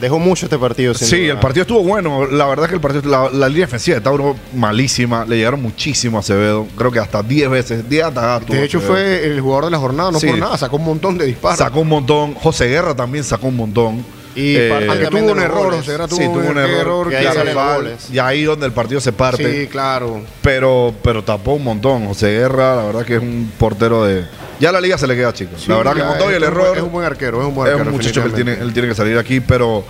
Dejó 0.00 0.20
mucho 0.20 0.46
este 0.46 0.56
partido. 0.58 0.94
sin 0.94 1.08
sí, 1.08 1.22
duda. 1.22 1.32
el 1.32 1.38
partido 1.40 1.62
estuvo 1.62 1.82
bueno. 1.82 2.24
La 2.28 2.46
verdad 2.46 2.66
es 2.66 2.68
que 2.68 2.74
el 2.76 2.80
partido, 2.80 3.10
la, 3.10 3.28
la 3.36 3.48
línea 3.48 3.66
defensiva 3.66 3.96
de 3.96 4.00
Tauro 4.00 4.36
malísima. 4.54 5.24
Le 5.24 5.38
llegaron 5.38 5.60
muchísimo 5.60 6.18
a 6.18 6.20
Acevedo. 6.20 6.68
Creo 6.78 6.92
que 6.92 7.00
hasta 7.00 7.20
10 7.20 7.50
veces. 7.50 7.88
10 7.90 8.04
atajadas 8.04 8.46
De 8.46 8.62
hecho, 8.62 8.78
Acevedo. 8.78 8.94
fue 8.94 9.26
el 9.26 9.40
jugador 9.40 9.64
de 9.64 9.70
la 9.72 9.78
jornada, 9.78 10.12
no 10.12 10.20
Sí. 10.20 10.28
por 10.28 10.38
nada, 10.38 10.56
sacó 10.56 10.76
un 10.76 10.84
montón 10.84 11.18
de 11.18 11.24
disparos. 11.26 11.58
Sacó 11.58 11.80
un 11.80 11.88
montón. 11.88 12.34
José 12.34 12.68
Guerra 12.68 12.94
también 12.94 13.24
sacó 13.24 13.48
un 13.48 13.56
montón. 13.56 14.23
Y 14.34 14.56
Eh, 14.56 14.84
parte 14.86 15.06
tuvo 15.06 15.32
un 15.32 15.38
error, 15.40 15.64
goles. 15.70 15.84
Tuvo, 15.84 16.08
sí, 16.08 16.24
tuvo 16.24 16.50
un 16.50 16.58
error. 16.58 17.08
que 17.08 17.16
ahí 17.16 17.54
goles. 17.54 18.08
Y 18.12 18.18
ahí 18.18 18.42
donde 18.44 18.66
el 18.66 18.72
partido 18.72 19.00
se 19.00 19.12
parte. 19.12 19.62
Sí, 19.62 19.66
claro. 19.68 20.22
Pero, 20.42 20.94
pero 21.02 21.22
tapó 21.22 21.52
un 21.54 21.64
montón. 21.64 22.06
José 22.06 22.28
Guerra, 22.38 22.76
la 22.76 22.82
verdad 22.84 23.04
que 23.04 23.16
es 23.16 23.22
un 23.22 23.52
portero 23.58 24.04
de. 24.04 24.24
Ya 24.60 24.70
la 24.72 24.80
liga 24.80 24.96
se 24.98 25.06
le 25.06 25.16
queda 25.16 25.32
chica. 25.32 25.52
Sí, 25.56 25.68
la 25.68 25.78
verdad 25.78 25.94
que 25.94 26.00
todo 26.18 26.28
y 26.28 26.32
es 26.32 26.36
el 26.36 26.42
error. 26.44 26.76
Es 26.76 26.82
un 26.82 26.92
buen 26.92 27.04
arquero, 27.06 27.40
es 27.40 27.46
un 27.48 27.54
buen 27.54 27.68
es 27.68 27.72
arquero. 27.74 27.90
un 27.90 27.96
muchacho 27.96 28.20
que 28.22 28.28
él 28.28 28.34
tiene, 28.34 28.52
él 28.54 28.72
tiene 28.72 28.88
que 28.88 28.94
salir 28.94 29.18
aquí, 29.18 29.40
pero 29.40 29.84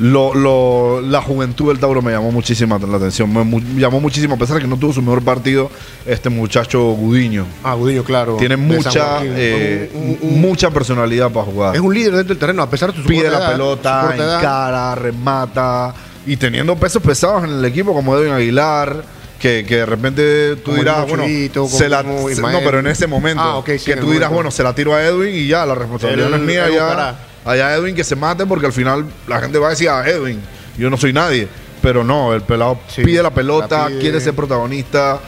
lo, 0.00 0.34
lo- 0.34 1.00
la 1.02 1.20
juventud 1.20 1.68
del 1.68 1.78
Tauro 1.78 2.00
me 2.02 2.10
llamó 2.10 2.32
muchísima 2.32 2.78
la 2.78 2.96
atención. 2.96 3.32
Me 3.32 3.44
mu- 3.44 3.60
llamó 3.76 4.00
muchísimo, 4.00 4.34
a 4.34 4.38
pesar 4.38 4.56
de 4.56 4.62
que 4.62 4.68
no 4.68 4.76
tuvo 4.78 4.92
su 4.94 5.02
mejor 5.02 5.22
partido, 5.22 5.70
este 6.06 6.30
muchacho 6.30 6.80
Gudiño. 6.92 7.44
Ah, 7.62 7.74
Gudiño, 7.74 8.02
claro. 8.02 8.36
Tiene 8.36 8.56
mucha, 8.56 9.20
eh, 9.24 9.90
Un- 9.94 10.02
un- 10.02 10.18
un- 10.34 10.40
mucha 10.40 10.70
personalidad 10.70 11.30
para 11.30 11.44
jugar. 11.46 11.74
es 11.74 11.80
un 11.82 11.92
líder 11.94 12.12
dentro 12.12 12.34
del 12.34 12.38
terreno, 12.38 12.62
a 12.62 12.70
pesar 12.70 12.92
de 12.94 13.02
su 13.02 13.06
Pide 13.08 13.30
la 13.30 13.38
edad, 13.38 13.52
pelota, 13.52 14.14
encara, 14.14 14.94
remata. 14.94 15.94
Y 16.26 16.36
teniendo 16.36 16.76
pesos 16.76 17.02
pesados 17.02 17.44
en 17.44 17.50
el 17.50 17.64
equipo 17.64 17.92
como 17.92 18.16
Edwin 18.16 18.32
Aguilar, 18.32 19.04
que, 19.38 19.64
que 19.66 19.76
de 19.76 19.86
repente 19.86 20.56
tú 20.56 20.70
Como 20.70 20.76
dirás, 20.78 21.08
bueno, 21.08 21.24
se 21.68 21.88
la- 21.88 22.02
se- 22.02 22.40
no, 22.42 22.58
pero 22.64 22.78
en 22.78 22.86
ese 22.86 23.06
momento, 23.06 23.42
Ah, 23.42 23.56
ok, 23.56 23.70
sí, 23.78 23.86
que 23.86 23.96
tú 23.96 24.06
dirás, 24.12 24.28
momento. 24.30 24.34
bueno, 24.34 24.50
se 24.50 24.62
la 24.62 24.74
tiro 24.74 24.94
a 24.94 25.02
Edwin 25.02 25.34
y 25.34 25.46
ya, 25.46 25.64
la 25.66 25.74
responsabilidad 25.74 26.28
no 26.30 26.36
es 26.36 26.42
mía, 26.42 26.68
ya. 26.70 27.18
Allá 27.44 27.74
Edwin 27.74 27.94
que 27.94 28.04
se 28.04 28.16
mate 28.16 28.46
porque 28.46 28.66
al 28.66 28.72
final 28.72 29.06
la 29.26 29.40
gente 29.40 29.58
va 29.58 29.68
a 29.68 29.70
decir 29.70 29.88
a 29.88 30.06
Edwin, 30.08 30.40
yo 30.78 30.90
no 30.90 30.96
soy 30.96 31.12
nadie. 31.12 31.48
Pero 31.82 32.04
no, 32.04 32.34
el 32.34 32.42
pelado 32.42 32.78
Sí, 32.88 33.02
pide 33.02 33.22
la 33.22 33.30
pelota, 33.32 33.84
la 33.84 33.86
pide. 33.88 33.98
quiere 34.00 34.20
ser 34.20 34.34
protagonista. 34.34 35.18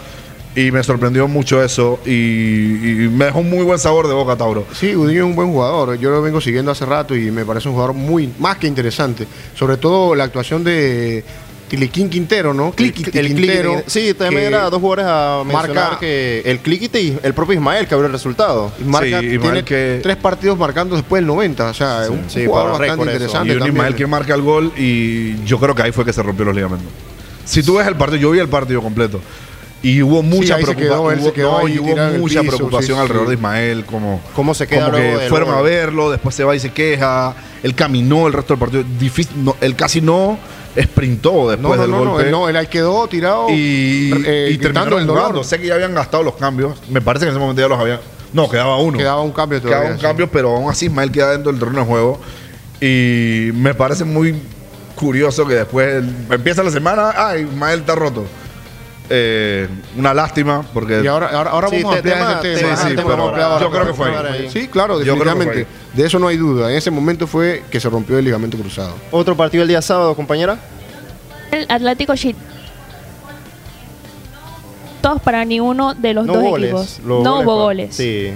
Y 0.55 0.70
me 0.70 0.83
sorprendió 0.83 1.27
mucho 1.27 1.62
eso. 1.64 1.98
Y, 2.05 2.11
y 2.11 3.09
me 3.09 3.25
dejó 3.25 3.38
un 3.38 3.48
muy 3.48 3.64
buen 3.64 3.79
sabor 3.79 4.07
de 4.07 4.12
boca, 4.12 4.37
Tauro. 4.37 4.66
Sí, 4.75 4.92
Gudiño 4.92 5.20
es 5.20 5.25
un 5.31 5.35
buen 5.35 5.48
jugador. 5.51 5.96
Yo 5.98 6.11
lo 6.11 6.20
vengo 6.20 6.42
siguiendo 6.42 6.70
hace 6.70 6.85
rato 6.85 7.16
y 7.16 7.31
me 7.31 7.46
parece 7.46 7.68
un 7.68 7.75
jugador 7.75 7.94
muy 7.96 8.31
más 8.38 8.59
que 8.59 8.66
interesante. 8.66 9.27
Sobre 9.55 9.79
todo 9.79 10.14
la 10.14 10.25
actuación 10.25 10.62
de 10.62 11.25
Tiliquín 11.72 12.11
Quintero, 12.11 12.52
¿no? 12.52 12.70
Cliquiti 12.72 13.18
El 13.18 13.28
Quintero. 13.28 13.70
Cliquiti. 13.76 13.90
Sí, 13.90 14.12
también 14.12 14.42
era 14.44 14.68
dos 14.68 14.78
jugadores 14.78 15.06
a 15.08 15.42
marca- 15.50 15.96
que 15.98 16.42
el 16.44 16.58
Cliquiti 16.58 16.98
y 16.98 17.18
el 17.22 17.32
propio 17.32 17.54
Ismael 17.54 17.87
que 17.88 17.94
abrió 17.94 18.08
el 18.08 18.12
resultado. 18.12 18.70
Marca, 18.85 19.20
Sí, 19.20 19.24
Ismael 19.26 19.40
tiene 19.40 19.64
que- 19.64 20.00
tres 20.02 20.16
partidos 20.18 20.58
marcando 20.58 20.96
después 20.96 21.20
del 21.22 21.26
90. 21.28 21.70
O 21.70 21.72
sea, 21.72 22.02
es 22.04 22.11
un 22.11 22.28
sí, 22.28 22.44
jugador 22.44 22.78
bastante 22.78 23.04
interesante. 23.04 23.48
Y 23.48 23.52
un 23.52 23.58
también. 23.61 23.76
Ismael 23.76 23.94
que 23.94 24.06
marca 24.06 24.35
el 24.35 24.42
gol 24.42 24.70
y 24.76 25.42
yo 25.46 25.58
creo 25.58 25.74
que 25.74 25.80
ahí 25.80 25.92
fue 25.92 26.04
que 26.04 26.12
se 26.12 26.22
rompió 26.22 26.44
los 26.44 26.54
ligamentos. 26.54 26.88
Si 27.46 27.62
tú 27.62 27.76
ves 27.78 27.87
el 27.87 27.96
partido, 27.96 28.20
yo 28.20 28.30
vi 28.32 28.38
el 28.40 28.48
partido 28.48 28.82
completo 28.82 29.18
y 29.82 30.02
hubo 30.02 30.22
mucha 30.22 30.56
preocupación. 30.58 30.98
hubo 31.00 31.08
mucha 32.18 32.42
piso, 32.42 32.56
preocupación 32.56 32.98
sí, 32.98 33.02
alrededor 33.02 33.26
sí. 33.26 33.30
de 33.30 33.35
Ismael, 33.37 33.85
como, 33.87 34.20
¿Cómo 34.37 34.52
se 34.52 34.66
queda 34.66 34.85
como 34.90 34.98
que 34.98 35.26
fueron 35.30 35.48
a 35.54 35.62
verlo, 35.62 36.11
después 36.11 36.35
se 36.35 36.44
va 36.44 36.54
y 36.54 36.61
se 36.61 36.70
queja. 36.70 37.35
Él 37.62 37.74
caminó 37.74 38.26
el 38.26 38.35
resto 38.35 38.52
del 38.52 38.61
partido. 38.61 38.85
Difícil, 39.00 39.42
no, 39.42 39.56
él 39.62 39.74
casi 39.74 40.02
no 40.02 40.38
sprintó 40.80 41.50
después 41.50 41.61
No, 41.61 41.76
no, 41.76 41.82
del 41.82 41.90
no, 41.90 42.04
no, 42.04 42.11
golpe. 42.12 42.30
no, 42.30 42.48
él 42.48 42.56
ahí 42.56 42.66
quedó 42.66 43.06
tirado 43.08 43.48
y, 43.50 44.12
eh, 44.24 44.50
y 44.52 44.58
terminaron 44.58 45.00
el 45.00 45.06
dolor. 45.06 45.44
Sé 45.44 45.58
que 45.61 45.66
ya 45.66 45.74
habían 45.74 45.94
gastado 45.94 46.22
los 46.22 46.35
cambios. 46.35 46.78
Me 46.88 47.00
parece 47.00 47.24
que 47.24 47.30
en 47.30 47.37
ese 47.37 47.40
momento 47.40 47.61
ya 47.61 47.68
los 47.68 47.78
habían. 47.78 48.00
No, 48.32 48.48
quedaba 48.48 48.76
uno. 48.78 48.96
Quedaba 48.96 49.20
un 49.20 49.32
cambio 49.32 49.61
todavía. 49.61 49.78
Quedaba 49.80 49.94
un 49.94 50.00
sí. 50.00 50.06
cambio, 50.06 50.30
pero 50.30 50.56
aún 50.56 50.70
así 50.70 50.87
Ismael 50.87 51.12
queda 51.12 51.32
dentro 51.32 51.52
del 51.52 51.58
terreno 51.61 51.80
de 51.80 51.87
juego. 51.87 52.20
Y 52.80 53.50
me 53.54 53.74
parece 53.74 54.04
muy 54.04 54.35
curioso 54.94 55.46
que 55.46 55.54
después 55.54 56.02
empieza 56.30 56.62
la 56.62 56.70
semana, 56.70 57.12
ah, 57.14 57.37
Ismael 57.37 57.80
está 57.80 57.94
roto. 57.94 58.24
Eh, 59.10 59.68
una 59.96 60.14
lástima, 60.14 60.62
porque 60.72 61.02
Y 61.02 61.06
ahora, 61.06 61.28
ahora, 61.28 61.50
ahora 61.50 61.68
Sí, 61.68 61.76
vamos 61.76 61.94
a 61.94 61.96
ampliar 61.98 62.18
tema- 62.18 62.40
ese 62.42 62.62
tema- 62.62 62.76
sí, 62.76 62.88
tema 62.96 63.10
pero 63.10 63.22
ahora. 63.24 63.60
yo 63.60 63.70
creo 63.70 63.86
que 63.86 63.94
fue 63.94 64.16
ahí. 64.16 64.48
Sí, 64.50 64.68
claro, 64.68 65.02
Yo 65.02 65.14
creo 65.16 65.24
que 65.34 65.40
definitivamente. 65.40 65.66
De 65.92 66.06
eso 66.06 66.18
no 66.18 66.28
hay 66.28 66.36
duda. 66.38 66.70
En 66.70 66.76
ese 66.76 66.90
momento 66.90 67.26
fue 67.26 67.62
que 67.70 67.78
se 67.80 67.90
rompió 67.90 68.16
el 68.18 68.24
ligamento 68.24 68.56
cruzado. 68.56 68.94
Otro 69.10 69.36
partido 69.36 69.62
el 69.62 69.68
día 69.68 69.82
sábado, 69.82 70.14
compañera. 70.14 70.56
El 71.50 71.66
Atlético 71.68 72.14
Chile. 72.16 72.38
Todos 75.02 75.20
para 75.20 75.44
ninguno 75.44 75.94
de 75.94 76.14
los 76.14 76.24
no 76.26 76.34
dos 76.34 76.42
goles. 76.44 76.70
equipos. 76.70 77.00
Los 77.04 77.24
no 77.24 77.40
hubo 77.40 77.56
pa- 77.56 77.62
goles. 77.64 77.94
Sí. 77.96 78.32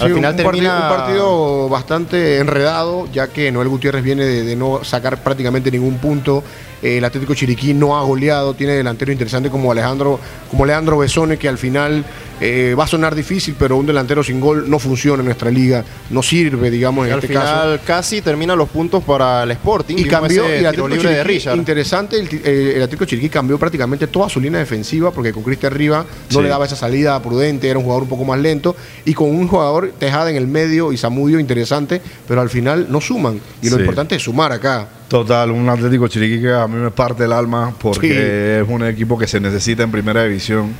Al 0.00 0.08
un- 0.10 0.16
final 0.16 0.30
un, 0.32 0.36
termina 0.36 0.70
partido, 0.70 0.82
un 0.82 0.96
partido 0.98 1.68
bastante 1.68 2.38
enredado, 2.38 3.06
ya 3.12 3.28
que 3.28 3.50
Noel 3.52 3.68
Gutiérrez 3.68 4.02
viene 4.02 4.24
de, 4.24 4.42
de 4.42 4.56
no 4.56 4.82
sacar 4.82 5.22
prácticamente 5.22 5.70
ningún 5.70 5.98
punto. 5.98 6.42
Eh, 6.82 6.98
el 6.98 7.04
Atlético 7.04 7.34
Chiriquí 7.34 7.74
no 7.74 7.96
ha 7.96 8.02
goleado, 8.02 8.54
tiene 8.54 8.72
delanteros 8.74 9.12
interesantes 9.12 9.50
como 9.52 9.70
Alejandro, 9.70 10.18
como 10.50 10.66
Leandro 10.66 10.98
Besone, 10.98 11.38
que 11.38 11.48
al 11.48 11.58
final 11.58 12.04
eh, 12.40 12.74
va 12.78 12.84
a 12.84 12.86
sonar 12.86 13.14
difícil, 13.14 13.54
pero 13.58 13.76
un 13.76 13.86
delantero 13.86 14.22
sin 14.22 14.40
gol 14.40 14.68
no 14.68 14.78
funciona 14.78 15.20
en 15.20 15.26
nuestra 15.26 15.50
liga, 15.50 15.84
no 16.10 16.22
sirve, 16.22 16.70
digamos, 16.70 17.06
en 17.06 17.12
al 17.12 17.18
este 17.20 17.28
final 17.28 17.44
caso. 17.76 17.82
casi 17.86 18.20
termina 18.22 18.54
los 18.56 18.68
puntos 18.68 19.02
para 19.04 19.42
el 19.44 19.50
Sporting. 19.52 19.96
Y 19.98 20.04
cambió, 20.04 20.44
ese 20.44 20.62
y 20.62 20.64
el 20.64 20.70
tiro 20.72 20.84
Atlético 20.84 20.88
libre 20.88 21.08
de 21.10 21.14
Chiriquí, 21.22 21.34
Richard. 21.38 21.56
interesante, 21.56 22.18
el, 22.18 22.28
eh, 22.44 22.72
el 22.76 22.82
Atlético 22.82 23.04
Chiriquí 23.04 23.28
cambió 23.28 23.58
prácticamente 23.58 24.06
toda 24.06 24.28
su 24.28 24.40
línea 24.40 24.60
defensiva, 24.60 25.10
porque 25.10 25.32
con 25.32 25.42
Cristian 25.42 25.72
Riva 25.72 26.04
no 26.30 26.38
Sí. 26.38 26.42
le 26.42 26.48
daba 26.48 26.66
esa 26.66 26.76
salida 26.76 27.20
prudente, 27.22 27.68
era 27.68 27.78
un 27.78 27.84
jugador 27.84 28.02
un 28.04 28.08
poco 28.08 28.24
más 28.24 28.38
lento, 28.40 28.74
y 29.04 29.14
con 29.14 29.30
un 29.30 29.48
jugador 29.48 29.92
Tejada 29.98 30.30
en 30.30 30.36
el 30.36 30.46
medio 30.46 30.92
y 30.92 30.96
Zamudio 30.96 31.38
interesante, 31.38 32.00
pero 32.28 32.40
al 32.40 32.50
final 32.50 32.86
no 32.90 33.00
suman. 33.00 33.40
Y 33.62 33.68
lo 33.70 33.76
Sí. 33.76 33.80
importante 33.82 34.16
es 34.16 34.22
sumar 34.22 34.52
acá. 34.52 34.88
Total, 35.08 35.50
un 35.50 35.68
Atlético 35.68 36.08
Chiriquí 36.08 36.40
que 36.42 36.52
a 36.52 36.66
mí 36.66 36.76
me 36.76 36.90
parte 36.90 37.24
el 37.24 37.32
alma 37.32 37.74
porque 37.80 38.08
Sí. 38.08 38.14
es 38.64 38.68
un 38.68 38.84
equipo 38.86 39.16
que 39.18 39.26
se 39.26 39.38
necesita 39.40 39.82
en 39.82 39.90
primera 39.90 40.24
división. 40.24 40.72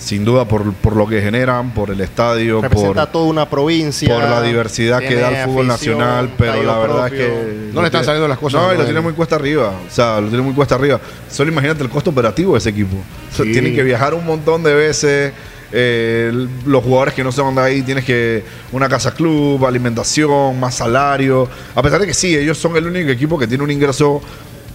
Sin 0.00 0.24
duda 0.24 0.46
por, 0.46 0.72
por 0.72 0.96
lo 0.96 1.06
que 1.06 1.20
generan, 1.20 1.72
por 1.74 1.90
el 1.90 2.00
estadio, 2.00 2.62
Representa 2.62 3.02
por, 3.04 3.12
toda 3.12 3.24
una 3.26 3.48
provincia. 3.48 4.08
por 4.12 4.24
la 4.24 4.40
diversidad 4.42 4.98
que 4.98 5.14
da 5.14 5.28
el 5.42 5.44
fútbol 5.48 5.70
afición, 5.70 5.98
nacional, 5.98 6.30
pero 6.38 6.62
la 6.62 6.78
verdad 6.78 7.06
propio. 7.08 7.20
es 7.26 7.30
que... 7.30 7.70
No 7.74 7.80
le 7.82 7.86
están 7.88 8.04
saliendo 8.04 8.26
las 8.26 8.38
cosas, 8.38 8.62
No, 8.62 8.74
y 8.74 8.78
lo 8.78 8.84
tiene 8.84 9.00
muy 9.00 9.12
cuesta 9.12 9.36
arriba. 9.36 9.74
O 9.86 9.90
sea, 9.94 10.18
lo 10.20 10.28
tiene 10.28 10.42
muy 10.42 10.54
cuesta 10.54 10.74
arriba. 10.76 10.98
Solo 11.30 11.52
imagínate 11.52 11.82
el 11.82 11.90
costo 11.90 12.10
operativo 12.10 12.54
de 12.54 12.58
ese 12.58 12.70
equipo. 12.70 12.96
O 12.96 13.36
sea, 13.36 13.44
Sí. 13.44 13.52
Tienen 13.52 13.74
que 13.74 13.82
viajar 13.82 14.14
un 14.14 14.24
montón 14.24 14.62
de 14.62 14.74
veces. 14.74 15.32
eh, 15.72 16.32
los 16.66 16.82
jugadores 16.82 17.14
que 17.14 17.22
no 17.22 17.30
son 17.30 17.54
de 17.54 17.60
ahí 17.60 17.82
tienes 17.82 18.04
que 18.04 18.42
una 18.72 18.88
casa 18.88 19.12
club, 19.14 19.64
alimentación, 19.64 20.58
más 20.58 20.74
salario. 20.74 21.48
A 21.76 21.80
pesar 21.82 22.00
de 22.00 22.06
que 22.08 22.14
sí, 22.14 22.34
ellos 22.36 22.58
son 22.58 22.74
el 22.76 22.86
único 22.88 23.08
equipo 23.10 23.38
que 23.38 23.46
tiene 23.46 23.62
un 23.62 23.70
ingreso 23.70 24.20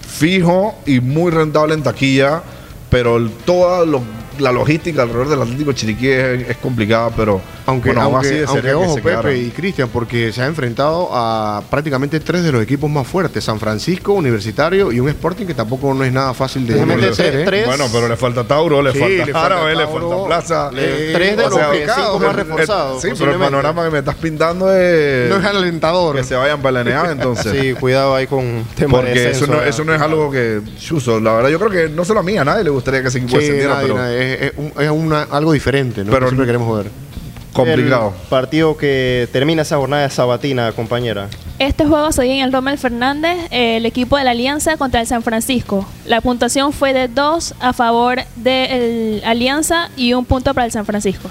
fijo 0.07 0.75
y 0.85 0.99
muy 1.01 1.31
rentable 1.31 1.73
en 1.73 1.83
taquilla, 1.83 2.41
pero 2.89 3.17
el- 3.17 3.29
toda 3.45 3.85
lo- 3.85 4.03
la 4.39 4.51
logística 4.51 5.01
alrededor 5.01 5.29
del 5.29 5.41
Atlético 5.41 5.73
Chiriquí 5.73 6.07
es, 6.07 6.49
es 6.49 6.57
complicada, 6.57 7.09
pero 7.15 7.41
Aunque, 7.67 7.89
bueno, 7.89 8.01
aún 8.03 8.15
aunque, 8.15 8.27
así 8.27 8.37
aunque, 8.47 8.61
desearía 8.61 8.71
que 8.71 8.75
ojo, 8.85 8.95
Pepe 9.23 9.37
y 9.39 9.49
Cristian, 9.49 9.89
porque 9.91 10.31
se 10.31 10.41
ha 10.41 10.45
enfrentado 10.45 11.09
a 11.11 11.63
prácticamente 11.69 12.19
tres 12.19 12.43
de 12.43 12.51
los 12.51 12.61
equipos 12.61 12.89
más 12.89 13.07
fuertes: 13.07 13.43
San 13.43 13.59
Francisco, 13.59 14.13
Universitario 14.13 14.91
y 14.91 14.99
un 14.99 15.09
Sporting 15.09 15.45
que 15.47 15.53
tampoco 15.55 15.93
no 15.93 16.03
es 16.03 16.13
nada 16.13 16.33
fácil 16.35 16.67
de 16.67 16.75
tres- 16.75 17.19
¿eh? 17.19 17.43
tres- 17.45 17.65
Bueno, 17.65 17.85
pero 17.91 18.07
le 18.07 18.15
falta 18.17 18.43
Tauro, 18.43 18.81
le 18.83 18.91
Sí, 18.91 18.99
falta 18.99 19.25
le 19.25 19.33
falta 19.33 19.45
Árabe, 19.45 19.75
le 19.75 19.87
falta 19.87 20.25
Plaza. 20.25 20.71
le- 20.71 21.13
tres 21.13 21.37
de 21.37 21.43
o 21.43 21.49
los 21.49 21.57
sea, 21.59 21.71
que 21.71 21.87
cinco 21.95 22.19
más 22.19 22.35
reforzados. 22.35 23.01
Sí, 23.01 23.09
pero 23.17 23.31
el 23.33 23.39
panorama 23.39 23.83
que 23.85 23.89
me 23.91 23.99
estás 23.99 24.15
pintando 24.15 24.71
es 24.71 25.29
No 25.29 25.37
es 25.37 25.45
alentador. 25.45 26.15
que 26.15 26.23
se 26.23 26.35
vayan 26.35 26.61
para 26.61 26.83
la 26.83 26.83
NBA 26.89 27.11
entonces. 27.13 27.51
Sí, 27.59 27.73
cuidado 27.73 28.13
ahí 28.15 28.27
con 28.27 28.63
tema 28.75 28.99
de 28.99 29.03
Porque 29.05 29.31
eso 29.31 29.47
no, 29.47 29.61
eso 29.63 29.83
no 29.83 29.93
es 29.95 30.01
algo 30.01 30.29
que 30.29 30.61
chuso. 30.79 31.19
La 31.19 31.33
verdad, 31.33 31.49
yo 31.49 31.57
creo 31.59 31.71
que 31.71 31.89
no 31.89 32.05
solo 32.05 32.19
a 32.19 32.23
mí, 32.23 32.37
a 32.37 32.45
nadie 32.45 32.63
le 32.63 32.69
gustaría 32.69 33.01
que 33.01 33.07
ese 33.07 33.17
equipo 33.17 33.31
Sí, 33.39 33.45
descendiera, 33.45 33.73
nadie, 33.75 33.87
pero 33.87 33.97
nadie. 33.99 34.33
Es, 34.33 34.41
es 34.41 34.53
un- 34.57 34.73
es 34.83 34.89
una- 34.91 35.23
algo 35.23 35.51
diferente, 35.51 36.03
¿no? 36.03 36.11
Pero- 36.11 36.27
siempre 36.27 36.45
queremos 36.45 36.77
ver. 36.77 36.91
Complicado. 37.55 38.13
El 38.23 38.29
partido 38.29 38.77
que 38.77 39.27
termina 39.31 39.61
esa 39.63 39.77
jornada 39.77 40.09
sabatina, 40.09 40.71
compañera. 40.73 41.27
Este 41.57 41.85
juego 41.85 42.11
se 42.11 42.23
dio 42.23 42.33
en 42.33 42.41
el 42.41 42.51
Rommel 42.51 42.77
Fernández, 42.77 43.37
el 43.51 43.85
equipo 43.85 44.17
de 44.17 44.25
la 44.25 44.31
Alianza 44.31 44.75
contra 44.77 44.99
el 45.01 45.07
San 45.07 45.23
Francisco. 45.23 45.87
La 46.05 46.21
puntuación 46.21 46.73
fue 46.73 46.93
de 46.93 47.07
2 47.07 47.55
a 47.59 47.73
favor 47.73 48.19
de 48.35 48.65
el 49.19 49.23
Alianza 49.25 49.89
y 49.95 50.13
un 50.13 50.25
punto 50.25 50.53
para 50.53 50.65
el 50.65 50.71
San 50.71 50.85
Francisco. 50.85 51.29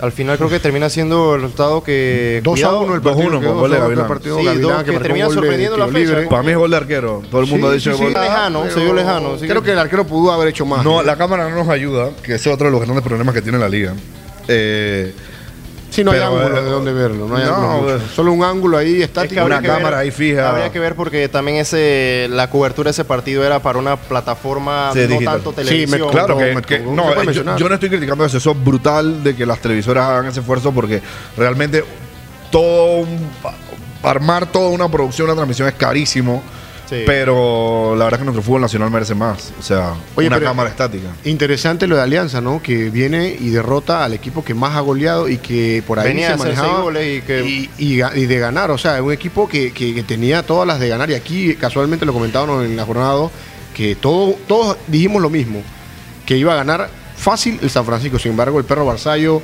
Al 0.00 0.10
final 0.10 0.36
creo 0.36 0.50
que 0.50 0.58
termina 0.58 0.90
siendo 0.90 1.36
el 1.36 1.42
resultado 1.42 1.84
que... 1.84 2.40
2 2.42 2.52
a 2.52 2.54
cuidado, 2.56 2.80
1 2.82 2.94
el 2.96 3.02
2 3.02 3.12
a 3.12 3.14
partido. 3.14 3.28
1 3.28 3.40
quedó, 3.40 3.50
con 3.52 3.60
gol 3.60 3.70
de 3.70 3.76
2 3.76 3.82
a 3.82 3.86
1 3.86 3.92
el 3.92 3.96
Gavilán. 3.96 4.08
partido 4.08 4.38
Sí, 4.38 4.44
Gavilán, 4.44 4.62
dos 4.72 4.82
que 4.82 4.90
que 4.90 4.98
termina 4.98 5.26
sorprendiendo 5.30 5.76
la 5.78 5.86
fecha. 5.86 5.98
libre. 5.98 6.26
Para 6.26 6.42
mí 6.42 6.50
es 6.50 6.56
gol 6.56 6.70
de 6.72 6.76
arquero. 6.76 7.22
Todo 7.30 7.40
el 7.40 7.46
mundo 7.46 7.68
ha 7.68 7.72
dicho 7.72 7.96
sí, 7.96 8.02
gol. 8.02 8.12
lejano, 8.12 8.68
se 8.68 8.80
vio 8.80 8.94
lejano, 8.94 9.36
Creo 9.38 9.60
que- 9.60 9.66
que 9.66 9.72
el 9.72 9.78
arquero 9.78 10.04
pudo 10.04 10.32
haber 10.32 10.48
hecho 10.48 10.66
más. 10.66 10.82
No, 10.84 11.04
la 11.04 11.14
cámara 11.16 11.48
no 11.48 11.54
nos 11.54 11.68
ayuda, 11.68 12.10
que 12.24 12.34
ese 12.34 12.48
es 12.48 12.54
otro 12.54 12.66
de 12.66 12.72
los 12.72 12.80
grandes 12.80 13.04
problemas 13.04 13.32
que 13.32 13.42
tiene 13.42 13.58
la 13.58 13.68
liga. 13.68 13.94
Eh, 14.48 15.14
Sí, 15.92 16.02
no 16.02 16.10
hay 16.10 16.20
ángulo 16.20 16.58
eh, 16.58 16.62
de 16.62 16.70
dónde 16.70 16.92
verlo. 16.92 17.28
No 17.28 17.36
hay 17.36 17.44
no, 17.44 17.54
ángulo 17.54 17.96
eh. 17.96 18.00
Solo 18.14 18.32
un 18.32 18.42
ángulo 18.42 18.78
ahí 18.78 18.96
Es 18.96 19.02
estático. 19.08 19.34
que 19.34 19.40
habría 19.40 19.58
Una 19.58 19.62
que 19.62 19.68
ver- 19.68 19.76
cámara 19.78 19.98
ahí 19.98 20.10
fija. 20.10 20.48
Habría 20.50 20.72
que 20.72 20.78
ver 20.78 20.94
porque 20.94 21.28
también 21.28 21.58
ese 21.58 22.28
la 22.30 22.48
cobertura 22.50 22.88
de 22.88 22.92
ese 22.92 23.04
partido 23.04 23.44
era 23.44 23.60
para 23.60 23.78
una 23.78 23.96
plataforma 23.96 24.90
Sí, 24.92 25.00
no 25.00 25.06
digital. 25.08 25.34
tanto 25.42 25.50
Sí, 25.50 25.56
televisión. 25.56 26.00
me- 26.00 26.06
Claro 26.10 26.38
que, 26.38 26.54
me- 26.54 26.62
que- 26.62 26.78
no, 26.80 27.22
yo, 27.30 27.56
yo 27.56 27.68
no 27.68 27.74
estoy 27.74 27.88
criticando 27.90 28.24
eso, 28.24 28.38
eso 28.38 28.50
es 28.52 28.64
brutal 28.64 29.22
de 29.22 29.36
que 29.36 29.44
las 29.46 29.58
televisoras 29.60 30.08
hagan 30.08 30.26
ese 30.26 30.40
esfuerzo 30.40 30.72
porque 30.72 31.02
realmente 31.36 31.84
todo 32.50 33.00
un- 33.00 33.28
armar 34.02 34.46
toda 34.46 34.68
una 34.70 34.88
producción, 34.88 35.26
una 35.26 35.36
transmisión 35.36 35.68
es 35.68 35.74
carísimo. 35.74 36.42
Sí. 36.92 37.02
Pero 37.06 37.94
la 37.96 38.04
verdad 38.04 38.18
es 38.18 38.18
que 38.20 38.24
nuestro 38.26 38.42
fútbol 38.42 38.60
nacional 38.60 38.90
merece 38.90 39.14
más. 39.14 39.52
O 39.58 39.62
sea, 39.62 39.94
Oye, 40.14 40.26
una 40.28 40.38
cámara 40.40 40.68
estática. 40.68 41.08
Interesante 41.24 41.86
lo 41.86 41.96
de 41.96 42.02
Alianza, 42.02 42.40
¿no? 42.40 42.60
Que 42.62 42.90
viene 42.90 43.34
y 43.40 43.48
derrota 43.48 44.04
al 44.04 44.12
equipo 44.12 44.44
que 44.44 44.52
más 44.52 44.76
ha 44.76 44.80
goleado 44.80 45.28
y 45.28 45.38
que 45.38 45.82
por 45.86 45.98
ahí 45.98 46.08
Venía 46.08 46.28
se 46.28 46.32
a 46.34 46.36
manejaba 46.36 46.68
seis 46.68 46.80
goles 46.80 47.18
y 47.18 47.22
que- 47.26 47.40
y, 47.44 47.70
y 47.78 47.96
ga- 47.98 48.14
y 48.16 48.26
de 48.26 48.38
ganar. 48.38 48.70
O 48.70 48.76
sea, 48.78 49.02
un 49.02 49.12
equipo 49.12 49.48
que, 49.48 49.72
que- 49.72 49.94
que 49.94 50.02
tenía 50.02 50.42
todas 50.42 50.66
las 50.66 50.78
de 50.80 50.88
ganar. 50.88 51.10
Y 51.10 51.14
aquí 51.14 51.54
casualmente 51.56 52.04
lo 52.04 52.12
comentábamos 52.12 52.64
en 52.64 52.76
la 52.76 52.84
jornada 52.84 53.12
2, 53.12 53.30
que 53.74 53.94
todo, 53.96 54.34
todos 54.46 54.76
dijimos 54.86 55.22
lo 55.22 55.30
mismo, 55.30 55.62
que 56.26 56.36
iba 56.36 56.52
a 56.52 56.56
ganar 56.56 56.90
fácil 57.16 57.58
el 57.62 57.70
San 57.70 57.86
Francisco. 57.86 58.18
Sin 58.18 58.32
embargo, 58.32 58.58
el 58.58 58.64
perro 58.66 58.84
Barzallo 58.84 59.40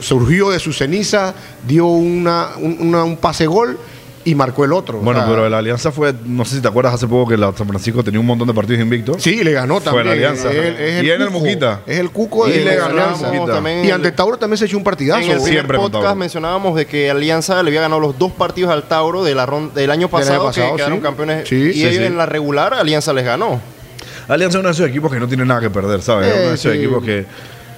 surgió 0.00 0.50
de 0.50 0.58
su 0.58 0.72
ceniza, 0.72 1.34
dio 1.66 1.86
una, 1.86 2.50
un, 2.58 2.76
una- 2.80 3.04
un 3.04 3.16
pase 3.16 3.46
gol 3.46 3.78
y 4.26 4.34
marcó 4.34 4.64
el 4.64 4.72
otro. 4.72 4.98
O 4.98 5.02
Bueno, 5.02 5.20
sea, 5.20 5.28
pero 5.30 5.48
la 5.48 5.58
alianza 5.58 5.90
fue, 5.92 6.12
no 6.24 6.44
sé 6.44 6.56
si 6.56 6.60
te 6.60 6.68
acuerdas 6.68 6.92
hace 6.92 7.06
poco 7.06 7.30
que 7.30 7.36
la 7.38 7.52
San 7.56 7.66
Francisco 7.66 8.02
tenía 8.04 8.20
un 8.20 8.26
montón 8.26 8.46
de 8.48 8.52
partidos 8.52 8.82
invictos. 8.82 9.22
Sí, 9.22 9.42
le 9.44 9.52
ganó 9.52 9.76
Fue 9.76 9.84
también. 9.84 10.06
la 10.06 10.12
Alianza. 10.12 10.50
Es 10.52 10.56
el- 10.78 11.06
Y 11.06 11.10
en 11.10 11.22
el. 11.22 11.30
Muquita. 11.30 11.80
Es 11.86 11.98
el 11.98 12.10
cuco 12.10 12.48
Y 12.48 12.52
de 12.52 12.64
le 12.64 12.76
ganó 12.76 12.94
la 12.96 13.02
Alianza. 13.04 13.28
Muquita. 13.32 13.52
también 13.54 13.84
Y 13.84 13.86
el- 13.88 13.94
ante 13.94 14.12
Tauro 14.12 14.36
también 14.36 14.58
se 14.58 14.66
echó 14.66 14.76
un 14.76 14.84
partidazo. 14.84 15.20
En 15.22 15.30
el 15.30 15.40
Siempre 15.40 15.78
podcast 15.78 16.16
mencionábamos 16.16 16.74
de 16.76 16.86
que 16.86 17.08
Alianza 17.10 17.62
le 17.62 17.70
había 17.70 17.80
ganado 17.82 18.00
los 18.00 18.18
dos 18.18 18.32
partidos 18.32 18.70
al 18.72 18.82
Tauro 18.88 19.22
de 19.24 19.34
la 19.34 19.46
ron- 19.46 19.72
del 19.72 19.90
año 19.90 20.08
pasado, 20.08 20.44
pasado, 20.46 20.70
que 20.72 20.76
quedaron 20.76 20.98
sí. 20.98 21.02
campeones. 21.02 21.48
Sí, 21.48 21.54
y 21.56 21.72
sí, 21.72 21.82
ellos 21.86 21.98
sí. 21.98 22.04
en 22.04 22.16
la 22.18 22.26
regular 22.26 22.74
Alianza 22.74 23.12
les 23.12 23.24
ganó. 23.24 23.60
Alianza 24.28 24.58
es 24.58 24.60
uno 24.60 24.68
de 24.70 24.74
esos 24.74 24.88
equipos 24.88 25.12
que 25.12 25.20
no 25.20 25.28
tiene 25.28 25.44
nada 25.44 25.60
que 25.60 25.70
perder, 25.70 26.02
¿sabes? 26.02 26.26
Eh, 26.26 26.30
Es 26.30 26.36
uno 26.40 26.48
de 26.48 26.54
esos 26.54 26.72
sí. 26.72 26.78
equipos 26.78 27.04
que. 27.04 27.24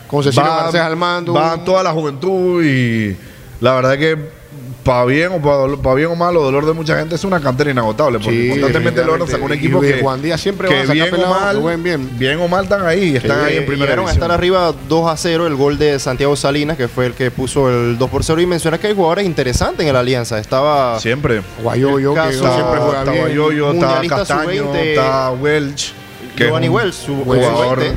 Con 0.07 0.25
Cecilio 0.25 0.49
Garcés 0.49 0.81
al 0.81 0.97
mando. 0.97 1.35
Va 1.35 1.63
toda 1.63 1.83
la 1.83 1.93
juventud 1.93 2.65
y 2.65 3.15
la 3.61 3.75
verdad 3.75 3.93
es 3.93 3.99
que 3.99 4.38
para 4.85 5.05
bien 5.05 5.31
o 5.33 5.77
para 5.83 5.95
bien 5.95 6.09
o 6.09 6.17
mal 6.17 6.35
o 6.37 6.43
dolor 6.43 6.65
de 6.65 6.73
mucha 6.73 6.97
gente 6.99 7.15
es 7.17 7.25
una 7.25 7.41
cantera 7.41 7.71
inagotable 7.71 8.19
porque 8.21 8.45
Sí, 8.45 8.49
constantemente 8.51 9.05
logran 9.05 9.27
sacar 9.29 9.43
un 9.43 9.53
equipo 9.53 9.85
Y 9.85 9.89
que 9.89 10.01
Juan 10.01 10.23
Díaz 10.23 10.41
siempre 10.41 10.67
que 10.69 10.75
van 10.75 10.85
a 10.85 10.87
sacar 10.87 10.95
bien 10.95 11.09
o 11.09 11.17
pelados 11.17 11.41
mal 11.43 11.57
que 11.57 11.61
jueguen 11.63 12.19
bien. 12.19 12.41
o 12.41 12.49
mal 12.49 12.65
están 12.65 12.87
ahí 12.87 13.17
están 13.17 13.45
ahí 13.45 13.57
en 13.59 13.67
primera 13.67 13.85
Llegaron 13.87 14.05
a 14.07 14.09
división. 14.09 14.23
estar 14.25 14.31
arriba 14.33 14.73
2 14.89 15.11
a 15.11 15.17
0 15.19 15.47
el 15.47 15.57
gol 15.57 15.77
de 15.79 15.99
Santiago 15.99 16.37
Salinas, 16.37 16.77
que 16.79 16.89
fue 16.89 17.05
el 17.07 17.13
que 17.13 17.31
puso 17.31 17.69
el 17.69 17.99
2 17.99 18.09
por 18.11 18.25
0. 18.25 18.41
Y 18.41 18.47
menciona 18.47 18.79
que 18.79 18.87
hay 18.87 18.95
jugadores 18.95 19.27
interesantes 19.27 19.87
en 19.87 19.93
la 19.93 20.01
Alianza. 20.01 20.39
Estaba 20.39 20.99
siempre 21.01 21.43
Guayoyo, 21.63 22.15
que 22.15 22.21
Caso- 22.21 22.55
siempre 22.55 22.81
juega 22.81 22.99
está 23.01 23.11
bien. 23.13 23.25
Guayoyo, 23.25 23.73
está 23.73 24.01
Castaño, 24.09 24.51
sub-20, 24.65 24.77
está 24.91 25.31
Welch 25.33 25.93
Giovanni 26.37 26.69
Welch, 26.71 26.95
su- 26.95 27.25
jugador 27.25 27.79
sub-20. 27.81 27.93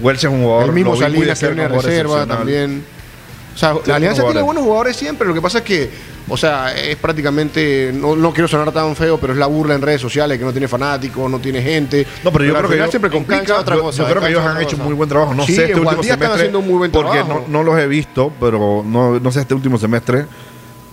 Welch 0.00 0.18
es 0.18 0.24
un 0.24 0.42
jugador 0.42 0.64
El 0.64 0.72
mismo 0.72 0.96
Salinas 0.96 1.38
que 1.38 1.46
jugador 1.46 1.70
reserva 1.84 2.14
excepcional. 2.22 2.28
también. 2.38 2.84
O 3.54 3.56
sea, 3.56 3.74
la 3.86 3.96
Alianza 3.96 4.24
tiene 4.24 4.42
buenos 4.42 4.64
jugadores 4.64 4.96
siempre. 4.96 5.28
Lo 5.28 5.32
que 5.34 5.40
pasa 5.40 5.58
es 5.58 5.64
que, 5.64 5.90
o 6.28 6.36
sea, 6.36 6.74
es 6.76 6.96
prácticamente, 6.96 7.92
no, 7.94 8.16
no 8.16 8.32
quiero 8.32 8.48
sonar 8.48 8.72
tan 8.72 8.96
feo, 8.96 9.18
pero 9.18 9.32
es 9.32 9.38
la 9.38 9.46
burla 9.46 9.74
en 9.74 9.82
redes 9.82 10.00
sociales 10.00 10.38
que 10.38 10.44
no 10.44 10.50
tiene 10.52 10.66
fanáticos, 10.66 11.30
no 11.30 11.38
tiene 11.38 11.62
gente. 11.62 12.04
No, 12.24 12.32
pero 12.32 12.44
yo 12.44 12.54
creo 12.54 12.68
que 12.70 12.78
yo- 12.78 12.86
siempre 12.88 13.10
complica. 13.10 13.60
otra 13.60 13.76
cosa, 13.78 14.02
Yo, 14.02 14.08
creo 14.08 14.22
que 14.22 14.28
ellos 14.28 14.42
han 14.44 14.60
hecho 14.60 14.72
cosa. 14.72 14.82
muy 14.84 14.94
buen 14.94 15.08
trabajo. 15.08 15.34
No 15.34 15.44
Sí, 15.46 15.54
sé 15.54 15.62
este 15.62 15.74
último 15.74 15.84
Guandía 15.92 16.12
están 16.14 16.18
semestre. 16.28 16.40
haciendo 16.48 16.60
muy 16.62 16.78
buen 16.78 16.90
porque 16.90 17.10
trabajo. 17.18 17.44
no, 17.48 17.58
no 17.58 17.62
los 17.62 17.78
he 17.80 17.86
visto, 17.86 18.32
pero 18.40 18.82
no, 18.84 19.20
no 19.20 19.30
sé 19.32 19.40
este 19.42 19.54
último 19.54 19.78
semestre. 19.78 20.26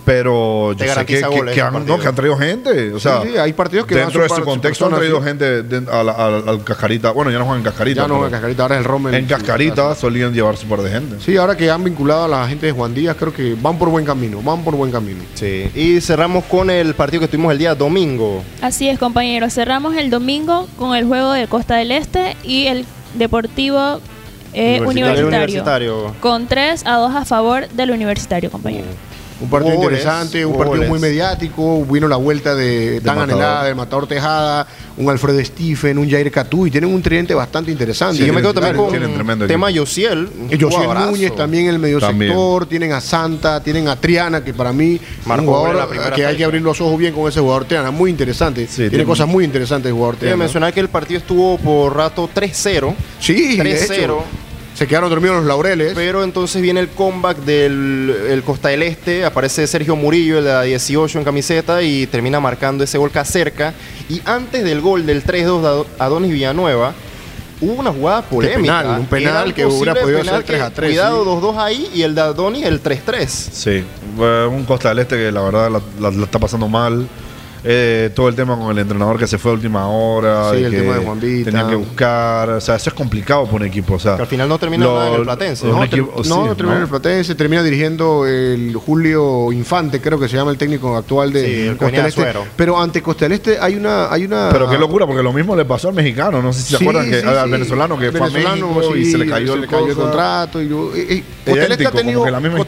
Pero 0.04 0.72
yo 0.72 0.94
sé 0.94 1.06
que, 1.06 1.24
han, 1.24 1.30
no, 1.30 1.72
partido. 1.72 1.98
que 1.98 2.08
han 2.08 2.14
traído 2.14 2.36
gente. 2.36 2.92
O 2.92 2.98
sea, 2.98 3.22
Sí, 3.22 3.28
sí, 3.32 3.38
hay 3.38 3.52
partidos 3.52 3.86
que 3.86 3.94
van 3.94 4.04
dentro 4.04 4.22
de 4.22 4.28
su 4.28 4.42
contexto 4.42 4.86
han 4.86 4.94
traído 4.94 5.22
gente 5.22 5.62
de- 5.62 5.90
al, 5.90 6.64
Cascarita. 6.64 7.12
Bueno, 7.12 7.30
ya 7.30 7.38
no 7.38 7.44
juegan 7.44 7.60
en 7.60 7.64
Cascarita. 7.64 8.02
Ya 8.02 8.08
no, 8.08 8.24
en 8.24 8.30
Cascarita, 8.30 8.62
ahora 8.62 8.74
es 8.76 8.78
el 8.80 8.84
Rommel. 8.84 9.14
en 9.14 9.26
Cascarita 9.26 9.94
solían 9.94 10.32
llevar 10.32 10.56
su 10.56 10.66
par 10.66 10.82
de 10.82 10.90
gente. 10.90 11.16
Sí, 11.20 11.36
ahora 11.36 11.56
que 11.56 11.70
han 11.70 11.84
vinculado 11.84 12.24
a 12.24 12.28
la 12.28 12.48
gente 12.48 12.66
de 12.66 12.72
Juan 12.72 12.94
Díaz, 12.94 13.16
creo 13.18 13.32
que 13.32 13.54
van 13.60 13.78
por 13.78 13.90
buen 13.90 14.04
camino, 14.04 14.42
van 14.42 14.64
por 14.64 14.74
buen 14.74 14.90
camino. 14.90 15.22
Sí. 15.34 15.70
Y 15.74 16.00
cerramos 16.00 16.44
con 16.44 16.68
el 16.70 16.94
partido 16.94 17.20
que 17.20 17.28
tuvimos 17.28 17.52
el 17.52 17.58
día 17.58 17.74
domingo. 17.74 18.42
Así 18.60 18.88
es, 18.88 18.98
compañeros. 18.98 19.52
Cerramos 19.54 19.94
el 19.96 20.10
domingo 20.10 20.66
con 20.76 20.96
el 20.96 21.04
juego 21.06 21.32
de 21.32 21.46
Costa 21.46 21.76
del 21.76 21.92
Este 21.92 22.36
y 22.42 22.66
el 22.66 22.84
Deportivo 23.14 24.00
eh, 24.54 24.80
Universitario. 24.84 25.26
universitario. 25.28 25.94
Universitario. 25.94 26.20
Con 26.20 26.46
3 26.46 26.82
a 26.86 26.96
2 26.96 27.14
a 27.14 27.24
favor 27.24 27.68
del 27.68 27.90
Universitario, 27.90 28.50
compañero. 28.50 28.86
Un 29.42 29.50
partido 29.50 29.74
Goles, 29.76 29.98
interesante, 30.00 30.46
un 30.46 30.52
goles. 30.52 30.68
partido 30.70 30.88
muy 30.88 30.98
mediático. 31.00 31.84
Vino 31.84 32.06
la 32.08 32.16
vuelta 32.16 32.54
de, 32.54 33.00
tan 33.04 33.16
Matador. 33.16 33.22
anhelada 33.42 33.64
del 33.64 33.74
Matador 33.74 34.06
Tejada, 34.06 34.66
un 34.96 35.10
Alfredo 35.10 35.44
Stephen, 35.44 35.98
un 35.98 36.08
Jair 36.08 36.30
Catú 36.30 36.66
y 36.66 36.70
tienen 36.70 36.92
un 36.94 37.02
tridente 37.02 37.34
bastante 37.34 37.70
interesante. 37.72 38.22
y 38.22 38.26
yo 38.26 38.32
me 38.32 38.40
quedo 38.40 38.54
también 38.54 38.76
con 38.76 38.90
tremendo 38.90 39.46
tema. 39.46 39.70
Yosiel. 39.70 40.28
un 40.38 40.46
Y 40.48 40.52
Josiel 40.60 40.70
jugadorazo. 40.70 41.10
Núñez 41.10 41.34
también 41.34 41.64
en 41.66 41.74
el 41.74 41.78
medio 41.80 41.98
También. 41.98 42.30
sector, 42.32 42.66
tienen 42.66 42.92
a 42.92 43.00
Santa, 43.00 43.60
tienen 43.62 43.88
a 43.88 43.96
Triana, 43.96 44.44
que 44.44 44.54
para 44.54 44.72
mí 44.72 45.00
Marcó 45.26 45.42
un 45.42 45.48
jugador 45.48 45.74
la 45.76 45.88
primera 45.88 46.12
que 46.14 46.24
hay 46.24 46.36
que 46.36 46.44
abrir 46.44 46.62
los 46.62 46.80
ojos 46.80 46.98
bien 46.98 47.12
con 47.12 47.28
ese 47.28 47.40
jugador 47.40 47.64
Triana, 47.64 47.90
muy 47.90 48.10
interesante. 48.10 48.66
Sí, 48.66 48.74
tiene, 48.76 48.90
tiene- 48.90 49.04
cosas 49.04 49.26
muy 49.26 49.44
interesantes 49.44 49.88
el 49.88 49.94
jugador 49.94 50.14
Quiero 50.16 50.30
Triana. 50.30 50.44
mencionar 50.44 50.72
que 50.72 50.80
el 50.80 50.88
partido 50.88 51.18
estuvo 51.18 51.58
por 51.58 51.96
rato 51.96 52.28
3-0. 52.32 52.94
Sí, 53.18 53.56
de 53.56 53.64
3-0. 53.88 54.18
Se 54.74 54.86
quedaron 54.86 55.10
dormidos 55.10 55.36
los 55.36 55.46
laureles. 55.46 55.92
Pero 55.94 56.24
entonces 56.24 56.60
viene 56.62 56.80
el 56.80 56.88
comeback 56.88 57.38
del 57.38 58.14
el 58.30 58.42
Costa 58.42 58.68
del 58.70 58.82
Este, 58.82 59.24
aparece 59.24 59.66
Sergio 59.66 59.96
Murillo, 59.96 60.38
el 60.38 60.44
de 60.44 60.50
la 60.52 60.62
18 60.62 61.18
en 61.18 61.24
camiseta, 61.24 61.82
y 61.82 62.06
termina 62.06 62.40
marcando 62.40 62.82
ese 62.82 62.98
gol 62.98 63.10
cerca. 63.24 63.74
Y 64.08 64.20
antes 64.24 64.64
del 64.64 64.80
gol 64.80 65.04
del 65.06 65.22
3-2 65.24 65.60
de 65.62 65.68
Ado- 65.68 65.86
Adonis 65.98 66.32
Villanueva, 66.32 66.94
hubo 67.60 67.74
una 67.74 67.92
jugada 67.92 68.22
polémica. 68.22 68.80
penal, 68.82 69.00
un 69.00 69.06
penal 69.06 69.54
que 69.54 69.66
hubiera 69.66 69.94
podido 69.94 70.18
penal 70.20 70.36
ser 70.36 70.44
3 70.46 70.62
a 70.62 70.68
que- 70.70 70.74
3, 70.74 70.90
Cuidado, 70.90 71.18
sí. 71.22 71.30
2-2 71.30 71.56
ahí, 71.58 71.90
y 71.94 72.02
el 72.02 72.14
de 72.14 72.20
Adonis 72.22 72.64
el 72.64 72.80
3-3. 72.80 73.28
Sí, 73.52 73.84
un 74.18 74.64
Costa 74.64 74.88
del 74.88 75.00
Este 75.00 75.16
que 75.16 75.30
la 75.30 75.42
verdad 75.42 75.70
la, 75.70 75.80
la- 76.00 76.16
la 76.16 76.24
está 76.24 76.38
pasando 76.38 76.66
mal. 76.66 77.06
Eh, 77.64 78.10
todo 78.14 78.28
el 78.28 78.34
tema 78.34 78.58
con 78.58 78.72
el 78.72 78.78
entrenador 78.80 79.16
que 79.18 79.26
se 79.28 79.38
fue 79.38 79.52
a 79.52 79.54
última 79.54 79.86
hora. 79.86 80.50
Sí, 80.50 80.56
de 80.60 80.66
el 80.66 80.70
que 80.72 80.80
tema 80.80 80.94
de 80.96 81.04
Juan 81.04 81.20
Vita. 81.20 81.50
Tenían 81.50 81.68
que 81.70 81.76
buscar. 81.76 82.50
O 82.50 82.60
sea, 82.60 82.74
eso 82.74 82.90
es 82.90 82.94
complicado 82.94 83.44
para 83.44 83.56
un 83.58 83.62
equipo. 83.64 83.94
O 83.94 83.98
sea, 84.00 84.16
Que 84.16 84.22
al 84.22 84.28
final 84.28 84.48
no 84.48 84.58
termina 84.58 84.84
lo- 84.84 84.94
nada 84.96 85.08
en 85.10 85.14
el 85.14 85.22
Platense. 85.22 85.66
No, 85.68 85.84
equipo- 85.84 86.12
ter- 86.16 86.24
sí, 86.24 86.28
no, 86.30 86.46
no 86.46 86.56
termina 86.56 86.76
en 86.78 86.82
el 86.82 86.88
Platense, 86.88 87.34
termina 87.36 87.62
dirigiendo 87.62 88.26
el 88.26 88.74
Julio 88.84 89.52
Infante, 89.52 90.00
creo 90.00 90.18
que 90.18 90.28
se 90.28 90.36
llama 90.36 90.50
el 90.50 90.58
técnico 90.58 90.96
actual 90.96 91.32
de 91.32 91.44
Sí, 91.46 91.60
el 91.68 91.76
Costa 91.76 91.96
Este. 92.08 92.10
Suero. 92.22 92.44
Pero 92.56 92.80
ante 92.80 93.00
Costa 93.00 93.26
del 93.26 93.32
Este 93.32 93.58
hay 93.60 93.76
una, 93.76 94.12
hay 94.12 94.24
una. 94.24 94.48
Pero 94.50 94.68
qué 94.68 94.76
locura, 94.78 95.06
porque 95.06 95.22
lo 95.22 95.32
mismo 95.32 95.54
le 95.54 95.64
pasó 95.64 95.88
al 95.88 95.94
mexicano. 95.94 96.42
No 96.42 96.52
sé 96.52 96.62
si 96.62 96.70
se 96.72 96.78
Sí, 96.78 96.84
acuerdan 96.84 97.08
que 97.10 97.20
sí, 97.20 97.26
al 97.28 97.48
venezolano 97.48 97.96
que 97.96 98.10
Venezolano, 98.10 98.72
fue 98.74 98.84
a 98.84 98.88
México 98.88 98.96
y 98.96 99.04
se 99.04 99.18
le 99.18 99.26
cayó, 99.26 99.54
el, 99.54 99.66
contrato. 99.94 100.60
Y, 100.60 100.68
yo- 100.68 100.90
eh, 100.96 101.06
eh, 101.08 101.24
Costa 101.44 101.60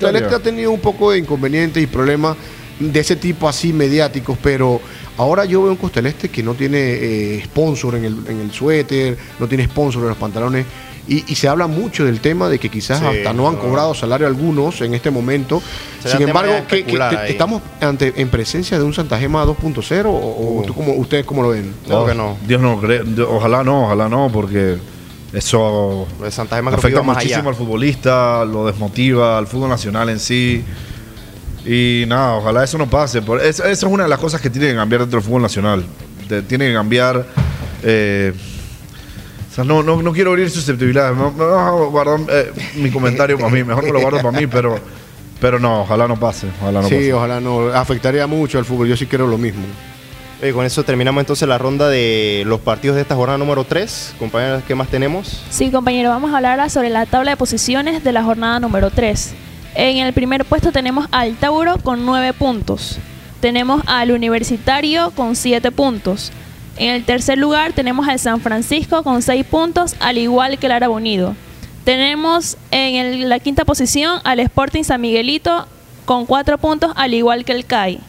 del. 0.06 0.16
Este 0.22 0.34
ha 0.36 0.38
tenido 0.40 0.70
un 0.70 0.80
poco 0.80 1.10
de 1.10 1.18
inconvenientes 1.18 1.82
y 1.82 1.86
problemas 1.88 2.36
de 2.80 3.00
ese 3.00 3.16
tipo 3.16 3.48
así 3.48 3.72
mediáticos, 3.72 4.36
pero 4.42 4.80
ahora 5.16 5.44
yo 5.44 5.62
veo 5.62 5.72
un 5.72 5.76
Costa 5.76 6.00
del 6.00 6.06
Este 6.12 6.28
que 6.28 6.42
no 6.42 6.54
tiene 6.54 6.78
eh, 6.80 7.42
sponsor 7.44 7.94
en 7.96 8.04
el, 8.04 8.16
en 8.28 8.40
el 8.40 8.50
suéter, 8.52 9.16
no 9.38 9.46
tiene 9.46 9.64
sponsor 9.66 10.02
en 10.02 10.08
los 10.08 10.18
pantalones. 10.18 10.66
Y, 11.06 11.22
y 11.30 11.34
se 11.34 11.48
habla 11.48 11.66
mucho 11.66 12.06
del 12.06 12.20
tema 12.20 12.48
de 12.48 12.58
que 12.58 12.70
quizás 12.70 12.98
Sí, 12.98 13.04
hasta 13.04 13.34
no 13.34 13.46
han 13.46 13.56
claro. 13.56 13.68
cobrado 13.68 13.94
salario 13.94 14.26
algunos 14.26 14.80
en 14.80 14.94
este 14.94 15.10
momento. 15.10 15.62
Sin 16.02 16.22
embargo, 16.22 16.52
que, 16.66 16.82
que 16.84 16.96
te- 16.98 17.30
estamos 17.30 17.60
ante, 17.82 18.14
en 18.16 18.28
presencia 18.30 18.78
de 18.78 18.84
un 18.84 18.94
Santa 18.94 19.18
Gema 19.18 19.44
2.0 19.44 20.06
o, 20.06 20.08
o 20.08 20.60
Uh. 20.60 20.62
tú 20.66 20.72
cómo- 20.72 20.94
ustedes 20.94 21.26
cómo 21.26 21.42
lo 21.42 21.50
ven? 21.50 21.74
Creo 21.84 22.00
Oh, 22.00 22.06
que 22.06 22.14
no. 22.14 22.38
Dios 22.46 22.62
no 22.62 22.80
Ojalá 23.28 23.62
no, 23.62 23.84
ojalá 23.84 24.08
no, 24.08 24.30
porque 24.32 24.78
eso 25.34 26.06
afecta 26.24 27.02
muchísimo 27.02 27.40
allá. 27.40 27.48
al 27.50 27.54
futbolista, 27.54 28.44
lo 28.46 28.66
desmotiva, 28.66 29.36
al 29.36 29.46
fútbol 29.46 29.68
nacional 29.68 30.08
en 30.08 30.18
sí. 30.18 30.64
Y 31.66 32.04
nada, 32.06 32.34
ojalá 32.34 32.62
eso 32.64 32.76
no 32.78 32.88
pase. 32.88 33.22
Por- 33.22 33.40
es- 33.40 33.58
Eso, 33.60 33.64
es 33.64 33.82
una 33.84 34.02
de 34.04 34.08
las 34.08 34.18
cosas 34.18 34.40
que 34.40 34.50
tiene 34.50 34.68
que 34.68 34.74
cambiar 34.74 35.00
dentro 35.02 35.18
del 35.18 35.26
fútbol 35.26 35.42
nacional. 35.42 35.84
Tiene 36.48 36.68
que 36.68 36.74
cambiar. 36.74 37.26
eh, 37.82 38.32
o 39.50 39.54
sea, 39.54 39.62
no, 39.64 39.82
no, 39.84 40.02
no 40.02 40.12
quiero 40.12 40.30
abrir 40.30 40.50
susceptibilidades. 40.50 41.16
Voy 41.16 41.32
a 41.48 41.70
guardar 41.70 42.18
eh, 42.28 42.52
mi 42.76 42.90
comentario 42.90 43.38
para 43.38 43.50
mí. 43.50 43.62
Mejor 43.62 43.84
me 43.84 43.92
lo 43.92 44.00
guardo 44.00 44.20
para 44.20 44.32
mí, 44.38 44.46
pero, 44.48 44.76
pero 45.40 45.58
no, 45.60 45.82
ojalá 45.82 46.08
no 46.08 46.18
pase. 46.18 46.48
Ojalá 46.60 46.82
no 46.82 46.88
sí, 46.88 46.94
pase. 46.96 47.12
ojalá 47.12 47.40
no. 47.40 47.68
Afectaría 47.68 48.26
mucho 48.26 48.58
al 48.58 48.64
fútbol. 48.64 48.88
Yo 48.88 48.96
sí 48.96 49.06
creo 49.06 49.26
lo 49.28 49.38
mismo. 49.38 49.62
Eh, 50.42 50.52
con 50.52 50.66
eso 50.66 50.82
terminamos 50.82 51.20
entonces 51.20 51.46
la 51.48 51.56
ronda 51.56 51.88
de 51.88 52.42
los 52.46 52.60
partidos 52.60 52.96
de 52.96 53.02
esta 53.02 53.14
jornada 53.14 53.38
número 53.38 53.62
3. 53.64 54.16
Compañeros, 54.18 54.62
¿qué 54.66 54.74
más 54.74 54.88
tenemos? 54.88 55.44
Sí, 55.50 55.70
compañero, 55.70 56.10
vamos 56.10 56.32
a 56.32 56.36
hablar 56.36 56.58
ahora 56.58 56.68
sobre 56.68 56.90
la 56.90 57.06
tabla 57.06 57.30
de 57.30 57.36
posiciones 57.36 58.02
de 58.02 58.12
la 58.12 58.24
jornada 58.24 58.58
número 58.60 58.90
3. 58.90 59.34
En 59.74 59.98
el 59.98 60.12
primer 60.12 60.44
puesto 60.44 60.72
tenemos 60.72 61.06
al 61.10 61.34
Tauro 61.36 61.78
con 61.78 62.06
9 62.06 62.32
puntos. 62.34 62.98
Tenemos 63.40 63.82
al 63.86 64.10
Universitario 64.12 65.10
con 65.10 65.36
7 65.36 65.70
puntos. 65.72 66.30
En 66.76 66.90
el 66.90 67.04
tercer 67.04 67.38
lugar 67.38 67.72
tenemos 67.72 68.08
al 68.08 68.18
San 68.18 68.40
Francisco 68.40 69.02
con 69.02 69.22
6 69.22 69.44
puntos, 69.46 69.94
al 70.00 70.18
igual 70.18 70.58
que 70.58 70.66
el 70.66 70.72
Árabe 70.72 70.94
Unido. 70.94 71.34
Tenemos 71.84 72.56
en 72.70 73.28
la 73.28 73.38
quinta 73.40 73.64
posición 73.64 74.20
al 74.24 74.40
Sporting 74.40 74.84
San 74.84 75.00
Miguelito 75.00 75.66
con 76.06 76.24
cuatro 76.26 76.56
puntos, 76.58 76.92
al 76.96 77.12
igual 77.14 77.44
que 77.44 77.52
el 77.52 77.66
CAI. 77.66 78.00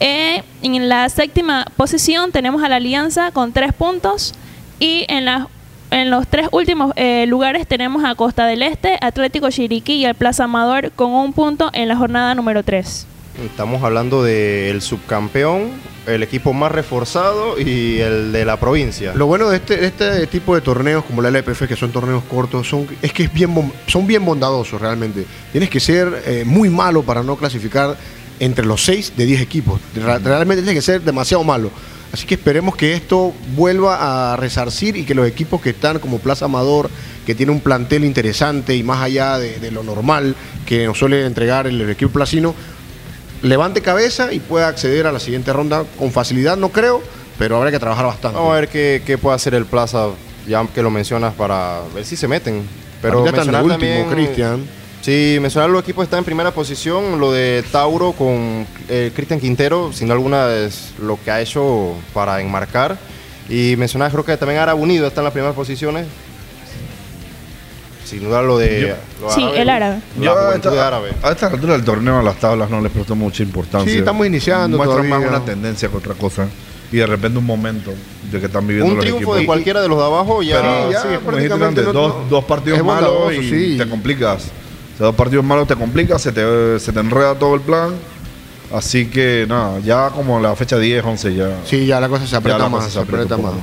Eh, 0.00 0.42
en 0.62 0.88
la 0.88 1.08
séptima 1.08 1.66
posición 1.76 2.32
tenemos 2.32 2.62
a 2.64 2.68
la 2.68 2.76
Alianza 2.76 3.30
con 3.30 3.52
tres 3.52 3.72
puntos 3.72 4.34
y 4.80 5.04
en, 5.08 5.24
la- 5.26 5.46
en 5.92 6.10
los 6.10 6.26
tres 6.26 6.48
últimos 6.50 6.92
eh, 6.96 7.26
lugares 7.26 7.66
tenemos 7.66 8.04
a 8.04 8.14
Costa 8.14 8.46
del 8.46 8.62
Este, 8.62 8.98
Atlético 9.00 9.50
Chiriquí 9.50 9.94
y 9.94 10.04
el 10.06 10.14
Plaza 10.14 10.44
Amador 10.44 10.90
con 10.92 11.12
un 11.12 11.32
punto 11.32 11.70
en 11.72 11.88
la 11.88 11.96
jornada 11.96 12.34
número 12.34 12.62
3. 12.62 13.06
Estamos 13.44 13.82
hablando 13.82 14.22
del 14.22 14.82
subcampeón, 14.82 15.70
el 16.06 16.22
equipo 16.22 16.52
más 16.52 16.72
reforzado 16.72 17.58
y 17.58 17.98
el 17.98 18.32
de 18.32 18.44
la 18.44 18.58
provincia. 18.58 19.14
Lo 19.14 19.26
bueno 19.26 19.48
de 19.48 19.56
este, 19.56 19.76
de 19.76 19.86
este 19.86 20.26
tipo 20.26 20.54
de 20.54 20.60
torneos 20.60 21.04
como 21.04 21.22
la 21.22 21.28
LPF, 21.28 21.66
que 21.66 21.76
son 21.76 21.92
torneos 21.92 22.24
cortos, 22.24 22.68
son, 22.68 22.86
es 23.00 23.12
que 23.12 23.24
es 23.24 23.32
bien, 23.32 23.72
son 23.86 24.06
bien 24.06 24.24
bondadosos 24.24 24.80
realmente. 24.80 25.24
Tienes 25.50 25.70
que 25.70 25.80
ser 25.80 26.22
eh, 26.26 26.44
muy 26.46 26.68
malo 26.68 27.02
para 27.02 27.22
no 27.22 27.36
clasificar 27.36 27.96
entre 28.38 28.66
los 28.66 28.84
6 28.84 29.14
de 29.16 29.24
10 29.24 29.40
equipos. 29.40 29.80
Realmente 29.94 30.62
tienes 30.62 30.74
que 30.74 30.82
ser 30.82 31.00
demasiado 31.02 31.44
malo. 31.44 31.70
Así 32.12 32.26
que 32.26 32.34
esperemos 32.34 32.76
que 32.76 32.92
esto 32.92 33.32
vuelva 33.56 34.32
a 34.32 34.36
resarcir 34.36 34.96
y 34.96 35.04
que 35.04 35.14
los 35.14 35.26
equipos 35.26 35.62
que 35.62 35.70
están 35.70 35.98
como 35.98 36.18
Plaza 36.18 36.44
Amador, 36.44 36.90
que 37.24 37.34
tiene 37.34 37.52
un 37.52 37.60
plantel 37.60 38.04
interesante 38.04 38.76
y 38.76 38.82
más 38.82 39.00
allá 39.02 39.38
de, 39.38 39.58
de 39.58 39.70
lo 39.70 39.82
normal 39.82 40.34
que 40.66 40.84
nos 40.86 40.98
suele 40.98 41.24
entregar 41.24 41.66
el, 41.66 41.80
el 41.80 41.88
equipo 41.88 42.12
placino, 42.12 42.54
levante 43.42 43.80
cabeza 43.80 44.32
y 44.32 44.40
pueda 44.40 44.68
acceder 44.68 45.06
a 45.06 45.12
la 45.12 45.20
siguiente 45.20 45.52
ronda 45.52 45.84
con 45.98 46.12
facilidad, 46.12 46.56
no 46.58 46.68
creo, 46.68 47.02
pero 47.38 47.56
habrá 47.56 47.70
que 47.70 47.78
trabajar 47.78 48.04
bastante. 48.06 48.36
Vamos 48.36 48.52
a 48.52 48.60
ver 48.60 48.68
qué, 48.68 49.02
qué 49.06 49.16
puede 49.18 49.36
hacer 49.36 49.54
el 49.54 49.64
Plaza, 49.64 50.08
ya 50.46 50.66
que 50.66 50.82
lo 50.82 50.90
mencionas, 50.90 51.32
para 51.34 51.80
ver 51.94 52.04
si 52.04 52.16
se 52.16 52.28
meten. 52.28 52.62
Pero 53.00 53.22
mencionar 53.24 53.62
último, 53.64 53.78
también- 53.78 54.08
Cristian. 54.10 54.60
Sí, 55.02 55.38
mencionar 55.40 55.68
los 55.68 55.82
equipos 55.82 56.04
está 56.04 56.16
en 56.16 56.24
primera 56.24 56.52
posición. 56.52 57.18
Lo 57.18 57.32
de 57.32 57.64
Tauro 57.72 58.12
con 58.12 58.64
eh, 58.88 59.10
Cristian 59.14 59.40
Quintero, 59.40 59.92
sin 59.92 60.06
duda 60.06 60.14
alguna, 60.14 60.54
es 60.54 60.92
lo 61.02 61.18
que 61.22 61.30
ha 61.30 61.40
hecho 61.40 61.94
para 62.14 62.40
enmarcar. 62.40 62.96
Y 63.48 63.74
mencionar, 63.76 64.12
creo 64.12 64.24
que 64.24 64.36
también 64.36 64.60
Árabe 64.60 64.80
Unido 64.80 65.08
está 65.08 65.20
en 65.20 65.24
las 65.24 65.32
primeras 65.32 65.56
posiciones. 65.56 66.06
Sin 68.04 68.22
duda 68.24 68.42
lo 68.42 68.58
de. 68.58 68.94
lo 69.20 69.30
Sí, 69.30 69.44
el 69.56 69.68
árabe. 69.70 70.00
La 70.20 70.32
juventud 70.32 70.70
esta, 70.70 70.86
árabe. 70.86 71.10
a 71.22 71.30
esta 71.32 71.46
altura 71.48 71.72
del 71.72 71.84
torneo 71.84 72.18
a 72.18 72.22
las 72.22 72.36
tablas 72.38 72.70
no 72.70 72.80
les 72.80 72.92
presto 72.92 73.16
mucha 73.16 73.42
importancia. 73.42 73.90
Sí, 73.92 73.98
estamos 73.98 74.26
iniciando 74.26 74.76
Muestran 74.76 75.08
todavía. 75.08 75.28
más 75.28 75.36
una 75.36 75.44
tendencia 75.44 75.88
que 75.88 75.96
otra 75.96 76.14
cosa. 76.14 76.46
Y 76.92 76.96
de 76.98 77.06
repente 77.06 77.38
un 77.38 77.46
momento 77.46 77.92
de 78.30 78.38
que 78.38 78.46
están 78.46 78.66
viviendo 78.66 78.90
Un 78.92 78.96
los 78.98 79.04
triunfo 79.04 79.18
equipos. 79.22 79.38
de 79.38 79.46
cualquiera 79.46 79.80
de 79.80 79.88
los 79.88 79.98
de 79.98 80.04
abajo 80.04 80.42
ya. 80.42 80.60
Pero 80.60 80.86
Sí, 80.88 80.92
ya, 80.92 81.02
sí, 81.02 81.08
prácticamente 81.24 81.82
no- 81.82 81.92
dos, 81.92 82.28
dos 82.30 82.44
partidos 82.44 82.84
malos 82.84 83.32
y 83.34 83.48
sí. 83.48 83.78
te 83.78 83.88
complicas. 83.88 84.50
Sea, 85.02 85.08
dos 85.08 85.16
partidos 85.16 85.44
malos 85.44 85.66
te 85.66 85.74
complicas, 85.74 86.22
se 86.22 86.30
te, 86.30 86.78
se 86.78 86.92
te 86.92 87.00
enreda 87.00 87.34
todo 87.34 87.56
el 87.56 87.60
plan. 87.60 87.92
Así 88.72 89.06
que 89.06 89.46
nada, 89.48 89.80
ya 89.80 90.10
como 90.10 90.38
la 90.38 90.54
fecha 90.54 90.78
10, 90.78 91.04
11 91.04 91.34
ya. 91.34 91.58
Sí, 91.64 91.86
ya 91.86 91.98
la 91.98 92.08
cosa 92.08 92.24
se 92.24 92.36
aprieta 92.36 92.58
la 92.60 92.68
más, 92.68 92.84
cosa 92.84 92.86
se 92.86 92.92
se 92.92 93.00
aprieta 93.00 93.36
más. 93.36 93.54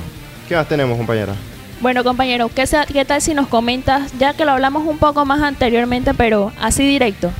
¿Qué 0.46 0.54
más 0.54 0.68
tenemos, 0.68 0.98
compañera? 0.98 1.32
Bueno, 1.80 2.04
compañero, 2.04 2.50
¿qué, 2.54 2.64
¿qué 2.92 3.04
tal 3.06 3.22
si 3.22 3.32
nos 3.32 3.46
comentas, 3.46 4.12
ya 4.18 4.34
que 4.34 4.44
lo 4.44 4.50
hablamos 4.50 4.86
un 4.86 4.98
poco 4.98 5.24
más 5.24 5.40
anteriormente, 5.40 6.12
pero 6.12 6.52
así 6.60 6.86
directo? 6.86 7.30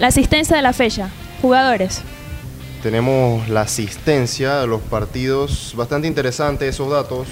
La 0.00 0.08
asistencia 0.08 0.56
de 0.56 0.62
la 0.62 0.72
fecha, 0.72 1.10
jugadores. 1.40 2.02
Tenemos 2.82 3.48
la 3.48 3.60
asistencia 3.60 4.56
de 4.56 4.66
los 4.66 4.80
partidos, 4.80 5.72
bastante 5.76 6.08
interesante 6.08 6.66
esos 6.66 6.90
datos. 6.90 7.28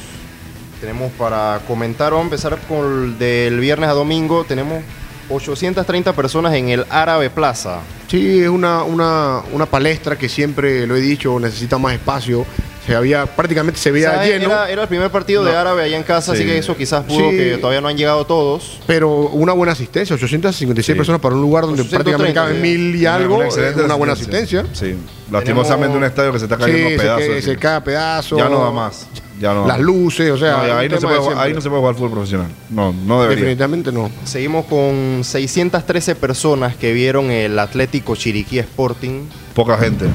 Tenemos 0.81 1.11
para 1.19 1.61
comentar, 1.67 2.12
vamos 2.12 2.27
a 2.27 2.27
empezar 2.27 2.59
con 2.69 3.03
el 3.03 3.19
del 3.19 3.59
viernes 3.59 3.91
a 3.91 3.95
domingo. 3.95 4.45
Tenemos 4.45 4.85
830 5.29 6.12
personas 6.14 6.55
en 6.55 6.68
el 6.68 6.85
Árabe 6.91 7.31
Plaza. 7.31 7.81
Sí, 8.09 8.41
es 8.43 8.49
una, 8.49 8.83
una, 8.85 9.41
una 9.53 9.66
palestra 9.66 10.16
que 10.16 10.29
siempre 10.29 10.87
lo 10.87 10.97
he 10.97 11.01
dicho, 11.01 11.39
necesita 11.41 11.79
más 11.79 11.95
espacio. 11.95 12.45
Se 12.87 12.95
había, 12.95 13.25
prácticamente 13.25 13.81
se 13.81 13.89
O 13.89 13.93
veía 13.95 14.11
sea, 14.12 14.27
lleno, 14.27 14.45
Era, 14.45 14.68
era 14.70 14.83
el 14.83 14.89
primer 14.89 15.11
partido 15.11 15.43
de. 15.43 15.57
Árabe 15.57 15.85
allá 15.85 15.97
en 15.97 16.03
casa, 16.03 16.33
así 16.33 16.43
Sí. 16.43 16.47
que 16.49 16.59
eso 16.59 16.77
quizás 16.77 17.03
pudo 17.05 17.31
Sí. 17.31 17.37
que 17.39 17.57
todavía 17.59 17.81
no 17.81 17.89
han 17.89 17.97
llegado 17.97 18.27
todos. 18.27 18.79
pero 18.87 19.09
una 19.29 19.55
buena 19.55 19.72
asistencia, 19.72 20.14
856 20.14 20.95
Sí. 20.95 20.99
personas 20.99 21.20
para 21.22 21.35
un 21.35 21.41
lugar 21.41 21.64
donde 21.64 21.81
830, 21.81 22.18
prácticamente 22.18 22.35
caben 22.35 22.57
sí. 22.57 22.79
mil 22.79 22.95
y 22.97 23.07
algo, 23.07 23.37
Una 23.37 23.47
es 23.49 23.55
excelente 23.55 23.83
una 23.85 23.95
buena 23.95 24.12
asistencia. 24.12 24.66
Sí, 24.75 24.97
lastimosamente 25.33 25.97
un 25.97 26.05
estadio 26.05 26.31
que 26.33 26.39
se 26.39 26.45
está 26.45 26.59
cayendo 26.59 26.89
Sí, 26.89 26.95
a 26.95 26.99
se, 26.99 27.03
pedazos. 27.03 27.27
cae- 27.29 27.43
se 27.43 27.57
cae 27.57 27.77
a 27.77 27.85
pedazos. 27.85 28.39
Ya 28.39 28.49
no 28.51 28.62
da 28.62 28.70
más. 28.70 29.07
Ya 29.41 29.53
no. 29.53 29.66
Las 29.66 29.80
luces, 29.80 30.30
o 30.30 30.39
sea, 30.39 30.59
No, 30.59 30.66
ya 30.66 30.78
ahí, 30.78 30.89
no 30.89 31.01
se 31.01 31.07
puede, 31.07 31.18
jugar- 31.18 31.39
ahí 31.39 31.53
no 31.53 31.61
se 31.61 31.68
puede 31.68 31.80
jugar 31.80 31.95
fútbol 31.97 32.11
profesional. 32.12 32.49
No, 32.70 32.93
no 32.93 33.20
debería. 33.22 33.43
Definitivamente 33.45 33.91
no. 33.93 34.11
Seguimos 34.24 34.66
con 34.66 35.20
613 35.24 36.14
personas 36.14 36.76
que 36.76 36.93
vieron 36.93 37.30
el 37.30 37.59
Atlético 37.59 38.14
Chiriquí 38.14 38.59
Sporting. 38.61 39.24
Poca 39.55 39.76
gente. 39.76 40.07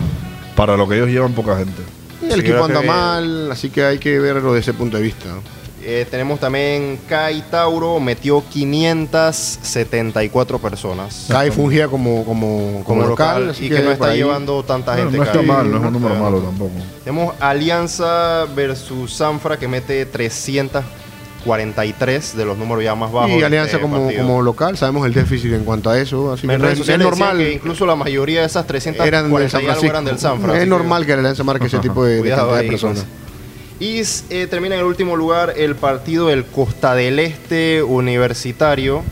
Para 0.55 0.77
lo 0.77 0.87
que 0.87 0.95
ellos 0.95 1.09
llevan, 1.09 1.33
poca 1.33 1.57
gente. 1.57 1.81
El 2.23 2.33
Sí, 2.33 2.39
equipo 2.41 2.63
anda 2.63 2.81
que- 2.81 2.87
mal, 2.87 3.51
así 3.51 3.69
que 3.69 3.83
hay 3.83 3.97
que 3.99 4.19
verlo 4.19 4.53
desde 4.53 4.71
ese 4.71 4.77
punto 4.77 4.97
de 4.97 5.03
vista. 5.03 5.27
Eh, 5.81 6.05
tenemos 6.11 6.39
también 6.39 6.99
CAI 7.07 7.41
Tauro, 7.49 7.99
metió 7.99 8.43
574 8.49 10.59
personas. 10.59 11.25
CAI 11.29 11.49
fungía 11.51 11.87
como, 11.87 12.23
como, 12.25 12.83
como 12.83 13.05
local, 13.05 13.55
y 13.59 13.69
que, 13.69 13.79
no 13.79 13.91
está 13.91 14.07
ahí- 14.09 14.17
llevando 14.17 14.61
tanta 14.63 14.95
No, 14.95 15.03
gente. 15.03 15.17
no 15.17 15.23
está 15.23 15.37
CAI. 15.39 15.45
mal, 15.47 15.71
no 15.71 15.77
es 15.77 15.81
un 15.81 15.87
está 15.87 15.99
número 15.99 16.15
malo 16.15 16.39
tampoco. 16.39 16.71
Tenemos 17.03 17.33
Alianza 17.39 18.45
versus 18.55 19.13
Sanfra 19.13 19.57
que 19.57 19.67
mete 19.69 20.05
343 20.05 22.35
de 22.35 22.45
los 22.45 22.57
números 22.57 22.83
ya 22.83 22.95
más 22.95 23.11
bajos. 23.11 23.31
Y 23.31 23.41
Alianza 23.43 23.77
este 23.77 23.81
como, 23.81 24.11
como 24.13 24.41
local, 24.41 24.75
sabemos 24.77 25.05
el 25.05 25.13
déficit 25.13 25.53
en 25.53 25.63
cuanto 25.63 25.89
a 25.89 25.97
eso, 25.99 26.33
así 26.33 26.45
que 26.45 26.53
En 26.53 26.59
no 26.61 26.67
redes 26.67 26.87
es, 26.87 26.97
normal. 26.99 27.37
que 27.37 27.53
incluso 27.53 27.85
la 27.85 27.95
mayoría 27.95 28.41
de 28.41 28.47
esas 28.47 28.65
Eran 28.69 29.31
del 29.31 29.47
340 29.47 29.49
San 29.49 29.61
Francisco. 29.63 29.87
eran 29.87 30.05
del 30.05 30.19
Sanfra. 30.19 30.61
es 30.61 30.67
normal 30.67 31.05
que 31.05 31.13
la 31.13 31.19
Alianza 31.19 31.43
marque 31.43 31.67
ese 31.67 31.79
tipo 31.87 32.03
de, 32.03 32.21
personas. 32.67 33.05
pues. 33.05 33.28
Y 33.79 34.01
eh, 34.29 34.47
termina 34.47 34.75
en 34.75 34.81
el 34.81 34.87
último 34.87 35.15
lugar 35.15 35.53
el 35.55 35.75
partido 35.75 36.27
del 36.27 36.45
Costa 36.45 36.95
del 36.95 37.17
Este 37.17 37.81
Universitario, 37.81 39.03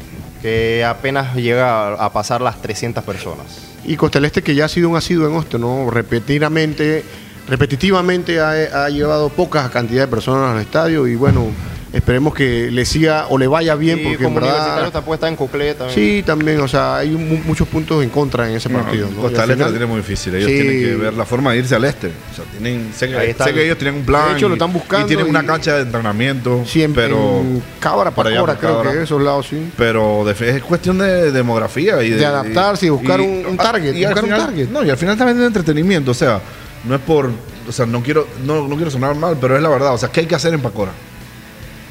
que 0.41 0.83
apenas 0.83 1.35
llega 1.35 1.93
a, 1.93 2.11
pasar 2.11 2.41
las 2.41 2.61
300 2.61 3.03
personas. 3.03 3.45
Y 3.85 3.95
Costa 3.95 4.19
del 4.19 4.25
Este, 4.25 4.43
que 4.43 4.55
ya 4.55 4.65
ha 4.65 4.69
sido 4.69 4.89
un 4.89 4.97
asiduo 4.97 5.29
en 5.29 5.35
esto, 5.35 5.57
¿no? 5.57 5.89
Repetidamente, 5.89 7.05
repetitivamente 7.47 8.41
ha, 8.41 8.83
ha 8.85 8.89
llevado 8.89 9.29
pocas 9.29 9.69
cantidad 9.69 10.01
de 10.01 10.07
personas 10.07 10.53
al 10.53 10.61
estadio 10.61 11.07
y 11.07 11.15
bueno, 11.15 11.47
esperemos 11.93 12.33
que 12.33 12.69
le 12.71 12.85
siga 12.85 13.27
o 13.29 13.37
le 13.37 13.47
vaya 13.47 13.75
bien 13.75 13.99
y 13.99 14.03
porque 14.03 14.17
en 14.17 14.23
como 14.23 14.37
universitario 14.37 14.73
verdad... 14.75 14.87
está 14.87 15.01
puesta 15.01 15.27
en 15.27 15.35
Coclé 15.35 15.73
también. 15.73 15.95
Sí, 15.95 16.23
también, 16.25 16.59
o 16.59 16.67
sea, 16.67 16.97
hay 16.97 17.09
mu- 17.11 17.39
muchos 17.45 17.67
puntos 17.67 18.03
en 18.03 18.09
contra 18.09 18.49
en 18.49 18.55
ese 18.57 18.69
No, 18.69 18.79
partido. 18.81 19.07
¿no? 19.07 19.13
Y 19.13 19.15
Costa 19.21 19.41
Este 19.41 19.53
final- 19.53 19.67
la 19.67 19.71
tiene 19.77 19.85
muy 19.85 19.97
difícil. 19.97 20.35
Ellos 20.35 20.49
Sí. 20.49 20.55
tienen 20.55 20.79
que 20.81 20.95
ver 20.95 21.13
la 21.13 21.25
forma 21.25 21.51
de 21.53 21.59
irse 21.59 21.75
al 21.75 21.85
este. 21.85 22.07
O 22.07 22.35
sea, 22.35 22.45
tienen, 22.51 22.91
sé, 22.95 23.07
que, 23.07 23.17
Ahí 23.17 23.29
está 23.31 23.45
sé 23.45 23.49
el- 23.51 23.55
que 23.55 23.65
ellos 23.65 23.77
tienen 23.77 23.99
un 24.01 24.05
plan. 24.05 24.29
De 24.29 24.37
hecho, 24.37 24.47
lo 24.49 24.55
están 24.55 24.73
buscando 24.73 25.05
Y 25.05 25.07
tienen 25.07 25.27
y- 25.27 25.29
una 25.29 25.45
cancha 25.45 25.75
de 25.75 25.81
entrenamiento. 25.83 26.63
Siempre 26.65 27.03
pero, 27.03 27.39
en 27.39 27.63
Cábara, 27.79 28.11
para 28.11 28.29
allá, 28.29 28.43
creo 28.43 28.57
Cábara. 28.59 28.91
que 28.91 29.03
esos 29.03 29.21
lados 29.21 29.47
sí. 29.49 29.71
pero 29.77 30.23
de- 30.25 30.49
es 30.57 30.63
cuestión 30.63 30.97
de 30.97 31.31
demografía 31.31 32.01
y 32.03 32.09
de, 32.11 32.17
De 32.17 32.25
adaptarse 32.25 32.85
y 32.85 32.89
buscar 32.89 33.21
un- 33.21 33.45
un 33.45 33.57
target, 33.57 33.95
y 33.95 34.05
buscar 34.05 34.23
un 34.23 34.29
target. 34.29 34.67
No, 34.69 34.83
y 34.83 34.89
al 34.89 34.97
final 34.97 35.17
también 35.17 35.39
de 35.39 35.45
entretenimiento. 35.45 36.11
O 36.11 36.13
sea, 36.13 36.41
no 36.83 36.95
es 36.95 37.01
por. 37.01 37.31
O 37.67 37.71
sea, 37.71 37.85
no 37.85 38.01
quiero, 38.01 38.27
no, 38.45 38.65
no 38.67 38.75
quiero 38.75 38.89
sonar 38.91 39.13
mal, 39.15 39.37
pero 39.41 39.55
es 39.57 39.61
la 39.61 39.67
verdad. 39.69 39.93
O 39.93 39.97
sea, 39.97 40.09
¿qué 40.09 40.21
hay 40.21 40.25
que 40.25 40.35
hacer 40.35 40.53
en 40.53 40.61
Pacora? 40.61 40.91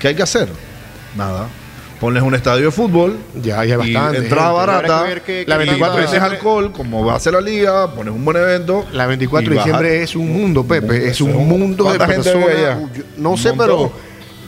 ¿Qué 0.07 0.11
hay 0.11 0.15
que 0.15 0.23
hacer? 0.23 0.49
Nada. 1.17 1.49
Ponles 2.01 2.23
un 2.23 2.33
estadio 2.33 2.67
de 2.67 2.71
fútbol. 2.71 3.17
Ya, 3.43 3.65
ya 3.65 3.77
bastante. 3.77 4.19
entrada 4.19 4.51
gente. 4.51 4.61
Habrá 4.71 4.83
que 4.83 4.89
barata. 4.89 5.03
ver 5.03 5.19
La 5.19 5.25
qué 5.25 5.65
24 5.65 5.79
tanta- 5.81 5.97
de 5.97 6.03
diciembre- 6.03 6.37
alcohol, 6.37 6.73
como 6.73 7.05
va 7.05 7.17
a 7.17 7.19
ser 7.21 7.33
la 7.33 7.41
liga, 7.41 7.91
pones 7.93 8.15
un 8.15 8.25
buen 8.25 8.37
evento. 8.37 8.85
La 8.93 9.07
24 9.07 9.51
de 9.51 9.57
baja- 9.57 9.67
diciembre 9.67 10.03
es 10.05 10.15
un 10.15 10.33
mundo, 10.33 10.63
Pepe. 10.65 11.09
Es 11.09 11.21
un 11.21 11.31
es 11.31 11.37
un- 11.37 11.49
mundo 11.49 11.91
de 11.91 11.97
¿Cuánta 11.99 12.07
gente 12.07 12.31
personas. 12.33 12.79
No 13.17 13.37
sé, 13.37 13.49
montón. 13.49 13.67
pero 13.67 13.93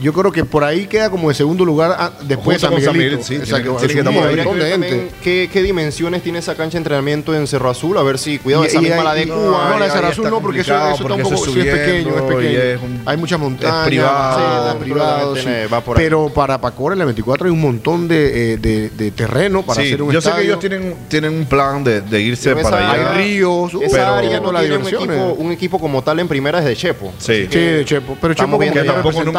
yo 0.01 0.13
creo 0.13 0.31
que 0.33 0.45
por 0.45 0.65
ahí 0.65 0.87
queda 0.87 1.11
como 1.11 1.31
en 1.31 1.35
segundo 1.35 1.65
lugar 1.65 1.95
ah, 1.99 2.13
después 2.23 2.61
San 2.61 2.71
Miguelito. 2.75 2.93
Miguel, 2.99 3.19
sí, 3.23 3.39
tiene 3.39 3.63
que- 3.63 3.87
tiene 3.87 4.11
es 4.43 4.47
un 4.47 4.59
ver 4.59 4.71
también. 4.71 5.09
¿Qué, 5.23 5.49
qué 5.53 5.63
dimensiones 5.63 6.23
tiene 6.23 6.39
esa 6.39 6.55
cancha 6.55 6.73
de 6.73 6.79
entrenamiento 6.79 7.35
en 7.35 7.47
Cerro 7.47 7.71
Azul? 7.71 7.97
A 7.99 8.03
ver 8.03 8.19
si, 8.19 8.39
cuidado, 8.39 8.65
Y- 8.65 8.69
esa 8.69 8.79
y- 8.79 8.83
misma 8.83 9.05
la 9.05 9.15
de 9.15 9.23
y- 9.23 9.27
Cuba. 9.27 9.69
No, 9.71 9.79
la 9.79 9.85
de 9.87 9.91
Cerro 9.91 10.09
está 10.09 10.09
Azul 10.09 10.31
no, 10.31 10.41
porque 10.41 10.61
eso, 10.61 10.75
eso 10.75 11.03
porque 11.03 11.23
tampoco 11.23 11.45
eso 11.45 11.53
sí 11.53 11.61
es 11.61 11.67
pequeño, 11.79 12.17
es 12.17 12.23
pequeño. 12.23 12.59
es 12.59 12.81
un- 12.83 13.03
Hay 13.07 13.17
muchas 13.17 13.39
montañas, 13.41 13.87
privado, 13.87 14.39
sí, 14.73 14.77
sí, 14.79 14.85
privado, 14.85 15.37
sí. 15.37 15.43
tiene- 15.43 15.67
va 15.67 15.81
por 15.81 15.97
ahí. 15.99 16.05
Pero 16.05 16.29
para 16.29 16.61
Pacora 16.61 16.93
en 16.95 16.99
la 17.01 17.05
24 17.05 17.47
hay 17.47 17.53
un 17.53 17.61
montón 17.61 18.09
de, 18.09 18.53
eh, 18.53 18.57
de, 18.59 18.91
de 18.91 19.11
terreno 19.11 19.63
para 19.63 19.81
Sí, 19.83 19.89
hacer 19.89 20.03
un 20.03 20.13
yo 20.13 20.21
sé 20.21 20.31
que 20.33 20.43
ellos 20.43 20.59
tienen, 20.61 20.95
tienen 21.09 21.35
un 21.35 21.47
plan 21.47 21.83
de, 21.85 22.01
de 22.03 22.21
irse 22.21 22.51
Pero 22.51 22.61
esa 22.61 22.71
para 22.71 22.93
allá. 22.93 23.13
Hay 23.13 23.25
ríos, 23.25 23.73
Esa 23.75 23.97
pero 23.97 24.15
área 24.15 24.41
no 24.41 24.51
tiene 24.61 24.77
un 24.77 24.87
equipo, 24.89 25.35
un 25.39 25.53
equipo 25.53 25.79
como 25.79 26.03
tal 26.03 26.21
en 26.21 26.29
primera 26.29 26.59
es 26.61 26.65
de 26.65 26.77
Chepo. 26.77 27.13
Sí. 27.19 27.47
Sí, 27.51 27.59
de 27.59 27.85
Chepo. 27.85 28.17
Pero 28.21 28.35
Chepo 28.35 28.59
no 28.59 28.85
tampoco 28.85 29.25
no- 29.25 29.33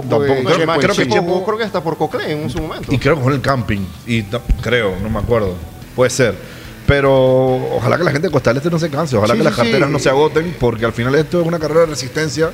tampoco, 0.00 0.26
tampoco- 0.26 0.44
creo- 0.44 0.58
Chepo 0.58 0.72
en 0.74 0.80
creo 0.80 0.94
que. 0.96 1.08
Chepo 1.08 1.44
creo 1.44 1.58
que 1.58 1.64
hasta 1.64 1.82
por 1.82 1.96
Coclé 1.96 2.32
en 2.32 2.50
su 2.50 2.58
momento. 2.60 2.92
Y 2.92 2.98
creo 2.98 3.16
que 3.16 3.22
con 3.22 3.32
el 3.32 3.40
camping. 3.40 3.80
Y 4.06 4.22
creo, 4.60 4.94
no 5.02 5.08
me 5.10 5.18
acuerdo. 5.18 5.54
Puede 5.96 6.10
ser. 6.10 6.34
Pero 6.86 7.76
ojalá 7.76 7.98
que 7.98 8.04
la 8.04 8.10
gente 8.12 8.28
de 8.28 8.32
Costa 8.32 8.50
del 8.50 8.58
Este 8.58 8.70
no 8.70 8.78
se 8.78 8.88
canse. 8.90 9.16
Ojalá 9.16 9.34
Sí, 9.34 9.38
que 9.38 9.44
las 9.44 9.54
carteras 9.54 9.88
sí. 9.88 9.92
no 9.92 9.98
se 9.98 10.08
agoten. 10.08 10.56
Porque 10.58 10.86
al 10.86 10.92
final 10.92 11.14
esto 11.16 11.40
es 11.40 11.46
una 11.46 11.58
carrera 11.58 11.80
de 11.80 11.86
resistencia. 11.86 12.50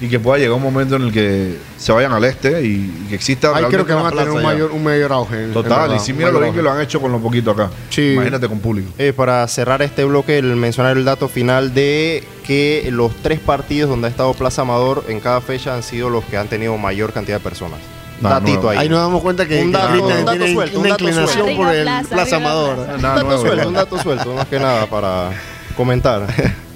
Y 0.00 0.08
que 0.08 0.20
pueda 0.20 0.38
llegar 0.38 0.54
un 0.56 0.62
momento 0.62 0.94
en 0.96 1.02
el 1.02 1.12
que 1.12 1.56
se 1.76 1.90
vayan 1.92 2.12
al 2.12 2.22
este 2.24 2.62
y, 2.64 3.02
y 3.04 3.06
que 3.08 3.14
exista 3.16 3.54
Ahí 3.56 3.64
creo 3.64 3.84
que 3.84 3.92
van 3.94 4.06
a 4.06 4.10
tener 4.10 4.30
un 4.30 4.42
mayor, 4.42 4.70
un 4.70 4.82
mayor 4.84 5.12
auge. 5.12 5.44
en 5.44 5.52
Total, 5.52 5.94
y 5.94 5.98
si 5.98 6.12
mira 6.12 6.30
lo 6.30 6.40
bien 6.40 6.54
que 6.54 6.62
lo 6.62 6.70
han 6.70 6.80
hecho 6.80 7.00
con 7.00 7.10
lo 7.10 7.18
poquito 7.18 7.50
acá. 7.50 7.70
Sí. 7.90 8.12
Imagínate 8.12 8.48
con 8.48 8.60
público. 8.60 8.90
Eh, 8.98 9.12
para 9.12 9.46
cerrar 9.48 9.82
este 9.82 10.04
bloque, 10.04 10.38
el 10.38 10.54
mencionar 10.56 10.96
el 10.96 11.04
dato 11.04 11.28
final 11.28 11.74
de 11.74 12.22
que 12.46 12.88
los 12.92 13.12
tres 13.22 13.40
partidos 13.40 13.90
donde 13.90 14.06
ha 14.06 14.10
estado 14.10 14.32
Plaza 14.34 14.62
Amador 14.62 15.04
en 15.08 15.20
cada 15.20 15.40
fecha 15.40 15.74
han 15.74 15.82
sido 15.82 16.10
los 16.10 16.24
que 16.24 16.36
han 16.36 16.48
tenido 16.48 16.76
mayor 16.78 17.12
cantidad 17.12 17.38
de 17.38 17.44
personas. 17.44 17.78
Nada 18.20 18.40
Datito 18.40 18.68
ahí. 18.68 18.78
Ahí 18.78 18.88
nos 18.88 18.98
damos 19.00 19.22
cuenta 19.22 19.46
que, 19.46 19.62
Un 19.62 19.70
dato- 19.70 20.02
un 20.02 20.24
dato 20.24 20.46
suelto, 20.48 20.78
un 20.78 20.80
una 20.86 20.88
dato 20.90 21.04
inclinación 21.04 21.44
suelto. 21.44 21.62
por 21.62 21.72
el 21.74 21.84
Plaza, 22.08 22.36
Amador. 22.36 22.74
Plaza. 22.76 22.94
un 22.96 23.02
dato 23.02 23.22
nuevo, 23.24 23.42
suelto, 23.42 23.68
un 23.68 23.74
dato 23.74 23.98
suelto, 24.02 24.34
más 24.34 24.46
que 24.46 24.58
nada 24.58 24.86
para 24.86 25.30
comentar. 25.76 26.26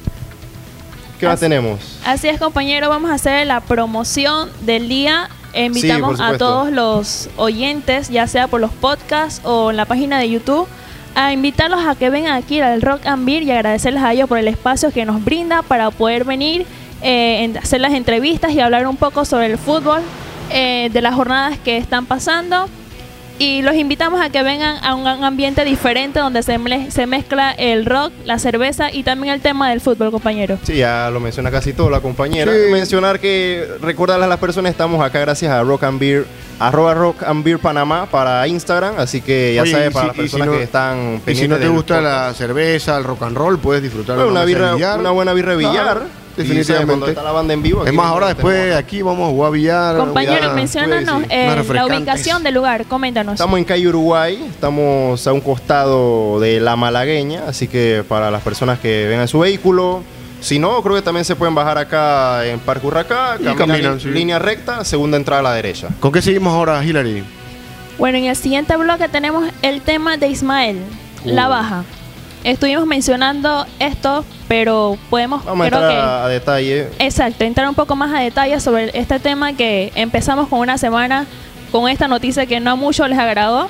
¿Qué 1.23 1.29
más 1.29 1.35
Así- 1.35 1.45
tenemos? 1.45 1.79
Así 2.05 2.27
es, 2.27 2.41
compañero, 2.41 2.89
vamos 2.89 3.09
a 3.09 3.15
hacer 3.15 3.47
la 3.47 3.61
promoción 3.61 4.51
del 4.63 4.89
día. 4.89 5.29
Invitamos 5.55 6.21
a 6.21 6.37
todos 6.37 6.73
los 6.73 7.31
oyentes, 7.37 8.09
ya 8.09 8.27
sea 8.27 8.49
por 8.49 8.61
los 8.61 8.73
podcasts 8.73 9.41
o 9.45 9.71
en 9.71 9.77
la 9.77 9.85
página 9.85 10.19
de 10.19 10.29
YouTube, 10.29 10.67
a 11.15 11.33
invitarlos 11.33 11.87
a 11.87 11.95
que 11.95 12.11
vengan 12.11 12.33
aquí 12.33 12.59
al 12.59 12.83
Rock 12.83 13.07
and 13.07 13.25
Beer 13.25 13.45
y 13.45 13.53
agradecerles 13.53 14.03
a 14.03 14.13
ellos 14.13 14.29
por 14.29 14.37
el 14.39 14.49
espacio 14.49 14.91
que 14.91 15.05
nos 15.05 15.25
brinda 15.25 15.63
para 15.63 15.93
poder 15.93 16.25
venir, 16.25 16.67
eh, 17.03 17.55
hacer 17.63 17.81
las 17.81 17.93
entrevistas 17.93 18.51
y 18.51 18.59
hablar 18.59 18.89
un 18.89 18.97
poco 18.97 19.25
sobre 19.25 19.47
el 19.47 19.59
fútbol, 19.59 20.01
eh, 20.51 20.91
de 20.93 21.01
las 21.03 21.15
jornadas 21.15 21.57
que 21.57 21.77
están 21.77 22.05
pasando. 22.05 22.69
Y 23.43 23.61
los 23.63 23.75
invitamos 23.75 24.21
a 24.21 24.31
que 24.31 24.41
vengan 24.45 24.77
a 24.85 24.95
un 24.95 25.05
ambiente 25.25 25.65
diferente 25.65 26.21
donde 26.21 26.45
se, 26.45 26.61
mle- 26.61 26.91
se 26.91 27.07
mezcla 27.09 27.51
el 27.51 27.85
rock, 27.87 28.13
la 28.25 28.39
cerveza 28.39 28.93
y 28.93 29.03
también 29.03 29.35
el 29.35 29.41
tema 29.41 29.69
del 29.71 29.81
fútbol, 29.81 30.13
compañero. 30.13 30.59
Sí, 30.63 30.77
ya 30.77 31.11
lo 31.11 31.19
menciona 31.19 31.51
casi 31.51 31.73
todo 31.73 31.91
la 31.91 31.99
compañera. 32.01 32.53
Sí. 32.53 32.59
Mencionar 32.71 33.19
que, 33.19 33.67
recordarles 33.83 34.27
a 34.27 34.29
las 34.29 34.39
personas, 34.39 34.71
estamos 34.71 35.05
acá 35.05 35.19
gracias 35.19 35.51
a 35.51 35.61
Rock 35.65 35.83
and 35.83 35.99
Beer, 35.99 36.25
arroba 36.61 36.95
Rock 36.95 37.25
and 37.25 37.43
Beer 37.43 37.59
Panamá 37.59 38.07
para 38.07 38.47
Instagram, 38.47 38.95
así 38.99 39.21
que 39.21 39.55
ya 39.57 39.63
Oye, 39.63 39.73
sabes, 39.73 39.93
para 39.93 40.03
si- 40.03 40.07
las 40.07 40.15
si 40.15 40.23
personas 40.23 40.47
no- 40.47 40.53
que 40.53 40.63
están 40.63 41.21
Y 41.27 41.35
si 41.35 41.49
no 41.49 41.57
te 41.57 41.67
gusta 41.69 41.97
podcast. 41.97 42.29
la 42.29 42.35
cerveza, 42.35 42.97
el 42.97 43.03
rock 43.05 43.23
and 43.25 43.37
roll, 43.37 43.59
puedes 43.59 43.83
disfrutar 43.83 44.17
de 44.19 44.23
Bueno, 44.23 44.39
una, 44.39 44.45
birra, 44.45 44.77
una 44.97 45.11
buena 45.11 45.33
birra 45.33 45.51
de 45.53 45.57
billar. 45.57 46.22
Definitivamente. 46.37 46.87
Cuando 46.87 47.07
está 47.09 47.23
la 47.23 47.33
banda 47.33 47.55
en 47.55 47.63
vivo. 47.63 47.85
Es 47.87 47.93
más, 47.93 48.07
ahora 48.07 48.29
tenemos- 48.35 48.53
después 48.53 48.77
aquí 48.77 49.03
vamos 49.03 49.29
a 49.29 49.31
jugar 49.33 49.53
billar. 49.53 49.97
Compañero, 49.97 50.35
billar, 50.35 50.55
menciónanos 50.55 51.15
pues, 51.21 51.27
eh, 51.31 51.65
la 51.73 51.87
ubicación 51.87 52.43
del 52.43 52.55
lugar, 52.55 52.85
coméntanos. 52.87 53.35
Estamos 53.35 53.59
en 53.59 53.65
calle 53.65 53.89
Uruguay, 53.89 54.47
estamos 54.51 55.27
a 55.27 55.33
un 55.33 55.41
costado 55.41 56.41
de 56.41 56.61
la 56.61 56.77
Malagueña, 56.77 57.45
así 57.49 57.69
que 57.69 58.05
para 58.09 58.31
las 58.31 58.43
personas 58.43 58.79
que 58.79 59.05
vengan 59.07 59.23
en 59.23 59.29
su 59.29 59.39
vehículo, 59.41 60.03
si 60.41 60.59
no, 60.59 60.83
creo 60.83 60.97
que 60.97 61.03
también 61.03 61.25
se 61.25 61.37
pueden 61.37 61.55
bajar 61.55 61.79
acá 61.79 62.45
en 62.47 62.59
Parque 62.61 62.87
Urracá, 62.87 63.35
caminan 63.37 63.57
caminan, 63.57 63.93
en 63.95 64.01
sí. 64.01 64.09
línea 64.09 64.39
recta, 64.39 64.85
segunda 64.85 65.17
entrada 65.17 65.41
a 65.41 65.43
la 65.45 65.55
derecha. 65.55 65.89
¿Con 66.01 66.11
qué 66.13 66.21
seguimos 66.21 66.53
ahora, 66.53 66.85
Hillary? 66.85 67.23
Bueno, 67.99 68.19
en 68.19 68.25
el 68.25 68.35
siguiente 68.37 68.77
bloque 68.77 69.09
tenemos 69.09 69.49
el 69.63 69.83
tema 69.83 70.17
de 70.17 70.27
Ismael, 70.29 70.79
la 71.25 71.47
baja. 71.47 71.85
Estuvimos 72.45 72.87
mencionando 72.87 73.67
esto, 73.79 74.25
pero 74.49 74.97
podemos, 75.11 75.45
Vamos 75.45 75.65
a 75.65 75.69
entrar 75.69 75.91
que... 75.91 75.97
a, 75.99 76.29
detalle. 76.29 76.89
Exacto, 76.99 77.45
entrar 77.45 77.69
un 77.69 77.75
poco 77.75 77.95
más 77.97 78.13
a 78.13 78.21
detalle 78.21 78.59
sobre 78.61 78.91
este 78.99 79.21
tema 79.21 79.53
que 79.53 79.93
empezamos 79.95 80.49
con 80.49 80.59
una 80.61 80.77
semana 80.79 81.27
con 81.71 81.89
esta 81.89 82.09
noticia 82.09 82.45
que 82.47 82.61
no 82.61 82.73
a 82.73 82.77
muchos 82.77 83.09
les 83.09 83.19
agradó. 83.19 83.69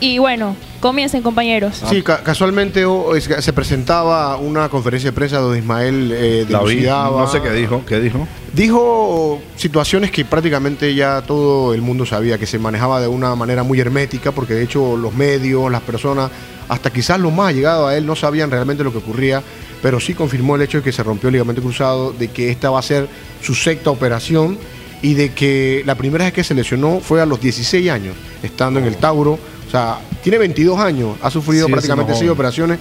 Y 0.00 0.18
bueno, 0.18 0.56
comiencen 0.80 1.22
compañeros. 1.22 1.80
Sí, 1.88 2.02
ca- 2.02 2.22
casualmente 2.22 2.84
oh, 2.84 3.12
se 3.20 3.52
presentaba 3.52 4.36
una 4.36 4.68
conferencia 4.68 5.10
de 5.10 5.14
prensa 5.14 5.38
donde 5.38 5.60
Ismael 5.60 6.10
eh, 6.12 6.44
dilucidaba. 6.46 7.20
no 7.20 7.26
sé 7.28 7.40
qué 7.40 7.50
dijo, 7.52 7.82
qué 7.86 8.00
dijo. 8.00 8.26
Dijo 8.52 9.40
situaciones 9.56 10.10
que 10.10 10.26
prácticamente 10.26 10.94
ya 10.94 11.22
todo 11.22 11.72
el 11.72 11.80
mundo 11.80 12.04
sabía, 12.04 12.36
que 12.36 12.46
se 12.46 12.58
manejaba 12.58 13.00
de 13.00 13.08
una 13.08 13.34
manera 13.34 13.62
muy 13.62 13.80
hermética, 13.80 14.30
porque 14.32 14.52
de 14.52 14.62
hecho 14.64 14.94
los 14.96 15.14
medios, 15.14 15.72
las 15.72 15.80
personas, 15.80 16.30
hasta 16.68 16.90
quizás 16.90 17.18
los 17.18 17.32
más 17.32 17.48
allegados 17.48 17.88
a 17.88 17.96
él 17.96 18.04
no 18.04 18.14
sabían 18.14 18.50
realmente 18.50 18.84
lo 18.84 18.92
que 18.92 18.98
ocurría, 18.98 19.42
pero 19.80 20.00
sí 20.00 20.12
confirmó 20.12 20.56
el 20.56 20.62
hecho 20.62 20.78
de 20.78 20.84
que 20.84 20.92
se 20.92 21.02
rompió 21.02 21.28
el 21.28 21.32
ligamento 21.32 21.62
cruzado, 21.62 22.12
de 22.12 22.28
que 22.28 22.50
esta 22.50 22.68
va 22.68 22.78
a 22.78 22.82
ser 22.82 23.08
su 23.42 23.54
sexta 23.54 23.90
operación 23.90 24.58
y 25.00 25.14
de 25.14 25.32
que 25.32 25.82
la 25.86 25.94
primera 25.94 26.24
vez 26.26 26.34
que 26.34 26.44
se 26.44 26.54
lesionó 26.54 27.00
fue 27.00 27.22
a 27.22 27.26
los 27.26 27.40
16 27.40 27.90
años, 27.90 28.14
estando 28.42 28.78
en 28.80 28.86
el 28.86 28.96
Tauro. 28.96 29.32
O 29.66 29.70
sea, 29.70 29.98
tiene 30.22 30.36
22 30.36 30.78
años, 30.78 31.16
ha 31.22 31.30
sufrido 31.30 31.66
Sí, 31.66 31.72
prácticamente 31.72 32.12
uno 32.12 32.18
6 32.18 32.28
joven. 32.28 32.32
operaciones. 32.38 32.78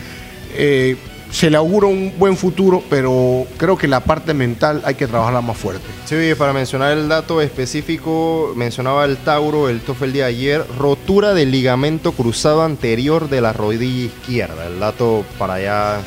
Eh, 0.54 0.98
se 1.32 1.50
le 1.50 1.58
augura 1.58 1.88
un 1.88 2.14
buen 2.18 2.38
futuro, 2.38 2.84
pero 2.90 3.46
creo 3.58 3.78
que 3.78 3.88
la 3.88 4.02
parte 4.02 4.34
mental 4.34 4.82
hay 4.86 4.96
que 4.96 5.08
trabajarla 5.08 5.42
más 5.42 5.58
fuerte. 5.58 5.86
Sí, 6.06 6.36
para 6.38 6.54
mencionar 6.54 6.98
el 6.98 7.08
dato 7.08 7.42
específico, 7.42 8.54
mencionaba 8.56 9.06
el 9.06 9.18
Tauro, 9.18 9.70
el 9.70 9.82
TOF 9.82 10.04
el 10.04 10.14
día 10.14 10.26
de 10.26 10.30
ayer, 10.30 10.66
rotura 10.78 11.34
del 11.34 11.52
ligamento 11.52 12.12
cruzado 12.12 12.64
anterior 12.64 13.30
de 13.30 13.42
la 13.42 13.54
rodilla 13.54 14.06
izquierda. 14.06 14.68
El 14.68 14.80
dato 14.80 15.26
para 15.40 15.56
allá. 15.56 16.02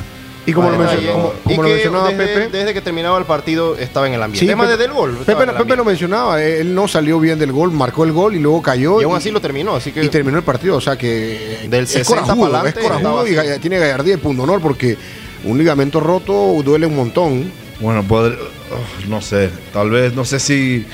Y 0.47 0.53
como 0.53 0.69
lo, 0.69 0.77
para 0.77 0.89
mencionó- 0.91 1.01
detalle. 1.15 1.21
como- 1.29 1.33
como 1.43 1.53
Y 1.53 1.57
lo 1.57 1.63
que 1.63 1.73
mencionaba 1.73 2.09
desde, 2.11 2.27
Pepe, 2.35 2.57
desde 2.57 2.73
que 2.73 2.81
terminaba 2.81 3.17
el 3.17 3.25
partido 3.25 3.75
estaba 3.77 4.07
en 4.07 4.13
el 4.13 4.21
ambiente. 4.21 4.39
Sí, 4.39 4.45
Además, 4.47 4.67
Pepe- 4.67 4.77
desde 4.77 4.85
el 4.91 4.93
gol. 4.93 5.17
Pepe, 5.25 5.43
el 5.43 5.51
Pepe 5.51 5.75
lo 5.75 5.85
mencionaba, 5.85 6.43
él 6.43 6.75
no 6.75 6.87
salió 6.87 7.19
bien 7.19 7.39
del 7.39 7.51
gol, 7.51 7.71
marcó 7.71 8.03
el 8.03 8.11
gol 8.11 8.35
y 8.35 8.39
luego 8.39 8.61
cayó. 8.61 9.01
Y 9.01 9.05
aún 9.05 9.15
así 9.17 9.31
lo 9.31 9.41
terminó, 9.41 9.75
así 9.75 9.91
que. 9.91 10.03
y 10.03 10.09
terminó 10.09 10.37
el 10.37 10.43
partido, 10.43 10.75
o 10.75 10.81
sea 10.81 10.97
que 10.97 11.65
Del 11.69 11.83
es 11.85 11.89
60 11.91 12.21
corajudo, 12.33 12.51
para 12.51 12.69
es 12.69 12.75
corajudo 12.75 13.27
y 13.27 13.29
estaba 13.31 13.49
ga- 13.49 13.59
tiene 13.59 13.79
gallardía 13.79 14.13
y 14.13 14.17
punto 14.17 14.43
honor 14.43 14.61
porque 14.61 14.97
un 15.45 15.57
ligamento 15.57 15.99
roto 15.99 16.61
duele 16.63 16.85
un 16.85 16.95
montón. 16.95 17.51
Bueno, 17.79 18.03
no 19.07 19.21
sé, 19.21 19.49
tal 19.73 19.89
vez, 19.89 20.13
no 20.13 20.25
sé 20.25 20.39
si 20.39 20.85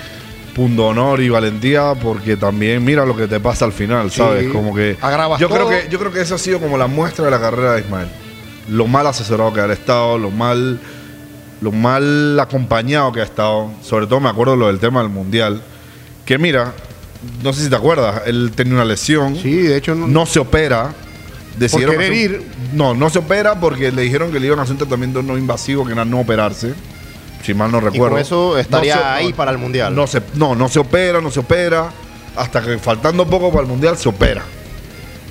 punto 0.56 0.88
honor 0.88 1.22
y 1.22 1.30
valentía, 1.30 1.94
porque 2.02 2.36
también 2.36 2.84
mira 2.84 3.06
lo 3.06 3.16
que 3.16 3.28
te 3.28 3.40
pasa 3.40 3.66
al 3.66 3.72
final, 3.74 4.12
Sí, 4.12 4.18
¿sabes? 4.18 4.50
Como 4.52 4.74
que 4.76 4.98
agravas 5.02 5.40
yo 5.40 5.48
creo 5.50 5.70
que 5.70 5.88
yo 5.90 5.98
creo 6.00 6.12
que 6.12 6.22
eso 6.22 6.36
ha 6.36 6.38
sido 6.38 6.60
como 6.60 6.78
la 6.78 6.88
muestra 6.88 7.26
de 7.26 7.32
la 7.32 7.40
carrera 7.40 7.74
de 7.76 7.82
Ismael. 7.82 8.08
Lo 8.70 8.88
mal 8.88 9.08
asesorado 9.08 9.54
que 9.54 9.60
ha 9.62 9.72
estado, 9.72 10.18
lo 10.18 10.30
mal 10.32 10.80
lo 11.62 11.72
mal 11.72 12.40
acompañado 12.40 13.12
que 13.12 13.20
ha 13.22 13.24
estado, 13.24 13.70
sobre 13.84 14.08
todo 14.08 14.20
me 14.20 14.30
acuerdo 14.30 14.56
lo 14.56 14.66
del 14.66 14.80
tema 14.80 15.02
del 15.02 15.10
mundial, 15.12 15.62
que 16.26 16.40
mira, 16.40 16.74
no 17.44 17.54
sé 17.54 17.64
si 17.66 17.70
te 17.70 17.76
acuerdas, 17.76 18.24
él 18.26 18.52
tenía 18.56 18.74
una 18.74 18.86
lesión, 18.86 19.36
Sí, 19.36 19.58
de 19.58 19.78
hecho 19.78 19.94
no, 19.94 20.08
no 20.08 20.26
se 20.26 20.40
opera. 20.40 20.92
decidieron 21.60 21.98
querer 21.98 22.12
hacer 22.14 22.30
un- 22.32 22.42
ir. 22.42 22.52
No, 22.74 22.96
no 22.96 23.12
se 23.12 23.20
opera 23.20 23.60
porque 23.60 23.92
le 23.92 24.02
dijeron 24.02 24.32
que 24.32 24.40
le 24.40 24.48
iban 24.48 24.58
a 24.58 24.64
hacer 24.64 24.72
un 24.74 24.80
tratamiento 24.80 25.22
no 25.22 25.38
invasivo, 25.38 25.86
que 25.86 25.92
era 25.92 26.04
no 26.04 26.22
operarse. 26.22 26.74
Si 27.44 27.54
mal 27.54 27.72
no 27.72 27.78
Y 27.78 27.82
recuerdo. 27.82 28.10
con 28.16 28.20
eso 28.22 28.58
estaría 28.58 28.96
No 28.96 29.02
se- 29.02 29.08
ahí 29.08 29.30
no- 29.30 29.36
para 29.36 29.52
el 29.52 29.58
mundial. 29.60 29.94
No 29.94 30.08
se, 30.08 30.20
no, 30.36 30.56
no 30.56 30.68
se 30.68 30.80
opera, 30.80 31.22
no 31.22 31.30
se 31.30 31.42
opera. 31.42 31.92
Hasta 32.36 32.62
que 32.62 32.80
faltando 32.80 33.28
poco 33.28 33.52
para 33.52 33.62
el 33.64 33.68
mundial 33.68 33.98
se 33.98 34.10
opera. 34.10 34.42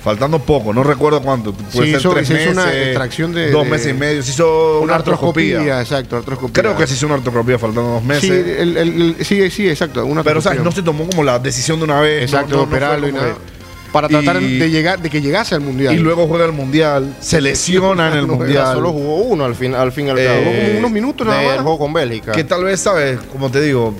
Faltando 0.03 0.39
poco, 0.39 0.73
no 0.73 0.83
recuerdo 0.83 1.21
cuánto. 1.21 1.53
Puede 1.53 1.71
Sí, 1.71 1.91
ser 1.91 1.99
hizo- 1.99 2.13
tres 2.13 2.27
se 2.27 2.41
hizo 2.41 2.51
una 2.51 2.65
meses, 2.65 2.87
extracción 2.87 3.33
de- 3.33 3.51
Dos 3.51 3.65
de- 3.65 3.69
meses 3.69 3.91
y 3.91 3.93
medio. 3.93 4.23
Se 4.23 4.31
hizo 4.31 4.71
una, 4.77 4.83
una 4.85 4.95
artroscopía, 4.95 5.57
artroscopía. 5.59 5.81
exacto, 5.81 6.17
artroscopía. 6.17 6.53
Creo 6.63 6.75
que 6.75 6.87
se 6.87 6.93
hizo 6.95 7.05
una 7.05 7.15
artroscopía 7.15 7.59
faltando 7.59 7.89
dos 7.91 8.03
meses. 8.03 8.23
Sí, 8.23 8.29
el- 8.31 8.77
el- 8.77 9.01
el- 9.19 9.25
sí, 9.25 9.51
sí, 9.51 9.69
exacto. 9.69 10.03
Una 10.05 10.23
pero, 10.23 10.41
¿sabes? 10.41 10.57
artroscopía. 10.57 10.63
No 10.63 10.71
se 10.71 10.81
tomó 10.81 11.07
como 11.09 11.23
la 11.23 11.37
decisión 11.37 11.77
de 11.77 11.83
una 11.85 11.99
vez. 12.01 12.23
Exacto, 12.23 12.55
no, 12.57 12.63
operarlo 12.63 13.07
y 13.07 13.11
nada. 13.11 13.33
que- 13.33 13.51
Para 13.91 14.07
tratar 14.07 14.41
Y- 14.41 14.57
de 14.57 14.69
llegar, 14.71 15.01
de 15.01 15.09
que 15.09 15.21
llegase 15.21 15.53
al 15.53 15.59
mundial. 15.61 15.93
Y 15.93 15.97
luego 15.99 16.25
juega 16.25 16.45
el 16.45 16.53
mundial, 16.53 17.13
se 17.19 17.41
lesiona 17.41 18.07
en 18.07 18.19
el 18.19 18.25
No, 18.25 18.35
mundial. 18.37 18.73
Solo 18.73 18.93
jugó 18.93 19.17
uno 19.17 19.43
al 19.43 19.53
fin, 19.53 19.75
al 19.75 19.91
fin 19.91 20.07
y 20.07 20.09
al 20.11 20.17
Eh, 20.17 20.25
cabo. 20.27 20.39
Jugó 20.45 20.65
como 20.65 20.79
unos 20.79 20.91
minutos 20.91 21.27
nada 21.27 21.41
más. 21.43 21.55
juego 21.61 21.77
con 21.77 21.91
Bélgica. 21.93 22.31
Que 22.31 22.45
tal 22.45 22.63
vez, 22.63 22.79
¿sabes? 22.79 23.19
Como 23.33 23.51
te 23.51 23.59
digo, 23.61 23.93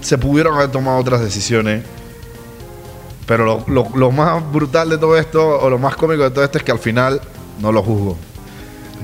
se 0.00 0.16
pudieron 0.16 0.56
haber 0.56 0.70
tomado 0.70 0.96
otras 0.98 1.20
decisiones. 1.20 1.82
Pero 3.28 3.44
lo, 3.44 3.64
lo- 3.68 3.90
lo 3.94 4.10
más 4.10 4.42
brutal 4.52 4.88
de 4.90 4.98
todo 4.98 5.16
esto, 5.16 5.60
o 5.60 5.70
lo 5.70 5.78
más 5.78 5.94
cómico 5.94 6.24
de 6.24 6.30
todo 6.30 6.42
esto, 6.44 6.58
es 6.58 6.64
que 6.64 6.72
al 6.72 6.78
final 6.80 7.20
no 7.60 7.70
lo 7.70 7.82
juzgo. 7.82 8.16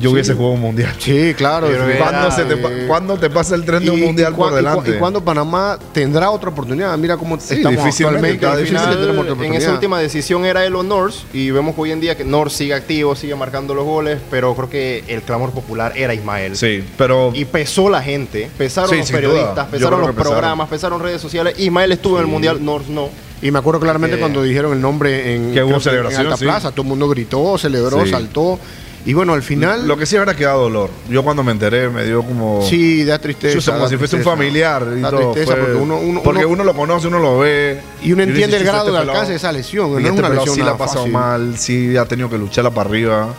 Yo 0.01 0.11
hubiese 0.11 0.35
jugado 0.35 0.55
un 0.55 0.61
mundial. 0.61 0.93
Sí, 0.99 1.35
claro. 1.37 1.69
¿Cuándo, 1.99 2.29
se 2.33 2.45
te, 2.47 2.57
pa- 2.57 2.69
cuándo 2.89 3.17
te 3.17 3.31
pasa 3.31 3.55
el 3.55 3.65
tren 3.65 3.85
de 3.85 3.93
un 3.93 4.01
mundial 4.01 4.33
y 4.33 4.37
por 4.37 4.53
delante? 4.53 4.91
¿Y 4.91 4.95
cuándo 4.95 5.21
Panamá 5.25 5.79
tendrá 5.93 6.31
otra 6.31 6.51
oportunidad? 6.51 6.99
Mira 6.99 7.17
cómo 7.17 7.39
Sí, 7.39 7.55
estamos 7.59 7.79
difícilmente, 7.85 8.29
actualmente. 8.33 8.35
está 8.35 8.51
Al 8.51 8.59
difícil 8.59 8.79
final 9.37 9.45
en 9.47 9.55
esa 9.55 9.73
última 9.73 10.01
decisión 10.01 10.45
era 10.45 10.65
Elo 10.65 10.83
North 10.83 11.15
y 11.33 11.53
vemos 11.53 11.77
que 11.77 11.81
hoy 11.83 11.93
en 11.93 12.01
día 12.01 12.17
que 12.17 12.25
North 12.25 12.51
sigue 12.51 12.75
activo, 12.75 13.15
sigue 13.15 13.37
marcando 13.37 13.73
los 13.73 13.85
goles, 13.85 14.19
pero 14.33 14.53
creo 14.57 14.69
que 14.69 15.05
el 15.07 15.23
clamor 15.23 15.53
popular 15.53 15.93
era 15.95 16.13
Ismael. 16.13 16.57
Sí, 16.57 16.83
pero 16.99 17.31
Y 17.33 17.45
pesó 17.45 17.89
la 17.89 18.03
gente, 18.03 18.51
pesaron 18.59 18.91
Sí, 18.91 18.97
los 18.97 19.11
periodistas, 19.13 19.69
pesaron 19.69 20.01
los 20.01 20.09
que 20.11 20.15
pesaron. 20.17 20.33
programas, 20.33 20.69
pesaron 20.69 21.01
redes 21.01 21.21
sociales. 21.23 21.55
Ismael 21.57 21.93
estuvo 21.93 22.17
en 22.17 22.23
el 22.25 22.29
Mundial, 22.29 22.65
North 22.65 22.89
no. 22.89 23.11
Y 23.43 23.51
me 23.51 23.59
acuerdo 23.59 23.81
claramente 23.81 24.17
Eh, 24.17 24.21
cuando 24.21 24.43
dijeron 24.43 24.73
el 24.73 24.81
nombre 24.81 25.35
en, 25.35 25.53
que 25.53 25.61
hubo 25.63 25.67
creo 25.69 25.77
en 25.77 25.83
celebración, 25.83 26.23
Alta 26.27 26.37
sí. 26.37 26.45
Plaza. 26.45 26.71
Todo 26.71 26.83
el 26.83 26.89
mundo 26.89 27.09
gritó, 27.09 27.59
celebró, 27.59 28.05
Sí. 28.05 28.11
saltó. 28.11 28.59
Y 29.07 29.13
bueno, 29.13 29.35
al 29.35 29.43
final, 29.43 29.87
lo 29.87 29.99
que 29.99 30.07
sí 30.07 30.17
habrá 30.17 30.35
quedado 30.35 30.63
dolor. 30.63 30.89
Yo 31.11 31.23
cuando 31.23 31.43
me 31.45 31.53
enteré 31.53 31.91
me 31.91 32.05
dio 32.07 32.23
como... 32.23 32.63
sí, 32.67 33.05
da 33.05 33.19
tristeza. 33.19 33.73
Como 33.73 33.85
da 33.85 33.91
si 33.91 33.99
fuese 33.99 34.17
un 34.17 34.23
familiar 34.23 34.87
y 34.97 35.01
Da 35.03 35.11
todo. 35.11 35.33
tristeza 35.33 35.53
fue- 35.57 35.61
porque 35.61 35.77
uno, 35.79 35.99
uno- 35.99 36.23
porque 36.23 36.47
uno- 36.47 36.65
lo 36.65 36.73
conoce, 36.75 37.09
uno 37.09 37.19
lo 37.19 37.39
ve. 37.41 37.83
y 38.03 38.13
uno 38.13 38.23
entiende 38.23 38.57
el 38.57 38.63
dice, 38.63 38.65
grado 38.73 38.87
"Este 38.89 38.93
de 38.93 38.99
alcance 39.11 39.31
de 39.33 39.37
esa 39.37 39.53
lesión. 39.53 39.89
y 39.89 39.93
No 39.93 39.99
es 39.99 40.05
este 40.07 40.19
una 40.21 40.29
pelado 40.29 40.47
lesión 40.47 40.55
sí 40.57 40.63
la 40.63 40.71
ha 40.71 40.79
pasado 40.79 41.07
mal, 41.07 41.59
sí 41.59 41.97
ha 41.99 42.07
tenido 42.07 42.31
que 42.31 42.39
lucharla 42.39 42.71
para 42.71 42.89
arriba. 42.89 43.35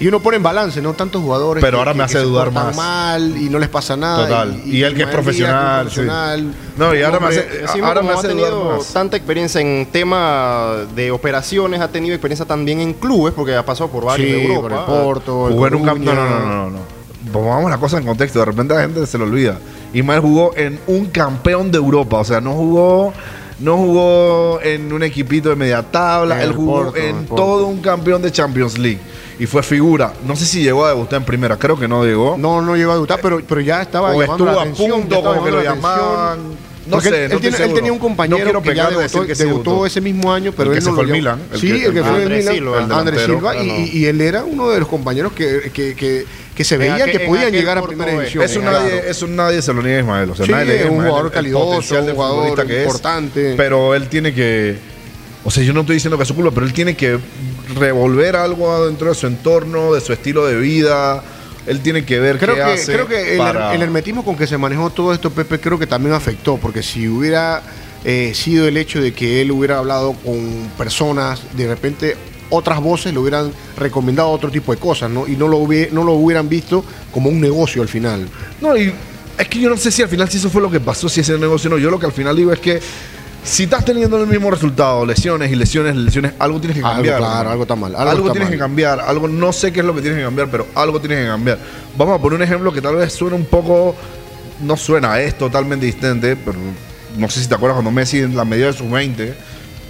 Y 0.00 0.06
uno 0.08 0.20
pone 0.20 0.38
en 0.38 0.42
balance, 0.42 0.80
¿no? 0.80 0.94
Tantos 0.94 1.22
jugadores. 1.22 1.62
Pero 1.62 1.78
ahora 1.78 1.92
me 1.94 2.02
hace 2.02 2.18
dudar 2.20 2.50
más. 2.50 2.74
mal 2.74 3.36
y 3.36 3.50
no 3.50 3.58
les 3.58 3.68
pasa 3.68 3.96
nada. 3.96 4.26
Total. 4.26 4.62
Y 4.64 4.82
él 4.82 4.94
que 4.94 5.02
es 5.02 5.08
profesional, 5.08 5.82
profesional. 5.82 6.54
No, 6.78 6.94
y 6.94 7.02
ahora 7.02 7.20
me 7.20 7.26
Hombre, 7.26 7.46
hace- 7.50 7.64
Así 7.66 7.80
ahora 7.80 8.02
me 8.02 8.08
ha 8.10 8.14
hace 8.14 8.28
tenido 8.28 8.50
dudar 8.50 8.78
más. 8.78 8.86
tanta 8.94 9.16
experiencia 9.18 9.60
en 9.60 9.86
tema 9.92 10.72
de 10.96 11.10
operaciones, 11.10 11.80
ha 11.82 11.88
tenido 11.88 12.14
experiencia 12.14 12.46
también 12.46 12.80
en 12.80 12.94
clubes, 12.94 13.34
porque 13.34 13.54
ha 13.54 13.64
pasado 13.64 13.90
por 13.90 14.04
varios 14.06 14.26
Sí, 14.28 14.34
de 14.34 14.54
Europa. 14.54 14.86
por 14.86 14.96
el 14.96 15.02
Porto, 15.04 15.46
el 15.48 15.52
Jugó 15.52 15.66
en 15.66 15.74
un 15.74 15.84
campo. 15.84 16.04
No, 16.04 16.14
no, 16.14 16.28
no, 16.28 16.46
no, 16.46 16.70
no. 16.70 16.78
Pongamos 17.32 17.70
la 17.70 17.76
cosa 17.76 17.98
en 17.98 18.06
contexto. 18.06 18.38
De 18.38 18.46
repente 18.46 18.72
la 18.74 18.80
gente 18.80 19.06
se 19.06 19.18
lo 19.18 19.24
olvida. 19.24 19.58
Ismael 19.92 20.20
jugó 20.20 20.52
en 20.56 20.80
un 20.86 21.06
campeón 21.06 21.70
de 21.70 21.76
Europa. 21.76 22.16
O 22.18 22.24
sea, 22.24 22.40
no 22.40 22.52
jugó. 22.54 23.12
No 23.60 23.76
jugó 23.76 24.60
en 24.62 24.92
un 24.92 25.02
equipito 25.02 25.50
de 25.50 25.56
media 25.56 25.82
tabla. 25.82 26.36
En 26.36 26.42
Él 26.42 26.48
el 26.50 26.54
jugó 26.56 26.84
Porto, 26.84 26.98
en 26.98 27.26
todo 27.26 27.66
un 27.66 27.80
campeón 27.80 28.22
de 28.22 28.32
Champions 28.32 28.78
League. 28.78 28.98
Y 29.38 29.46
fue 29.46 29.62
figura. 29.62 30.12
No 30.26 30.36
sé 30.36 30.44
si 30.46 30.62
llegó 30.62 30.84
a 30.84 30.88
debutar 30.90 31.18
en 31.20 31.24
primera. 31.26 31.56
Creo 31.56 31.78
que 31.78 31.86
no 31.88 32.04
llegó. 32.04 32.36
No, 32.38 32.60
no 32.62 32.76
llegó 32.76 32.90
a 32.92 32.94
debutar, 32.94 33.20
pero, 33.22 33.40
pero 33.46 33.60
ya 33.60 33.82
estaba 33.82 34.12
o 34.12 34.22
estuvo 34.22 34.48
a 34.48 34.62
atención, 34.62 35.00
punto, 35.02 35.22
como 35.22 35.44
que 35.44 35.50
lo 35.50 35.62
llamaban. 35.62 36.38
No 36.86 36.96
Porque 36.96 37.10
sé, 37.10 37.24
él, 37.24 37.30
no 37.30 37.34
él 37.36 37.40
tiene- 37.42 37.56
estoy 37.56 37.68
él 37.70 37.74
tenía 37.74 37.92
un 37.92 37.98
compañero 37.98 38.52
No 38.54 38.62
que 38.62 38.74
ya 38.74 38.88
debutó, 38.90 39.82
que 39.82 39.86
ese 39.88 40.00
mismo 40.00 40.32
año, 40.32 40.50
pero 40.56 40.72
El 40.72 40.78
él 40.78 40.82
que 40.82 40.90
no 40.90 40.96
se 40.96 40.96
lo 40.96 40.96
fue 40.96 41.04
al. 41.04 41.10
Milan, 41.18 41.42
el 41.52 41.60
Sí, 41.60 41.66
que- 41.68 41.84
el 41.84 41.92
que 41.92 42.02
fue 42.02 42.22
al 42.22 42.30
Milan, 42.30 42.54
Silva, 42.54 42.98
Andrés. 42.98 43.22
Silva, 43.26 43.56
y, 43.56 43.70
Ah, 43.70 43.86
y 43.92 44.04
él 44.06 44.20
era 44.22 44.44
uno 44.44 44.68
de 44.70 44.80
los 44.80 44.88
compañeros 44.88 45.32
que, 45.32 45.70
que, 45.72 45.94
que, 45.94 46.24
que 46.60 46.64
se 46.64 46.76
veía 46.76 46.96
aquel- 47.06 47.12
que 47.12 47.20
podían 47.20 47.52
llegar 47.52 47.78
a 47.78 47.82
primera 47.82 48.12
división. 48.12 48.44
Eso 48.44 48.60
claro. 48.60 48.80
nadie, 48.80 49.02
eso 49.08 49.26
nadie 49.26 49.62
se 49.62 49.72
lo 49.72 49.80
niega 49.82 49.96
a 49.96 50.00
Ismael. 50.02 50.30
O 50.30 50.34
sea, 50.36 50.44
Sí, 50.44 50.52
nadie 50.52 50.66
le 50.66 50.72
niega 50.74 50.82
a 50.82 50.84
es 50.84 50.90
un 50.90 50.96
Ismael 50.96 51.08
jugador 51.10 51.26
el 51.30 51.32
calidoso, 51.32 51.98
un 51.98 52.10
jugador 52.14 52.70
es. 52.70 52.78
importante. 52.82 53.54
Pero 53.56 53.94
él 53.94 54.08
tiene 54.08 54.34
que. 54.34 54.76
O 55.42 55.50
sea, 55.50 55.64
yo 55.64 55.72
no 55.72 55.80
estoy 55.80 55.94
diciendo 55.96 56.18
que 56.18 56.24
es 56.24 56.28
su 56.28 56.34
culpa, 56.34 56.50
pero 56.52 56.66
él 56.66 56.74
tiene 56.74 56.94
que 56.96 57.18
revolver 57.78 58.36
algo 58.36 58.86
dentro 58.86 59.08
de 59.08 59.14
su 59.14 59.26
entorno, 59.26 59.94
de 59.94 60.02
su 60.02 60.12
estilo 60.12 60.46
de 60.46 60.56
vida. 60.58 61.22
Él 61.66 61.80
tiene 61.80 62.04
que 62.04 62.18
ver 62.20 62.38
Creo 62.38 62.54
qué 62.56 62.60
que, 62.62 62.66
hace 62.72 62.92
creo 62.92 63.06
que 63.06 63.32
el, 63.32 63.38
para- 63.38 63.74
el 63.74 63.80
hermetismo 63.82 64.22
con 64.24 64.36
que 64.36 64.46
se 64.46 64.58
manejó 64.58 64.90
todo 64.90 65.14
esto, 65.14 65.30
Pepe, 65.30 65.58
creo 65.60 65.78
que 65.78 65.86
también 65.86 66.14
afectó, 66.14 66.58
porque 66.58 66.82
si 66.82 67.08
hubiera 67.08 67.62
eh, 68.04 68.32
sido 68.34 68.66
el 68.68 68.76
hecho 68.76 69.00
de 69.00 69.12
que 69.12 69.40
él 69.42 69.50
hubiera 69.50 69.78
hablado 69.78 70.12
con 70.24 70.70
personas, 70.76 71.40
de 71.56 71.66
repente 71.68 72.16
otras 72.50 72.80
voces 72.80 73.12
le 73.12 73.18
hubieran 73.18 73.50
recomendado 73.76 74.28
otro 74.30 74.50
tipo 74.50 74.72
de 74.74 74.78
cosas, 74.78 75.10
¿no? 75.10 75.26
Y 75.26 75.36
no 75.36 75.48
lo, 75.48 75.58
no 75.92 76.04
lo 76.04 76.12
hubieran 76.12 76.48
visto 76.48 76.84
como 77.12 77.30
un 77.30 77.40
negocio 77.40 77.82
al 77.82 77.88
final. 77.88 78.28
No, 78.60 78.76
y 78.76 78.92
es 79.38 79.48
que 79.48 79.58
yo 79.60 79.70
no 79.70 79.76
sé 79.76 79.90
si 79.90 80.02
al 80.02 80.08
final 80.08 80.28
si 80.28 80.36
eso 80.38 80.50
fue 80.50 80.60
lo 80.60 80.70
que 80.70 80.80
pasó, 80.80 81.08
si 81.08 81.20
ese 81.20 81.38
negocio 81.38 81.70
no. 81.70 81.78
Yo 81.78 81.90
lo 81.90 81.98
que 81.98 82.06
al 82.06 82.12
final 82.12 82.36
digo 82.36 82.52
es 82.52 82.58
que 82.60 82.80
si 83.42 83.62
estás 83.64 83.84
teniendo 83.86 84.20
el 84.20 84.26
mismo 84.26 84.50
resultado, 84.50 85.06
lesiones 85.06 85.50
y 85.50 85.54
lesiones, 85.56 85.96
lesiones, 85.96 86.32
algo 86.38 86.60
tienes 86.60 86.76
que 86.76 86.84
Algo, 86.84 86.96
cambiar. 86.96 87.16
claro, 87.18 87.32
hermano. 87.32 87.50
algo 87.50 87.62
está 87.62 87.76
mal, 87.76 87.94
Algo, 87.96 88.10
algo 88.10 88.20
está 88.26 88.32
tienes 88.32 88.48
mal. 88.48 88.52
que 88.52 88.58
cambiar. 88.58 89.00
Algo, 89.00 89.28
no 89.28 89.52
sé 89.52 89.72
qué 89.72 89.80
es 89.80 89.86
lo 89.86 89.94
que 89.94 90.02
tienes 90.02 90.18
que 90.18 90.24
cambiar, 90.24 90.48
pero 90.50 90.66
algo 90.74 91.00
tienes 91.00 91.20
que 91.20 91.26
cambiar. 91.26 91.58
Vamos 91.96 92.18
a 92.18 92.22
poner 92.22 92.36
un 92.36 92.42
ejemplo 92.42 92.72
que 92.72 92.82
tal 92.82 92.96
vez 92.96 93.12
suene 93.12 93.36
un 93.36 93.46
poco. 93.46 93.94
No 94.60 94.76
suena, 94.76 95.18
es 95.22 95.38
totalmente 95.38 95.86
distante, 95.86 96.36
pero 96.36 96.58
no 97.16 97.30
sé 97.30 97.40
si 97.40 97.48
te 97.48 97.54
acuerdas 97.54 97.76
cuando 97.76 97.90
Messi 97.90 98.18
en 98.18 98.36
la 98.36 98.44
medida 98.44 98.66
de 98.66 98.72
sus 98.74 98.90
20 98.90 99.34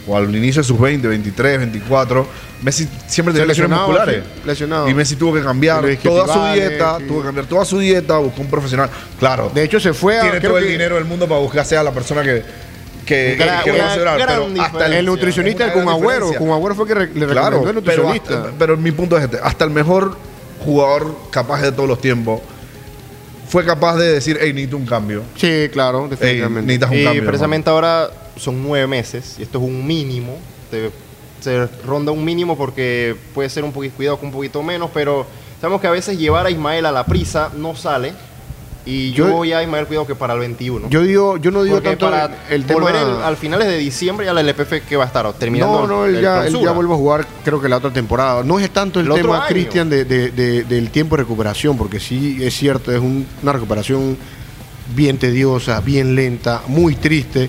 o 0.07 0.16
al 0.16 0.34
inicio 0.34 0.62
de 0.62 0.68
sus 0.68 0.78
20, 0.80 1.07
23, 1.09 1.59
24, 1.59 2.26
Messi 2.62 2.88
siempre 3.07 3.32
tenía 3.32 3.46
lesiones 3.46 3.76
musculares. 3.78 4.22
sí, 4.24 4.40
lesionado. 4.46 4.88
Y 4.88 4.94
Messi 4.94 5.16
tuvo 5.16 5.32
que 5.34 5.42
cambiar 5.42 5.84
toda 6.03 6.32
su 6.32 6.55
dieta, 6.61 6.98
sí. 6.98 7.05
tuvo 7.07 7.20
que 7.20 7.26
cambiar 7.26 7.46
toda 7.46 7.64
su 7.64 7.78
dieta, 7.78 8.18
buscó 8.18 8.40
un 8.42 8.48
profesional. 8.51 8.90
Claro, 9.18 9.51
De 9.55 9.62
hecho, 9.62 9.78
se 9.80 9.92
fue 9.92 10.18
a. 10.18 10.22
tiene 10.22 10.40
todo 10.40 10.59
el 10.59 10.64
que 10.64 10.70
dinero 10.72 10.94
del 10.96 11.05
mundo 11.05 11.26
para 11.28 11.40
buscar 11.40 11.64
sea 11.64 11.82
la 11.82 11.92
persona 11.92 12.22
que, 12.22 12.42
que, 13.07 13.36
Gran- 13.36 13.62
que 13.64 13.72
va 13.72 13.92
a 13.94 14.16
pero 14.16 14.48
hasta. 14.62 14.86
El 14.98 15.07
nutricionista 15.07 15.66
de 15.66 15.72
Kun 15.72 15.82
gran 15.84 15.94
Agüero. 15.94 16.32
Kun 16.34 16.51
Agüero 16.51 16.74
fue 16.74 16.86
que 16.86 16.94
re- 16.94 17.11
le 17.14 17.26
Claro, 17.26 17.51
recomendó 17.59 17.80
el 17.80 17.84
pero, 17.84 18.03
nutricionista. 18.05 18.34
hasta- 18.48 18.59
pero 18.59 18.76
mi 18.76 18.92
punto 18.92 19.16
es 19.16 19.24
este, 19.24 19.38
hasta 19.42 19.64
el 19.64 19.70
mejor 19.70 20.16
jugador 20.64 21.16
capaz 21.30 21.62
de 21.62 21.72
todos 21.72 21.88
los 21.88 22.01
tiempos 22.01 22.40
fue 23.48 23.64
capaz 23.64 23.96
de 23.96 24.12
decir, 24.12 24.38
hey, 24.40 24.53
necesito 24.53 24.76
un 24.76 24.86
cambio. 24.86 25.22
sí, 25.36 25.68
claro, 25.72 26.05
Ey, 26.05 26.11
definitivamente. 26.11 26.66
necesitas 26.66 26.90
un 26.90 26.96
y 26.98 27.05
cambio. 27.05 27.24
precisamente 27.24 27.70
ahora 27.70 28.11
son 28.41 28.62
nueve 28.62 28.86
meses 28.86 29.36
y 29.38 29.43
esto 29.43 29.59
es 29.59 29.64
un 29.64 29.86
mínimo. 29.86 30.36
te- 30.70 30.91
se 31.41 31.66
ronda 31.86 32.12
un 32.12 32.22
mínimo 32.24 32.57
porque 32.57 33.16
puede 33.34 33.49
ser 33.49 33.64
un 33.64 33.72
poquito 33.72 33.97
cuidado 33.97 34.18
con 34.18 34.26
un 34.26 34.32
poquito 34.34 34.62
menos, 34.62 34.91
pero 34.93 35.26
sabemos 35.61 35.80
que 35.80 35.86
a 35.86 35.91
veces 35.91 36.18
llevar 36.18 36.45
a 36.47 36.51
Ismael 36.51 36.84
a 36.86 36.93
la 36.93 37.07
prisa 37.07 37.51
no 37.57 37.74
sale. 37.74 38.12
Y 38.86 39.12
yo, 39.12 39.26
Yo- 39.28 39.32
voy 39.34 39.53
a 39.53 39.62
Ismael 39.62 39.86
cuidado 39.86 40.07
que 40.07 40.14
para 40.14 40.34
el 40.34 40.41
21. 40.41 40.88
Yo 40.91 41.03
digo, 41.03 41.36
yo 41.38 41.51
no 41.51 41.62
digo 41.62 41.76
Porque 41.76 41.91
tanto 41.97 42.11
para 42.11 42.24
el, 42.49 42.55
el 42.55 42.64
tema. 42.64 42.80
volver 42.80 42.97
el- 42.97 43.22
al 43.22 43.36
finales 43.36 43.68
de 43.68 43.76
diciembre 43.78 44.26
ya 44.26 44.32
la 44.34 44.41
LPF 44.43 44.80
que 44.86 44.97
va 44.97 45.05
a 45.05 45.07
estar 45.07 45.30
terminando 45.34 45.80
no, 45.80 45.86
no, 45.86 46.05
él 46.07 46.16
el 46.16 46.22
ya, 46.22 46.47
él 46.47 46.59
ya 46.61 46.72
vuelve 46.72 46.93
a 46.95 46.97
jugar, 46.97 47.26
creo 47.45 47.61
que 47.61 47.68
la 47.68 47.76
otra 47.78 47.91
temporada. 47.93 48.43
No 48.43 48.59
es 48.59 48.70
tanto 48.70 49.01
el, 49.01 49.09
tema. 49.12 49.47
Cristian, 49.49 49.88
de, 49.91 50.05
de- 50.05 50.30
de- 50.30 50.64
del 50.64 50.91
tiempo 50.91 51.16
de 51.16 51.22
recuperación, 51.22 51.76
porque 51.78 52.01
sí 52.01 52.38
es 52.43 52.55
cierto, 52.55 52.93
es 52.93 53.01
un- 53.01 53.26
una 53.43 53.53
recuperación 53.53 54.16
bien 54.95 55.18
tediosa, 55.18 55.80
bien 55.80 56.14
lenta, 56.14 56.62
muy 56.66 56.97
triste. 56.97 57.49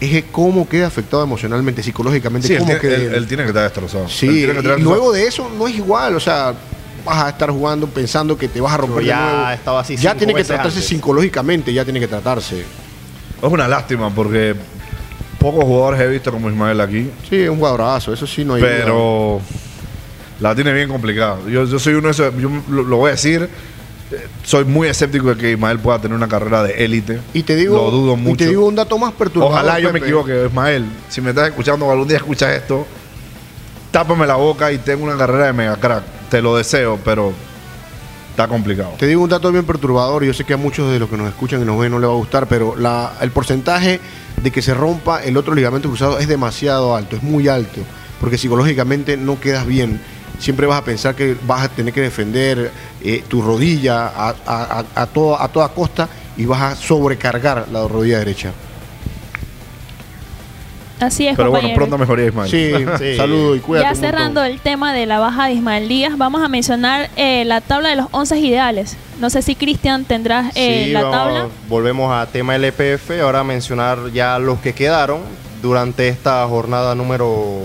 Es 0.00 0.10
que 0.10 0.24
cómo 0.24 0.68
queda 0.68 0.86
afectado 0.88 1.22
emocionalmente, 1.22 1.82
psicológicamente, 1.82 2.48
Sí, 2.48 2.54
él, 2.54 2.58
cómo 2.60 2.72
tiene- 2.78 2.80
queda. 2.96 2.96
él- 3.08 3.14
él 3.14 3.26
tiene 3.26 3.42
que 3.44 3.48
estar 3.48 3.62
destrozado. 3.64 4.04
Él 4.04 4.10
Sí, 4.10 4.26
tiene 4.28 4.36
que 4.36 4.42
estar 4.42 4.64
y 4.64 4.66
destrozado. 4.68 4.90
luego 4.90 5.12
de 5.12 5.26
eso 5.26 5.50
no 5.56 5.66
es 5.66 5.74
igual, 5.74 6.14
o 6.16 6.20
sea, 6.20 6.52
vas 7.04 7.24
a 7.24 7.28
estar 7.30 7.50
jugando 7.50 7.86
pensando 7.86 8.36
que 8.36 8.48
te 8.48 8.60
vas 8.60 8.74
a 8.74 8.76
romper 8.78 8.96
Pero 8.96 9.06
ya 9.06 9.26
de 9.26 9.32
nuevo. 9.36 9.50
estaba 9.52 9.80
así 9.80 9.96
ya 9.96 10.14
tiene 10.14 10.34
que 10.34 10.44
tratarse 10.44 10.78
antes. 10.78 10.86
psicológicamente, 10.88 11.72
ya 11.72 11.84
tiene 11.84 11.98
que 12.00 12.08
tratarse. 12.08 12.60
Es 12.60 13.48
una 13.50 13.68
lástima 13.68 14.10
porque 14.14 14.54
pocos 15.38 15.64
jugadores 15.64 16.00
he 16.00 16.08
visto 16.08 16.30
como 16.32 16.50
Ismael 16.50 16.80
aquí, 16.80 17.08
Sí, 17.30 17.36
es 17.36 17.48
un 17.48 17.56
jugadorazo, 17.58 18.12
eso 18.12 18.26
sí 18.26 18.44
no 18.44 18.54
hay 18.54 18.62
duda. 18.62 18.70
pero 18.78 19.40
la 20.40 20.54
tiene 20.54 20.72
bien 20.74 20.88
complicada. 20.88 21.38
Yo, 21.48 21.64
yo 21.64 21.78
soy 21.78 21.94
uno 21.94 22.08
de 22.08 22.12
esos, 22.12 22.34
yo 22.38 22.50
lo, 22.68 22.82
lo 22.82 22.96
voy 22.98 23.08
a 23.08 23.12
decir, 23.12 23.48
soy 24.44 24.64
muy 24.64 24.88
escéptico 24.88 25.34
de 25.34 25.36
que 25.36 25.52
Ismael 25.52 25.78
pueda 25.78 26.00
tener 26.00 26.16
una 26.16 26.28
carrera 26.28 26.62
de 26.62 26.84
élite. 26.84 27.20
Y 27.34 27.42
te 27.42 27.56
digo, 27.56 27.76
lo 27.76 27.90
dudo 27.90 28.14
y 28.14 28.16
mucho. 28.16 28.36
te 28.36 28.48
digo 28.48 28.66
un 28.66 28.74
dato 28.74 28.98
más 28.98 29.12
perturbador. 29.12 29.54
Ojalá 29.54 29.80
yo 29.80 29.92
me 29.92 29.98
equivoque, 29.98 30.46
Ismael. 30.46 30.86
Si 31.08 31.20
me 31.20 31.30
estás 31.30 31.48
escuchando 31.48 31.86
o 31.86 31.90
algún 31.90 32.08
día 32.08 32.18
escuchas 32.18 32.54
esto, 32.54 32.86
tápame 33.90 34.26
la 34.26 34.36
boca 34.36 34.70
y 34.72 34.78
tengo 34.78 35.04
una 35.04 35.16
carrera 35.16 35.46
de 35.46 35.52
mega 35.52 35.76
crack. 35.76 36.04
Te 36.30 36.42
lo 36.42 36.56
deseo, 36.56 36.98
pero 37.04 37.32
está 38.30 38.48
complicado. 38.48 38.92
Te 38.98 39.06
digo 39.06 39.22
un 39.22 39.30
dato 39.30 39.50
bien 39.50 39.64
perturbador, 39.64 40.22
y 40.22 40.26
yo 40.26 40.34
sé 40.34 40.44
que 40.44 40.52
a 40.52 40.58
muchos 40.58 40.92
de 40.92 40.98
los 40.98 41.08
que 41.08 41.16
nos 41.16 41.28
escuchan 41.28 41.62
y 41.62 41.64
nos 41.64 41.78
ven 41.78 41.90
no 41.90 41.98
les 41.98 42.08
va 42.08 42.12
a 42.12 42.16
gustar, 42.16 42.46
pero 42.46 42.76
la, 42.76 43.14
el 43.22 43.30
porcentaje 43.30 43.98
de 44.42 44.50
que 44.50 44.60
se 44.60 44.74
rompa 44.74 45.24
el 45.24 45.38
otro 45.38 45.54
ligamento 45.54 45.88
cruzado 45.88 46.18
es 46.18 46.28
demasiado 46.28 46.94
alto, 46.94 47.16
es 47.16 47.22
muy 47.22 47.48
alto, 47.48 47.80
porque 48.20 48.36
psicológicamente 48.36 49.16
no 49.16 49.40
quedas 49.40 49.66
bien. 49.66 50.00
Siempre 50.38 50.66
vas 50.66 50.78
a 50.80 50.84
pensar 50.84 51.14
que 51.14 51.36
vas 51.46 51.62
a 51.62 51.68
tener 51.68 51.92
que 51.94 52.00
defender 52.02 52.70
eh, 53.02 53.24
tu 53.26 53.40
rodilla 53.42 54.06
a, 54.08 54.28
a- 54.46 54.80
a- 54.96 55.02
a 55.02 55.06
toda, 55.06 55.42
a 55.42 55.48
toda 55.48 55.68
costa 55.70 56.08
y 56.36 56.44
vas 56.44 56.60
a 56.60 56.76
sobrecargar 56.76 57.66
la 57.72 57.88
rodilla 57.88 58.18
derecha. 58.18 58.52
Así 60.98 61.26
es, 61.28 61.36
Pero 61.36 61.50
bueno, 61.50 61.68
pronto 61.74 61.98
mejoría 61.98 62.26
Ismael. 62.26 62.50
Sí, 62.50 62.72
Sí. 62.98 63.16
saludo 63.18 63.54
y 63.54 63.60
cuídate. 63.60 63.86
Ya 63.88 63.94
cerrando 63.94 64.42
el 64.42 64.60
tema 64.60 64.94
de 64.94 65.04
la 65.04 65.18
baja 65.18 65.46
de 65.46 65.52
Ismael 65.52 65.88
Díaz, 65.88 66.16
vamos 66.16 66.42
a 66.42 66.48
mencionar 66.48 67.10
eh, 67.16 67.44
la 67.44 67.60
tabla 67.60 67.90
de 67.90 67.96
los 67.96 68.06
11 68.12 68.38
ideales. 68.38 68.96
No 69.20 69.28
sé 69.28 69.42
si 69.42 69.54
Cristian 69.56 70.06
tendrás 70.06 70.52
eh, 70.56 70.84
Sí, 70.86 70.92
la 70.92 71.02
vamos- 71.02 71.16
tabla. 71.16 71.48
Volvemos 71.68 72.10
a 72.14 72.26
tema 72.26 72.56
LPF, 72.56 73.10
ahora 73.22 73.40
a 73.40 73.44
mencionar 73.44 74.10
ya 74.14 74.38
los 74.38 74.58
que 74.60 74.72
quedaron 74.72 75.20
durante 75.62 76.08
esta 76.08 76.46
jornada 76.46 76.94
número... 76.94 77.58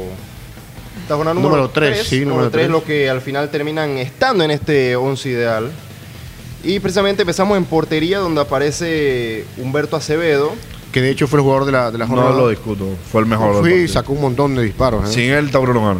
Esta 1.11 1.17
jornada 1.17 1.33
número, 1.33 1.55
Número 1.55 1.69
tres, 1.69 1.93
tres, 1.97 2.07
sí, 2.07 2.23
número 2.23 2.49
3, 2.49 2.69
lo 2.69 2.85
que 2.85 3.09
al 3.09 3.19
final 3.19 3.49
terminan 3.49 3.97
estando 3.97 4.45
en 4.45 4.51
este 4.51 4.95
11 4.95 5.29
ideal. 5.29 5.69
Y 6.63 6.79
precisamente 6.79 7.23
empezamos 7.23 7.57
en 7.57 7.65
portería, 7.65 8.19
donde 8.19 8.39
aparece 8.39 9.43
Humberto 9.57 9.97
Acevedo. 9.97 10.53
Que 10.93 11.01
de 11.01 11.09
hecho 11.09 11.27
fue 11.27 11.39
el 11.39 11.43
jugador 11.43 11.65
de 11.65 11.73
la, 11.73 11.91
de 11.91 11.97
la 11.97 12.07
jornada. 12.07 12.29
No 12.29 12.37
lo 12.37 12.47
discuto. 12.47 12.87
Fue 13.11 13.19
el 13.19 13.27
mejor. 13.27 13.55
del 13.55 13.61
Fui 13.61 13.87
sacó 13.89 14.13
un 14.13 14.21
montón 14.21 14.55
de 14.55 14.63
disparos. 14.63 15.09
¿eh? 15.09 15.11
Sin 15.11 15.31
él, 15.31 15.51
Tauro 15.51 15.73
no 15.73 15.85
gana. 15.85 15.99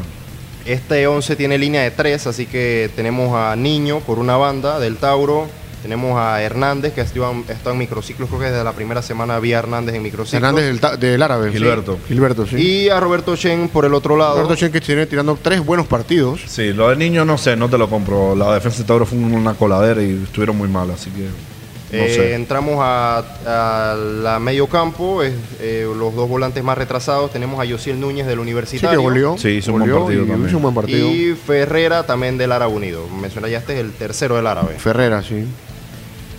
Este 0.66 1.06
11 1.06 1.36
tiene 1.36 1.58
línea 1.58 1.82
de 1.82 1.92
3, 1.92 2.28
así 2.28 2.46
que 2.46 2.90
tenemos 2.96 3.36
a 3.36 3.54
Niño 3.58 4.00
por 4.00 4.18
una 4.18 4.38
banda 4.38 4.80
del 4.80 4.96
Tauro. 4.96 5.50
Tenemos 5.82 6.18
a 6.20 6.42
Hernández, 6.44 6.94
que 6.94 7.02
ha 7.02 7.04
estado 7.04 7.32
en, 7.72 7.78
microciclos, 7.78 8.30
creo 8.30 8.40
que 8.40 8.46
desde 8.48 8.64
la 8.64 8.74
primera 8.74 9.02
semana 9.02 9.36
había 9.36 9.60
Hernández 9.60 9.96
en 9.96 10.04
microciclos. 10.04 10.34
Hernández 10.44 10.80
del, 10.82 11.00
del 11.00 11.22
árabe. 11.22 11.52
Gilberto. 11.52 11.96
Sí. 11.96 12.02
Gilberto, 12.14 12.46
sí. 12.46 12.56
Y 12.58 12.90
a 12.90 13.00
Roberto 13.00 13.36
Chen 13.36 13.68
por 13.70 13.86
el 13.86 13.94
otro 13.94 14.16
lado. 14.16 14.36
Roberto 14.36 14.56
Chen 14.56 14.72
que 14.72 14.82
tiene 14.82 15.06
tirando 15.08 15.38
tres 15.42 15.66
buenos 15.66 15.88
partidos. 15.88 16.42
Sí, 16.48 16.72
lo 16.74 16.90
del 16.90 17.00
niño 17.00 17.26
no 17.26 17.38
sé, 17.38 17.56
no 17.56 17.70
te 17.70 17.78
lo 17.78 17.90
compro. 17.90 18.36
La 18.36 18.54
defensa 18.54 18.80
de 18.80 18.84
Tauro 18.84 19.06
fue 19.06 19.18
una 19.18 19.54
coladera 19.56 20.02
y 20.04 20.22
estuvieron 20.24 20.58
muy 20.58 20.68
mal, 20.70 20.92
así 20.92 21.10
que 21.10 21.22
no 21.24 22.04
Eh, 22.04 22.14
sé. 22.16 22.34
entramos 22.36 22.78
a, 22.80 23.18
a 23.46 23.96
la 23.96 24.40
medio 24.40 24.68
campo, 24.68 25.24
es, 25.24 25.34
eh, 25.60 25.86
los 25.98 26.16
dos 26.16 26.30
volantes 26.30 26.64
más 26.64 26.78
retrasados. 26.78 27.32
Tenemos 27.32 27.60
a 27.60 27.66
Yosiel 27.66 28.00
Núñez 28.00 28.28
del 28.28 28.36
Sí, 28.38 28.42
Universitario. 28.42 29.00
que 29.00 29.04
goleó. 29.04 29.38
Sí, 29.38 29.50
hizo 29.50 29.74
un 29.74 29.80
buen 29.80 29.92
partido 29.92 30.24
y 30.24 30.28
también. 30.28 30.48
hizo 30.48 30.58
un 30.58 30.64
buen 30.64 30.76
partido. 30.76 31.10
Y 31.12 31.36
Ferrera 31.36 32.06
también 32.06 32.38
del 32.38 32.52
Árabe 32.54 32.72
Unido. 32.74 33.06
Menciona 33.22 33.50
ya 33.50 33.58
este 33.58 33.74
es 33.74 33.80
el 33.80 33.92
tercero 33.92 34.36
del 34.38 34.48
Árabe. 34.48 34.76
Ferrera, 34.78 35.22
sí. 35.22 35.44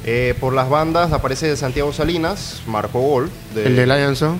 Eh, 0.04 0.34
por 0.40 0.52
las 0.52 0.68
bandas 0.68 1.12
aparece 1.12 1.56
Santiago 1.56 1.92
Salinas, 1.92 2.62
marcó 2.66 3.00
gol 3.00 3.30
de, 3.54 3.66
El 3.66 3.76
de 3.76 3.86
la 3.86 3.94
Alianza. 3.94 4.34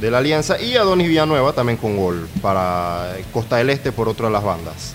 de 0.00 0.10
la 0.10 0.18
Alianza. 0.18 0.60
Y 0.60 0.76
Adonis 0.76 1.08
Villanueva 1.08 1.52
también 1.52 1.78
con 1.78 1.96
gol 1.96 2.28
para 2.42 3.16
Costa 3.32 3.56
del 3.56 3.70
Este 3.70 3.92
por 3.92 4.08
otra 4.08 4.26
de 4.26 4.32
las 4.32 4.44
bandas. 4.44 4.94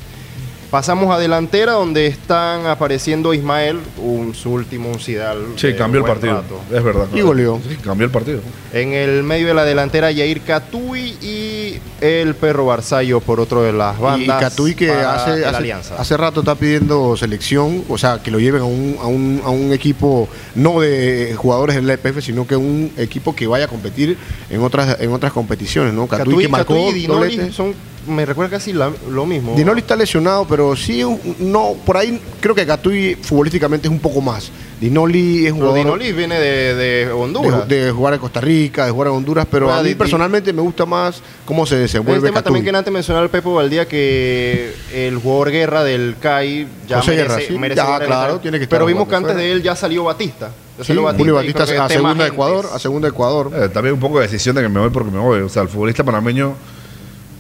Pasamos 0.72 1.14
a 1.14 1.20
delantera 1.20 1.74
donde 1.74 2.08
están 2.08 2.66
apareciendo 2.66 3.34
Ismael, 3.34 3.78
un, 3.98 4.34
su 4.34 4.52
último 4.52 4.90
un 4.90 5.02
Sidal. 5.02 5.40
Sí, 5.58 5.74
cambió 5.74 6.00
el 6.00 6.08
partido. 6.08 6.36
rato. 6.36 6.62
Es 6.74 6.82
verdad. 6.82 7.08
Y 7.14 7.20
goleó. 7.20 7.60
Sí, 7.68 7.76
cambió 7.76 8.06
el 8.06 8.12
partido. 8.12 8.40
En 8.72 8.94
el 8.94 9.22
medio 9.24 9.48
de 9.48 9.54
la 9.54 9.66
delantera, 9.66 10.12
Yair 10.12 10.40
Catui 10.40 11.18
y 11.22 11.78
el 12.00 12.36
perro 12.36 12.68
Barzallo 12.68 13.20
por 13.20 13.42
otro 13.42 13.64
de 13.64 13.74
las 13.74 14.00
Y 14.00 14.02
bandas. 14.02 14.40
Catuy 14.40 14.74
que 14.74 14.88
para 14.88 15.16
hace, 15.16 15.46
hace, 15.46 15.58
Alianza. 15.58 15.96
hace 15.98 16.16
rato 16.16 16.40
está 16.40 16.56
pidiendo 16.56 17.18
selección, 17.18 17.84
o 17.90 17.98
sea, 17.98 18.24
que 18.24 18.32
lo 18.32 18.40
lleven 18.40 18.62
a 18.62 18.66
un, 18.66 18.98
a 19.02 19.08
un, 19.08 19.42
a 19.44 19.50
un 19.50 19.74
equipo 19.74 20.30
no 20.56 20.80
de 20.80 21.36
jugadores 21.36 21.76
del 21.76 21.90
EPF, 21.90 22.22
sino 22.22 22.48
que 22.48 22.56
un 22.56 22.94
equipo 22.96 23.36
que 23.36 23.46
vaya 23.46 23.66
a 23.66 23.68
competir 23.68 24.18
en 24.50 24.62
otras 24.62 25.02
en 25.02 25.12
otras 25.12 25.34
competiciones, 25.34 25.94
¿no? 25.94 26.08
Catuy, 26.08 26.44
que 26.44 26.48
marcó 26.48 26.76
Catuy 26.76 26.90
y 26.92 26.94
Dinoli 26.94 27.52
son, 27.52 27.74
me 28.08 28.26
recuerda 28.26 28.52
casi 28.58 28.74
la- 28.74 28.92
lo 29.10 29.26
mismo. 29.26 29.56
Dinoli 29.56 29.82
está 29.82 29.96
lesionado, 29.96 30.46
pero 30.48 30.76
sí, 30.76 31.04
no, 31.40 31.74
por 31.86 31.98
ahí 31.98 32.20
creo 32.40 32.56
que 32.56 32.66
Catuy 32.66 33.16
futbolísticamente 33.22 33.88
es 33.88 33.92
un 33.92 34.00
poco 34.00 34.22
más. 34.22 34.52
Dinoli 34.80 35.46
es 35.46 35.52
un 35.52 35.60
jugador 35.60 35.78
Dinoli 35.78 36.12
viene 36.12 36.40
de, 36.40 37.12
Honduras. 37.12 37.68
de 37.68 37.92
jugar 37.92 38.16
en 38.16 38.20
Costa 38.20 38.42
Rica, 38.42 38.86
de 38.86 38.92
jugar 38.92 39.10
en 39.10 39.14
Honduras, 39.16 39.46
pero 39.50 39.70
Ah, 39.72 39.80
a 39.80 39.84
mí 39.84 39.90
di- 39.90 39.96
personalmente 39.96 40.52
me 40.54 40.62
gusta 40.64 40.86
más 40.88 41.22
cómo 41.46 41.66
se 41.68 41.76
el 41.76 41.82
desenvuelve 41.82 42.22
tema 42.30 42.36
Catuy. 42.40 42.46
también 42.46 42.66
que 42.74 42.78
antes 42.78 42.92
mencionaba 42.92 43.24
el 43.24 43.30
Pepo 43.30 43.54
Valdía 43.54 43.88
que 43.88 44.74
el 44.94 45.18
jugador 45.18 45.52
guerra 45.52 45.84
del 45.84 46.16
CAI 46.20 46.68
ya 46.88 46.98
José 46.98 47.12
merece, 47.12 47.28
Guerra, 47.36 47.42
sí. 47.48 47.58
merece 47.60 47.82
Ya, 47.82 47.98
el 47.98 48.06
claro, 48.08 48.40
tiene 48.40 48.58
que 48.58 48.64
estar 48.64 48.80
Pero 48.80 48.88
vimos 48.88 49.08
que 49.08 49.16
antes 49.16 49.34
fuera. 49.34 49.46
de 49.46 49.52
él 49.52 49.62
ya 49.62 49.76
salió 49.76 50.04
Batista. 50.06 50.50
Ya 50.78 50.84
Sí, 50.84 50.88
salió 50.96 51.14
Julio 51.14 51.36
Batista 51.36 51.66
creo 51.66 51.76
que 51.76 51.82
a 51.82 51.88
tema 51.88 52.00
segunda. 52.10 52.28
Ecuador, 52.28 52.70
a 52.74 52.80
segunda 52.80 53.08
de 53.08 53.12
Ecuador. 53.12 53.52
Eh, 53.56 53.70
también 53.70 53.94
un 53.94 54.00
poco 54.00 54.18
de 54.20 54.24
decisión 54.28 54.56
de 54.56 54.64
que 54.64 54.70
me 54.70 54.80
voy 54.80 54.90
porque 54.90 55.12
me 55.12 55.20
voy. 55.20 55.42
O 55.42 55.50
sea, 55.50 55.62
el 55.62 55.70
futbolista 55.70 56.04
panameño, 56.04 56.56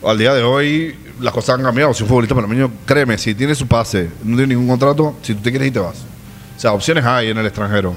al 0.03 0.17
día 0.17 0.33
de 0.33 0.43
hoy, 0.43 0.95
las 1.19 1.33
cosas 1.33 1.57
han 1.57 1.63
cambiado. 1.63 1.93
Si 1.93 2.03
un 2.03 2.09
futbolista 2.09 2.35
panameño, 2.35 2.71
créeme, 2.85 3.17
si 3.17 3.35
tiene 3.35 3.55
su 3.55 3.67
pase, 3.67 4.09
no 4.23 4.35
tiene 4.35 4.55
ningún 4.55 4.67
contrato, 4.67 5.15
si 5.21 5.35
tú 5.35 5.41
te 5.41 5.51
quieres 5.51 5.67
ir, 5.67 5.73
te 5.73 5.79
vas. 5.79 5.97
O 6.57 6.59
sea, 6.59 6.73
opciones 6.73 7.05
hay 7.05 7.29
en 7.29 7.37
el 7.37 7.45
extranjero. 7.45 7.95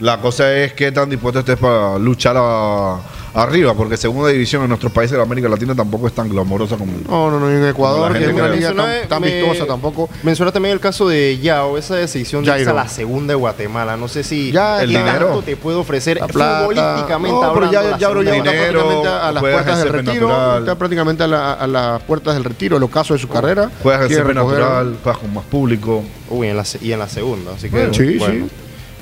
La 0.00 0.18
cosa 0.20 0.52
es 0.52 0.72
qué 0.72 0.90
tan 0.92 1.08
dispuesto 1.08 1.38
estés 1.40 1.56
para 1.56 1.98
luchar 1.98 2.36
a- 2.36 2.98
arriba, 3.32 3.74
porque 3.74 3.96
segunda 3.96 4.28
división 4.30 4.62
en 4.62 4.68
nuestros 4.68 4.92
países 4.92 5.16
de 5.16 5.22
América 5.22 5.48
Latina 5.48 5.74
tampoco 5.74 6.06
es 6.08 6.12
tan 6.12 6.28
glamorosa 6.28 6.76
como. 6.76 6.92
No, 7.08 7.30
no, 7.30 7.40
no, 7.40 7.50
en 7.50 7.66
Ecuador, 7.68 8.12
que 8.12 8.24
es 8.24 8.32
una 8.32 8.48
liga 8.48 8.68
tan, 8.74 8.76
Menciona- 8.86 9.08
tan 9.08 9.22
me- 9.22 9.34
vistosa 9.42 9.66
tampoco. 9.66 10.08
Menciona 10.24 10.50
también 10.52 10.72
el 10.74 10.80
caso 10.80 11.08
de 11.08 11.38
Yao, 11.38 11.78
esa 11.78 11.94
decisión 11.96 12.44
de 12.44 12.58
irse 12.58 12.70
a 12.70 12.74
la 12.74 12.88
segunda 12.88 13.32
de 13.32 13.34
Guatemala. 13.36 13.96
No 13.96 14.08
sé 14.08 14.24
si 14.24 14.50
Ya, 14.52 14.82
el 14.82 14.90
dinero. 14.90 15.26
tanto 15.26 15.42
te 15.42 15.56
puede 15.56 15.76
ofrecer 15.76 16.18
La 16.20 16.26
plata. 16.26 16.58
futbolísticamente 16.60 17.34
No, 17.34 17.40
pero 17.54 17.66
hablando. 17.66 17.72
ya, 17.72 17.82
la 17.90 17.98
ya, 17.98 18.08
bro, 18.08 18.22
ya 18.22 18.30
segunda 18.32 18.50
está 18.52 18.62
Dinero, 18.66 18.80
prácticamente 18.80 19.08
a 19.08 19.32
las 19.32 19.42
puertas 19.42 19.78
del 19.78 19.88
retiro. 19.92 20.28
natural. 20.28 20.58
Está 20.60 20.74
prácticamente 20.74 21.22
a, 21.22 21.26
la- 21.28 21.52
a 21.54 21.66
las 21.66 22.02
puertas 22.02 22.34
del 22.34 22.44
retiro, 22.44 22.76
el 22.76 22.82
ocaso 22.82 23.14
de 23.14 23.20
su 23.20 23.28
carrera. 23.28 23.70
Juegas 23.82 24.10
en 24.10 24.34
natural, 24.34 24.96
juegas 25.02 25.20
con 25.20 25.32
más 25.34 25.44
público. 25.44 26.02
Uy, 26.30 26.48
en 26.48 26.56
la, 26.56 26.64
y 26.80 26.92
en 26.92 26.98
la 26.98 27.08
segunda. 27.08 27.52
Así 27.52 27.68
que, 27.70 27.76
Bueno, 27.76 27.94
sí, 27.94 28.16
bueno. 28.18 28.46
sí. 28.46 28.50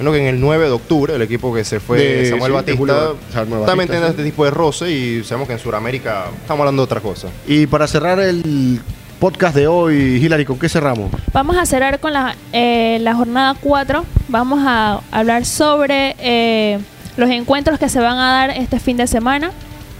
Bueno, 0.03 0.16
que 0.16 0.20
en 0.20 0.34
el 0.34 0.40
9 0.40 0.64
de 0.64 0.72
octubre, 0.72 1.14
el 1.14 1.22
equipo 1.22 1.55
que 1.55 1.62
se 1.64 1.78
fue, 1.78 1.98
De- 1.98 2.30
Samuel 2.30 2.50
sí, 2.50 2.55
Batista, 2.57 2.76
Julio 2.76 3.16
también 3.64 3.88
tiene 3.88 4.07
sí. 4.07 4.11
este 4.11 4.24
tipo 4.24 4.44
de 4.44 4.50
roce 4.50 4.90
y 4.90 5.22
sabemos 5.22 5.46
que 5.46 5.55
en 5.55 5.61
Sudamérica 5.61 6.24
estamos 6.40 6.62
hablando 6.62 6.82
de 6.82 6.84
otra 6.86 7.00
cosa. 7.00 7.28
Y 7.46 7.68
para 7.68 7.86
cerrar 7.86 8.18
el 8.18 8.80
podcast 9.20 9.55
de 9.55 9.68
hoy, 9.68 9.94
Hilary, 10.20 10.44
¿con 10.44 10.59
qué 10.59 10.68
cerramos? 10.68 11.12
Vamos 11.32 11.57
a 11.57 11.64
cerrar 11.66 12.00
con 12.00 12.12
la, 12.14 12.34
eh, 12.53 12.98
la 13.00 13.14
jornada 13.14 13.55
4. 13.61 14.05
Vamos 14.26 14.64
a 14.66 15.03
hablar 15.12 15.44
sobre 15.44 16.16
eh, 16.18 16.80
los 17.16 17.30
encuentros 17.30 17.78
que 17.78 17.88
se 17.88 18.00
van 18.00 18.18
a 18.18 18.32
dar 18.32 18.50
este 18.50 18.80
fin 18.80 18.96
de 18.96 19.07
semana. 19.07 19.53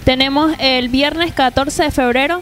Tenemos 0.03 0.51
el 0.59 0.89
viernes 0.89 1.31
14 1.31 1.83
de 1.83 1.91
febrero. 1.91 2.41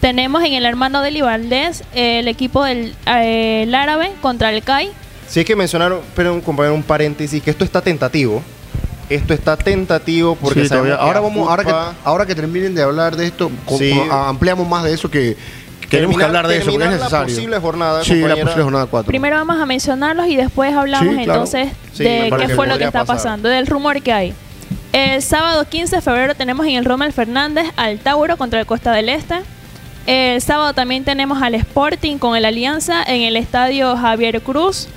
Tenemos 0.00 0.42
en 0.42 0.54
el 0.54 0.64
hermano 0.64 1.02
de 1.02 1.10
eh, 1.10 2.18
el 2.20 2.28
equipo 2.28 2.64
del 2.64 2.94
eh, 3.06 3.64
el 3.64 3.74
árabe 3.74 4.12
contra 4.22 4.50
el 4.50 4.62
CAI. 4.62 4.90
Si 5.28 5.40
hay 5.40 5.44
que 5.44 5.56
mencionar, 5.56 5.94
pero 6.14 6.32
un 6.34 6.40
compañero, 6.40 6.74
un 6.74 6.82
paréntesis, 6.82 7.42
que 7.42 7.50
esto 7.50 7.64
está 7.64 7.80
tentativo. 7.80 8.42
Esto 9.08 9.34
está 9.34 9.56
tentativo 9.56 10.34
porque 10.36 10.62
Sí, 10.62 10.68
sabemos 10.68 10.96
que 10.96 11.02
ahora 11.04 11.20
vamos, 11.20 11.48
ahora 11.48 11.64
que, 11.64 11.74
ahora 12.04 12.26
que 12.26 12.34
terminen 12.34 12.74
de 12.74 12.82
hablar 12.82 13.16
de 13.16 13.26
esto, 13.26 13.50
con- 13.66 13.78
Sí. 13.78 13.90
con- 13.92 14.10
ampliamos 14.10 14.66
más 14.66 14.82
de 14.84 14.94
eso 14.94 15.10
que, 15.10 15.36
que 15.82 15.88
queremos 15.88 16.16
que 16.16 16.22
terminar- 16.22 16.26
hablar 16.28 16.48
de 16.48 16.56
eso, 16.56 16.70
porque 16.70 16.84
es 16.84 16.90
la 16.90 16.96
necesario. 16.96 17.34
posible 17.34 17.58
jornada, 17.58 18.02
Sí, 18.04 18.14
la 18.20 18.34
posible 18.36 18.62
jornada 18.62 18.86
4. 18.86 19.06
Primero 19.08 19.36
vamos 19.36 19.58
a 19.60 19.66
mencionarlos 19.66 20.26
y 20.28 20.36
después 20.36 20.72
hablamos 20.74 21.08
Sí, 21.14 21.24
claro. 21.24 21.32
entonces 21.32 21.68
Sí, 21.92 22.02
de 22.04 22.30
qué 22.38 22.46
que 22.46 22.54
fue 22.54 22.66
lo 22.66 22.78
que 22.78 22.84
está 22.84 23.00
pasar. 23.04 23.16
pasando, 23.16 23.48
del 23.50 23.66
rumor 23.66 24.00
que 24.00 24.12
hay. 24.12 24.34
El 24.92 25.20
sábado 25.22 25.66
15 25.68 25.96
de 25.96 26.02
febrero 26.02 26.34
tenemos 26.34 26.64
en 26.66 26.76
el 26.76 26.84
Rommel 26.86 27.12
Fernández 27.12 27.66
al 27.76 27.98
Tauro 27.98 28.36
contra 28.38 28.60
el 28.60 28.64
Costa 28.66 28.92
del 28.92 29.08
Este. 29.10 29.34
El 30.06 30.40
sábado 30.40 30.72
también 30.72 31.04
tenemos 31.04 31.42
al 31.42 31.54
Sporting 31.56 32.16
con 32.18 32.36
el 32.36 32.44
Alianza 32.44 33.02
en 33.02 33.22
el 33.22 33.36
estadio 33.36 33.96
Javier 33.96 34.40
Cruz. 34.40 34.88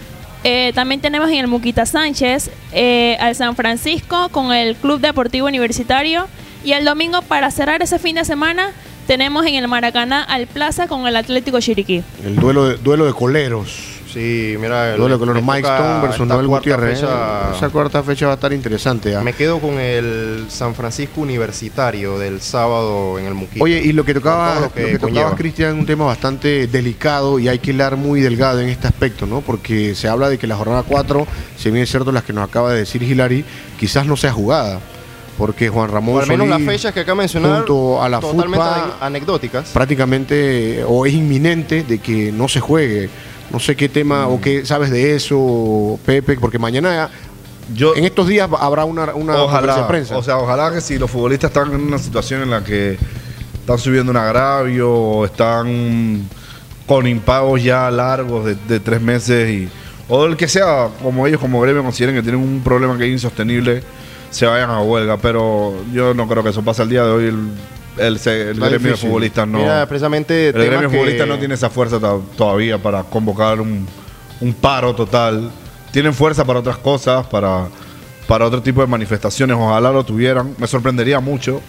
Eh, 0.50 0.72
también 0.74 1.02
tenemos 1.02 1.30
en 1.30 1.40
el 1.40 1.48
Muquita 1.48 1.86
Sánchez 1.86 2.50
eh, 2.72 3.18
al 3.20 3.36
San 3.36 3.58
Francisco 3.58 4.30
con 4.30 4.54
el 4.54 4.78
Club 4.78 5.02
Deportivo 5.02 5.46
Universitario. 5.46 6.26
Y 6.64 6.72
el 6.72 6.86
domingo, 6.86 7.22
para 7.22 7.52
cerrar 7.52 7.82
ese 7.82 8.00
fin 8.00 8.16
de 8.16 8.24
semana, 8.24 8.72
tenemos 9.08 9.46
en 9.46 9.56
el 9.56 9.68
Maracaná 9.68 10.24
al 10.24 10.48
Plaza 10.48 10.88
con 10.88 11.06
el 11.06 11.18
Atlético 11.18 11.60
Chiriquí. 11.60 12.02
El 12.24 12.38
duelo 12.38 12.70
de, 12.70 12.78
duelo 12.78 13.06
de 13.06 13.12
coleros. 13.12 13.97
Sí, 14.18 14.58
mira. 14.60 14.94
El 14.94 14.98
duelo 15.00 15.20
coleros 15.20 15.44
me 15.44 15.54
Mike 15.54 15.68
Stone 15.68 16.02
versus 16.02 16.28
Noel 16.28 16.48
Gutiérrez. 16.48 17.00
fecha- 17.02 17.52
Esa 17.56 17.70
cuarta 17.70 18.02
fecha 18.02 18.26
va 18.26 18.32
a 18.32 18.36
estar 18.36 18.52
interesante. 18.52 19.16
¿ah? 19.16 19.22
Me 19.22 19.34
quedo 19.34 19.60
con 19.60 19.80
el 19.80 20.46
San 20.50 20.74
Francisco 20.74 21.22
Universitario 21.22 22.18
del 22.18 22.42
sábado 22.42 23.20
en 23.20 23.26
el 23.26 23.34
Muquita. 23.36 23.64
Oye, 23.64 23.80
y 23.84 23.92
lo 23.94 24.04
que 24.04 24.14
tocaba, 24.16 24.56
Con 24.56 24.56
todo 24.56 24.62
lo 24.62 24.66
lo 24.68 24.74
que 24.74 24.92
que 24.94 25.00
tocaba. 25.00 25.36
Cristian, 25.36 25.78
un 25.78 25.86
tema 25.86 26.06
bastante 26.06 26.66
delicado 26.68 27.38
y 27.38 27.48
hay 27.48 27.60
que 27.60 27.72
hilar 27.72 27.96
muy 27.96 28.22
delgado 28.22 28.60
en 28.60 28.70
este 28.70 28.88
aspecto, 28.88 29.26
¿no? 29.28 29.42
Porque 29.42 29.94
se 29.94 30.08
habla 30.08 30.30
de 30.30 30.38
que 30.40 30.48
la 30.48 30.56
jornada 30.56 30.84
4, 30.88 31.28
si 31.58 31.70
bien 31.70 31.84
es 31.84 31.90
cierto 31.92 32.12
las 32.12 32.24
que 32.24 32.34
nos 32.34 32.48
acaba 32.50 32.72
de 32.74 32.80
decir 32.80 33.04
Hilary, 33.04 33.46
quizás 33.80 34.06
no 34.08 34.18
sea 34.18 34.32
jugada. 34.34 34.80
Porque 35.38 35.70
Juan 35.70 35.92
Ramón 35.92 36.16
O 36.18 36.20
al 36.22 36.28
menos 36.28 36.48
las 36.48 36.64
fechas 36.64 36.92
que 36.92 37.02
acá 37.02 37.14
mencionar 37.14 37.58
junto 37.58 38.02
a 38.02 38.10
la 38.10 38.20
totalmente 38.20 38.58
FUTPA, 38.58 38.76
ane- 38.86 38.94
anecdóticas. 39.02 39.70
prácticamente 39.70 40.84
o 40.88 41.06
es 41.06 41.14
inminente 41.14 41.84
de 41.84 42.00
que 42.00 42.32
no 42.32 42.48
se 42.48 42.60
juegue. 42.60 43.08
No 43.52 43.60
sé 43.60 43.76
qué 43.76 43.90
tema 43.90 44.28
o 44.28 44.42
qué 44.42 44.66
sabes 44.66 44.92
de 44.92 45.16
eso, 45.16 46.00
Pepe, 46.06 46.38
porque 46.38 46.60
mañana, 46.60 47.10
Yo, 47.74 47.96
en 47.96 48.04
estos 48.04 48.28
días 48.28 48.50
habrá 48.60 48.86
una, 48.86 49.14
una 49.14 49.42
ojalá, 49.42 49.78
de 49.78 49.84
prensa. 49.84 50.18
o 50.18 50.24
sea, 50.24 50.38
ojalá 50.38 50.72
que 50.72 50.82
si 50.82 50.98
los 50.98 51.10
futbolistas 51.10 51.50
están 51.50 51.74
en 51.74 51.82
una 51.82 51.98
situación 51.98 52.42
en 52.42 52.50
la 52.50 52.64
que 52.64 52.98
están 53.60 53.78
subiendo 53.78 54.12
un 54.12 54.18
agravio 54.18 54.92
o 54.92 55.26
están 55.26 56.28
con 56.86 57.08
impagos 57.08 57.64
ya 57.64 57.92
largos 57.92 58.46
de, 58.46 58.56
de 58.56 58.80
tres 58.80 59.02
meses 59.02 59.50
y 59.50 59.70
o 60.10 60.26
el 60.26 60.38
que 60.38 60.48
sea, 60.48 60.90
como 61.04 61.28
ellos 61.28 61.40
como 61.40 61.60
gremio 61.60 61.84
consideren 61.84 62.16
que 62.16 62.22
tienen 62.22 62.42
un 62.42 62.62
problema 62.64 62.98
que 62.98 63.06
es 63.06 63.12
insostenible, 63.12 63.84
se 64.30 64.46
vayan 64.46 64.70
a 64.70 64.82
huelga, 64.82 65.18
pero 65.18 65.74
yo 65.94 66.14
no 66.14 66.28
creo 66.28 66.44
que 66.44 66.50
eso 66.50 66.64
pase 66.64 66.82
al 66.82 66.90
día 66.90 67.04
de 67.04 67.12
hoy. 67.12 67.26
El, 67.26 67.50
el, 68.00 68.20
se- 68.20 68.52
el 68.52 68.60
gremio 68.60 68.92
de 68.92 68.98
futbolistas 68.98 69.48
no. 69.48 69.60
Mira, 69.60 69.86
precisamente 69.88 70.48
el 70.50 70.54
gremio 70.54 70.90
que- 70.90 70.98
futbolistas 70.98 71.28
no 71.28 71.38
tiene 71.40 71.54
esa 71.56 71.70
fuerza 71.70 72.00
to- 72.00 72.24
todavía 72.38 72.78
para 72.78 73.04
convocar 73.04 73.60
un, 73.62 73.88
un 74.42 74.54
paro 74.54 74.94
total. 74.96 75.52
Tienen 75.92 76.14
fuerza 76.14 76.44
para 76.46 76.60
otras 76.60 76.78
cosas, 76.78 77.26
para, 77.28 77.68
para 78.28 78.46
otro 78.46 78.62
tipo 78.62 78.82
de 78.82 78.88
manifestaciones. 78.88 79.56
Ojalá 79.58 79.92
lo 79.92 80.04
tuvieran. 80.04 80.54
Me 80.58 80.68
sorprendería 80.68 81.20
mucho, 81.20 81.62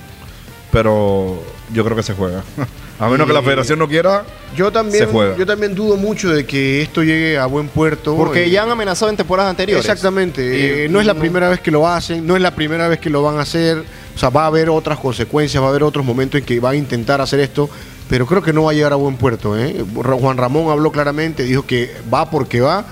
pero 0.71 1.43
yo 1.73 1.85
creo 1.85 1.97
que 1.97 2.03
se 2.03 2.15
juega. 2.15 2.43
A 3.01 3.09
menos 3.09 3.29
que 3.29 3.33
la 3.33 3.43
federación 3.43 3.79
no 3.79 3.87
quiera, 3.87 4.25
yo 4.57 4.73
también, 4.73 5.07
se 5.07 5.07
juega. 5.07 5.37
yo 5.37 5.47
también 5.47 5.73
dudo 5.73 5.97
mucho 5.97 6.31
de 6.31 6.45
que 6.45 6.83
esto 6.83 7.05
llegue 7.05 7.39
a 7.39 7.47
buen 7.47 7.69
puerto. 7.69 8.17
Porque 8.17 8.47
Eh, 8.47 8.51
ya 8.51 8.65
han 8.65 8.71
amenazado 8.73 9.09
en 9.09 9.17
temporadas 9.17 9.51
anteriores. 9.51 9.85
Exactamente. 9.85 10.43
Y- 10.43 10.63
eh, 10.85 10.89
no 10.91 10.99
es 10.99 11.07
la 11.07 11.15
primera 11.15 11.49
vez 11.49 11.61
que 11.61 11.71
lo 11.71 11.87
hacen, 11.87 12.27
no 12.27 12.35
es 12.35 12.43
la 12.43 12.51
primera 12.57 12.89
vez 12.89 12.99
que 12.99 13.09
lo 13.09 13.23
van 13.23 13.39
a 13.39 13.43
hacer. 13.43 13.85
O 14.19 14.21
sea, 14.21 14.31
va 14.31 14.43
a 14.43 14.47
haber 14.49 14.69
otras 14.69 14.99
consecuencias, 14.99 15.63
va 15.63 15.69
a 15.69 15.71
haber 15.71 15.85
otros 15.85 16.05
momentos 16.05 16.41
en 16.41 16.45
que 16.45 16.59
van 16.59 16.73
a 16.73 16.77
intentar 16.77 17.21
hacer 17.21 17.39
esto, 17.39 17.71
pero 18.09 18.27
creo 18.27 18.43
que 18.43 18.53
no 18.53 18.65
va 18.65 18.73
a 18.73 18.75
llegar 18.75 18.93
a 18.93 18.97
buen 18.97 19.15
puerto. 19.15 19.57
¿eh? 19.57 19.85
Juan 19.95 20.37
Ramón 20.37 20.73
habló 20.73 20.91
claramente, 20.91 21.45
dijo 21.45 21.65
que 21.65 21.95
va 22.13 22.29
porque 22.29 22.61
va, 22.61 22.85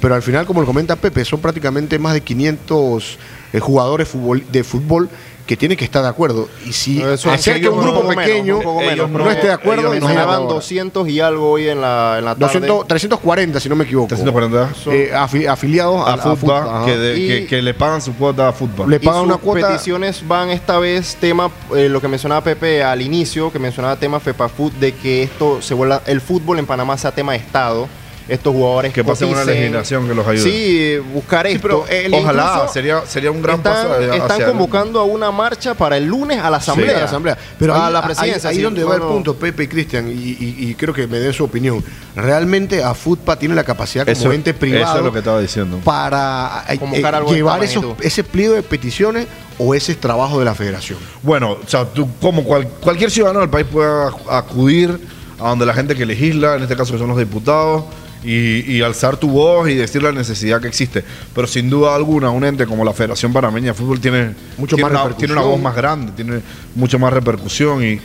pero 0.00 0.14
al 0.14 0.22
final, 0.22 0.46
como 0.46 0.60
lo 0.60 0.68
comenta 0.68 0.94
Pepe, 0.94 1.24
son 1.24 1.40
prácticamente 1.40 1.98
más 1.98 2.14
de 2.14 2.20
500 2.20 3.18
eh, 3.54 3.58
jugadores 3.58 4.08
de 4.52 4.62
fútbol 4.62 5.08
que 5.48 5.56
tienen 5.56 5.78
que 5.78 5.84
estar 5.84 6.02
de 6.02 6.08
acuerdo. 6.08 6.46
Y 6.66 6.72
si 6.74 7.00
son- 7.16 7.32
hacer 7.32 7.60
que 7.60 7.68
un 7.70 7.80
grupo 7.80 8.02
poco 8.02 8.14
pequeño 8.14 8.60
ellos 8.60 8.74
menos, 9.08 9.10
no, 9.10 9.30
esté 9.30 9.46
de 9.46 9.52
acuerdo, 9.54 9.90
mencionaban 9.90 10.42
ahora. 10.42 10.54
200 10.54 11.08
y 11.08 11.20
algo 11.20 11.50
hoy 11.50 11.68
en 11.68 11.80
la, 11.80 12.16
en 12.18 12.24
la 12.26 12.34
tarde. 12.34 12.44
200 12.60 12.86
340, 12.86 13.58
si 13.58 13.68
no 13.70 13.74
me 13.74 13.84
equivoco. 13.84 14.08
340 14.08 14.70
Eh, 14.92 15.10
afi- 15.14 15.48
afiliados 15.48 16.06
a, 16.06 16.10
a, 16.10 16.14
a 16.14 16.36
fútbol, 16.36 16.84
que, 16.84 16.96
de- 16.98 17.18
Y- 17.18 17.28
que- 17.28 17.46
que 17.46 17.62
le 17.62 17.72
pagan 17.72 18.02
su 18.02 18.14
cuota 18.14 18.48
a 18.48 18.52
fútbol. 18.52 18.90
Le 18.90 18.96
Y 18.96 18.98
pagan 18.98 19.20
sus 19.22 19.26
una 19.28 19.36
cuota. 19.38 19.66
peticiones 19.68 20.28
van 20.28 20.50
esta 20.50 20.78
vez 20.78 21.16
tema, 21.18 21.50
eh, 21.74 21.88
lo 21.88 22.00
que 22.02 22.08
mencionaba 22.08 22.42
Pepe 22.42 22.84
al 22.84 23.00
inicio, 23.00 23.50
que 23.50 23.58
mencionaba 23.58 23.96
tema 23.96 24.20
FEPAFUT, 24.20 24.74
de 24.74 24.92
que 24.92 25.22
esto 25.22 25.62
se 25.62 25.72
vuelva, 25.72 26.02
el 26.06 26.20
fútbol 26.20 26.58
en 26.58 26.66
Panamá 26.66 26.98
sea 26.98 27.10
tema 27.10 27.32
de 27.32 27.38
Estado 27.38 27.88
estos 28.28 28.52
jugadores 28.52 28.92
Que 28.92 29.02
pasen 29.02 29.28
una 29.28 29.44
legislación 29.44 30.06
que 30.06 30.14
los 30.14 30.26
ayude. 30.26 30.42
Sí, 30.44 30.98
buscar 31.14 31.46
Sí, 31.46 31.54
esto. 31.54 31.62
pero 31.62 31.86
el- 31.88 32.12
Ojalá, 32.14 32.68
sería, 32.72 33.02
sería 33.06 33.30
un 33.30 33.40
gran 33.42 33.56
están, 33.56 33.72
paso. 33.88 33.94
hacia 33.94 34.14
están 34.16 34.42
convocando 34.44 35.00
a 35.00 35.04
una 35.04 35.30
marcha 35.30 35.74
para 35.74 35.96
el 35.96 36.04
lunes 36.06 36.38
a 36.38 36.50
la 36.50 36.58
asamblea. 36.58 36.96
a 36.96 36.98
la 37.00 37.04
asamblea. 37.06 37.38
Pero 37.58 37.74
a 37.74 37.86
ahí, 37.86 37.92
la 37.92 38.02
presidencia. 38.02 38.50
ahí 38.50 38.56
sí, 38.56 38.62
donde 38.62 38.82
no, 38.82 38.88
va 38.88 38.94
el 38.96 39.00
punto, 39.02 39.34
Pepe 39.34 39.62
y 39.64 39.66
Cristian, 39.68 40.08
y, 40.08 40.12
y- 40.12 40.56
y 40.70 40.74
creo 40.74 40.92
que 40.92 41.06
me 41.06 41.18
den 41.18 41.32
su 41.32 41.44
opinión. 41.44 41.82
Realmente 42.14 42.82
a 42.82 42.94
FUTPA 42.94 43.36
tiene 43.38 43.54
la 43.54 43.64
capacidad 43.64 44.04
como 44.04 44.12
Eso- 44.16 44.32
ente 44.32 44.52
privado 44.54 44.84
eso 44.84 44.98
es 44.98 45.04
lo 45.04 45.12
que 45.12 45.18
estaba 45.20 45.40
diciendo. 45.40 45.78
para 45.84 46.64
eh, 46.68 46.78
eh, 46.94 47.04
algo 47.06 47.32
llevar 47.32 47.62
esos, 47.64 47.84
ese 48.00 48.24
pliego 48.24 48.54
de 48.54 48.62
peticiones 48.62 49.26
o 49.58 49.74
ese 49.74 49.92
es 49.92 50.00
trabajo 50.00 50.38
de 50.38 50.44
la 50.44 50.54
federación. 50.54 50.98
Bueno, 51.22 51.52
o 51.52 51.68
sea, 51.68 51.84
tú, 51.86 52.08
como 52.20 52.44
cual- 52.44 52.68
cualquier 52.80 53.10
ciudadano 53.10 53.40
del 53.40 53.48
país 53.50 53.66
puede 53.70 53.88
ac- 53.88 54.16
acudir 54.30 54.98
a 55.40 55.48
donde 55.50 55.64
la 55.66 55.74
gente 55.74 55.94
que 55.94 56.04
legisla, 56.04 56.56
en 56.56 56.62
este 56.62 56.76
caso 56.76 56.92
que 56.92 56.98
son 56.98 57.08
los 57.08 57.18
diputados, 57.18 57.84
y, 58.24 58.72
y 58.72 58.82
alzar 58.82 59.16
tu 59.16 59.28
voz 59.28 59.68
y 59.68 59.74
decir 59.74 60.02
la 60.02 60.12
necesidad 60.12 60.60
que 60.60 60.68
existe. 60.68 61.04
Pero 61.34 61.46
sin 61.46 61.70
duda 61.70 61.94
alguna, 61.94 62.30
un 62.30 62.44
ente 62.44 62.66
como 62.66 62.84
la 62.84 62.92
Federación 62.92 63.32
Panameña 63.32 63.68
de 63.68 63.74
Fútbol 63.74 64.00
tiene, 64.00 64.34
Mucho 64.56 64.76
tiene 64.76 64.90
más 64.90 65.06
una, 65.06 65.16
tiene 65.16 65.32
una 65.34 65.42
voz 65.42 65.60
más 65.60 65.74
grande, 65.76 66.12
tiene 66.12 66.40
mucho 66.74 66.98
más 66.98 67.12
repercusión 67.12 67.84
y, 67.84 68.00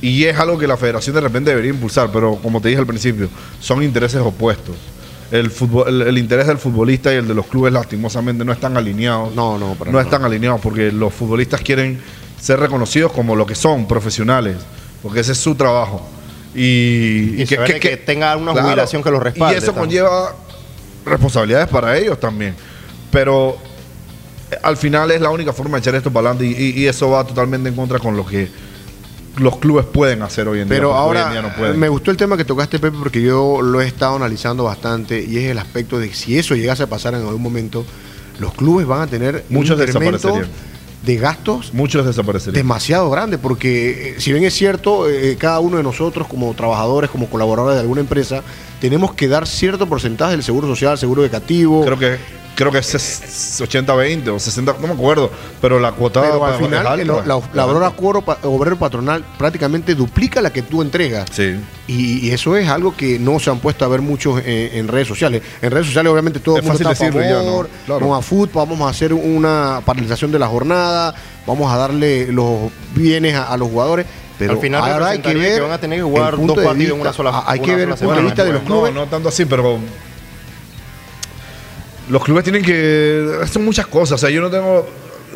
y 0.00 0.24
es 0.24 0.38
algo 0.38 0.58
que 0.58 0.66
la 0.66 0.76
Federación 0.76 1.14
de 1.14 1.20
repente 1.20 1.50
debería 1.50 1.70
impulsar. 1.70 2.10
Pero 2.12 2.36
como 2.36 2.60
te 2.60 2.68
dije 2.68 2.80
al 2.80 2.86
principio, 2.86 3.28
son 3.60 3.82
intereses 3.82 4.20
opuestos. 4.20 4.76
El, 5.30 5.50
fútbol, 5.50 5.88
el, 5.88 6.02
el 6.02 6.18
interés 6.18 6.46
del 6.46 6.58
futbolista 6.58 7.12
y 7.12 7.16
el 7.16 7.26
de 7.26 7.34
los 7.34 7.46
clubes 7.46 7.72
lastimosamente 7.72 8.44
no 8.44 8.52
están 8.52 8.76
alineados. 8.76 9.34
No, 9.34 9.58
no, 9.58 9.74
para 9.74 9.90
no 9.90 9.98
nada. 9.98 10.04
están 10.04 10.24
alineados 10.24 10.60
porque 10.60 10.92
los 10.92 11.12
futbolistas 11.12 11.60
quieren 11.60 11.98
ser 12.40 12.60
reconocidos 12.60 13.10
como 13.12 13.34
lo 13.34 13.46
que 13.46 13.54
son, 13.54 13.88
profesionales, 13.88 14.58
porque 15.02 15.20
ese 15.20 15.32
es 15.32 15.38
su 15.38 15.54
trabajo. 15.54 16.06
Y, 16.54 17.44
de 17.44 17.80
que 17.80 17.96
tenga 17.96 18.36
una 18.36 18.52
jubilación 18.52 19.02
que 19.02 19.10
los 19.10 19.22
respalde 19.22 19.54
Y 19.54 19.58
eso 19.58 19.72
también. 19.72 20.02
conlleva 20.02 20.36
responsabilidades 21.04 21.68
para 21.68 21.96
ellos 21.96 22.18
también. 22.18 22.54
Pero 23.10 23.56
eh, 24.50 24.56
al 24.62 24.76
final 24.76 25.10
es 25.10 25.20
la 25.20 25.30
única 25.30 25.52
forma 25.52 25.76
de 25.76 25.80
echar 25.80 25.94
esto 25.94 26.12
para 26.12 26.30
adelante 26.30 26.60
y, 26.60 26.86
eso 26.86 27.10
va 27.10 27.24
totalmente 27.26 27.68
en 27.68 27.74
contra 27.74 27.98
con 27.98 28.16
lo 28.16 28.24
que 28.24 28.48
los 29.36 29.58
clubes 29.58 29.84
pueden 29.84 30.22
hacer 30.22 30.46
hoy 30.46 30.60
en 30.60 30.68
día. 30.68 30.76
Pero 30.76 30.90
porque 30.90 31.02
hoy 31.02 31.10
en 31.10 31.18
ahora 31.18 31.32
día 31.32 31.42
no 31.42 31.54
pueden. 31.56 31.78
me 31.78 31.88
gustó 31.88 32.10
el 32.10 32.16
tema 32.16 32.36
que 32.36 32.44
tocaste, 32.44 32.78
Pepe, 32.78 32.96
porque 32.98 33.20
yo 33.20 33.60
lo 33.62 33.80
he 33.80 33.86
estado 33.86 34.16
analizando 34.16 34.64
bastante 34.64 35.22
y 35.22 35.38
es 35.38 35.50
el 35.50 35.58
aspecto 35.58 35.98
de 35.98 36.08
que 36.08 36.14
si 36.14 36.38
eso 36.38 36.54
llegase 36.54 36.84
a 36.84 36.86
pasar 36.86 37.14
en 37.14 37.20
algún 37.20 37.42
momento, 37.42 37.84
los 38.38 38.54
clubes 38.54 38.86
van 38.86 39.02
a 39.02 39.06
tener 39.06 39.44
Muchos 39.48 39.76
un 39.76 39.82
incremento 39.88 40.28
desaparecerían. 40.28 40.73
De 41.04 41.16
gastos 41.16 41.72
Muchos 41.74 42.06
desaparecerían. 42.06 42.54
demasiado 42.54 43.10
grande, 43.10 43.38
porque 43.38 44.10
eh, 44.10 44.20
si 44.20 44.32
bien 44.32 44.44
es 44.44 44.54
cierto, 44.54 45.08
eh, 45.08 45.36
cada 45.38 45.60
uno 45.60 45.76
de 45.76 45.82
nosotros 45.82 46.26
como 46.26 46.52
trabajadores, 46.54 47.10
como 47.10 47.28
colaboradores 47.28 47.76
de 47.76 47.82
alguna 47.82 48.00
empresa, 48.00 48.42
tenemos 48.88 49.14
que 49.14 49.28
dar 49.28 49.46
cierto 49.46 49.86
porcentaje 49.86 50.32
del 50.32 50.42
seguro 50.42 50.68
social, 50.68 50.98
seguro 50.98 51.22
educativo. 51.24 51.82
Creo 51.86 51.98
que 51.98 52.18
creo 52.54 52.70
que 52.70 52.78
es 52.78 52.94
80-20 53.60 54.28
o 54.28 54.38
60, 54.38 54.76
no 54.80 54.86
me 54.88 54.92
acuerdo, 54.92 55.30
pero 55.62 55.80
la 55.80 55.92
cuota 55.92 56.20
pero 56.20 56.44
al 56.44 56.54
final 56.58 56.86
alta. 56.86 57.02
el- 57.02 57.08
la, 57.08 57.40
la 57.54 57.66
obrera 57.66 57.90
cuoro 57.90 58.20
pa- 58.22 58.38
obrero 58.42 58.78
patronal 58.78 59.24
prácticamente 59.38 59.94
duplica 59.94 60.42
la 60.42 60.52
que 60.52 60.60
tú 60.62 60.82
entregas. 60.82 61.26
Sí. 61.32 61.56
Y, 61.88 62.26
y 62.28 62.30
eso 62.30 62.56
es 62.58 62.68
algo 62.68 62.94
que 62.94 63.18
no 63.18 63.40
se 63.40 63.48
han 63.50 63.58
puesto 63.58 63.86
a 63.86 63.88
ver 63.88 64.02
muchos 64.02 64.38
en, 64.44 64.78
en 64.78 64.88
redes 64.88 65.08
sociales. 65.08 65.42
En 65.62 65.70
redes 65.70 65.86
sociales, 65.86 66.12
obviamente, 66.12 66.40
todo 66.40 66.56
el 66.58 66.62
Es 66.62 66.68
mundo 66.68 66.78
está 66.78 66.90
a 66.90 66.94
fácil 66.94 67.06
decirlo 67.14 67.28
ya, 67.28 67.38
¿no? 67.42 67.44
favor. 67.50 67.68
Claro. 67.86 68.00
Vamos 68.02 68.18
a 68.18 68.22
fútbol, 68.22 68.50
vamos 68.68 68.80
a 68.86 68.90
hacer 68.90 69.14
una 69.14 69.80
paralización 69.84 70.30
de 70.30 70.38
la 70.38 70.46
jornada, 70.46 71.14
vamos 71.46 71.72
a 71.72 71.76
darle 71.78 72.30
los 72.30 72.70
bienes 72.94 73.34
a, 73.34 73.44
a 73.52 73.56
los 73.56 73.68
jugadores. 73.68 74.06
Pero 74.38 74.52
Al 74.54 74.58
final 74.58 74.82
ahora 74.82 75.08
hay 75.10 75.20
que 75.20 75.34
ver 75.34 75.54
que 75.54 75.60
van 75.60 75.70
a 75.72 75.78
tener 75.78 75.98
que 75.98 76.02
jugar 76.04 76.36
dos 76.36 76.56
partidos 76.56 76.68
en 76.68 76.78
vista. 76.78 76.94
una 77.00 77.12
sola- 77.12 77.30
Ah, 77.32 77.44
Hay 77.46 77.58
una 77.60 77.66
que 77.68 77.74
ver 77.76 77.88
el 77.88 77.94
punto 77.94 78.14
de 78.14 78.22
vista 78.22 78.44
de 78.44 78.52
los 78.52 78.62
No, 78.62 78.66
clubes. 78.68 78.94
no 78.94 79.06
tanto 79.06 79.28
así, 79.28 79.44
pero 79.44 79.78
los 82.08 82.22
clubes 82.24 82.44
tienen 82.44 82.62
que 82.62 83.40
son 83.50 83.64
muchas 83.64 83.86
cosas. 83.86 84.12
O 84.12 84.18
sea, 84.18 84.30
yo 84.30 84.40
no 84.40 84.50
tengo 84.50 84.86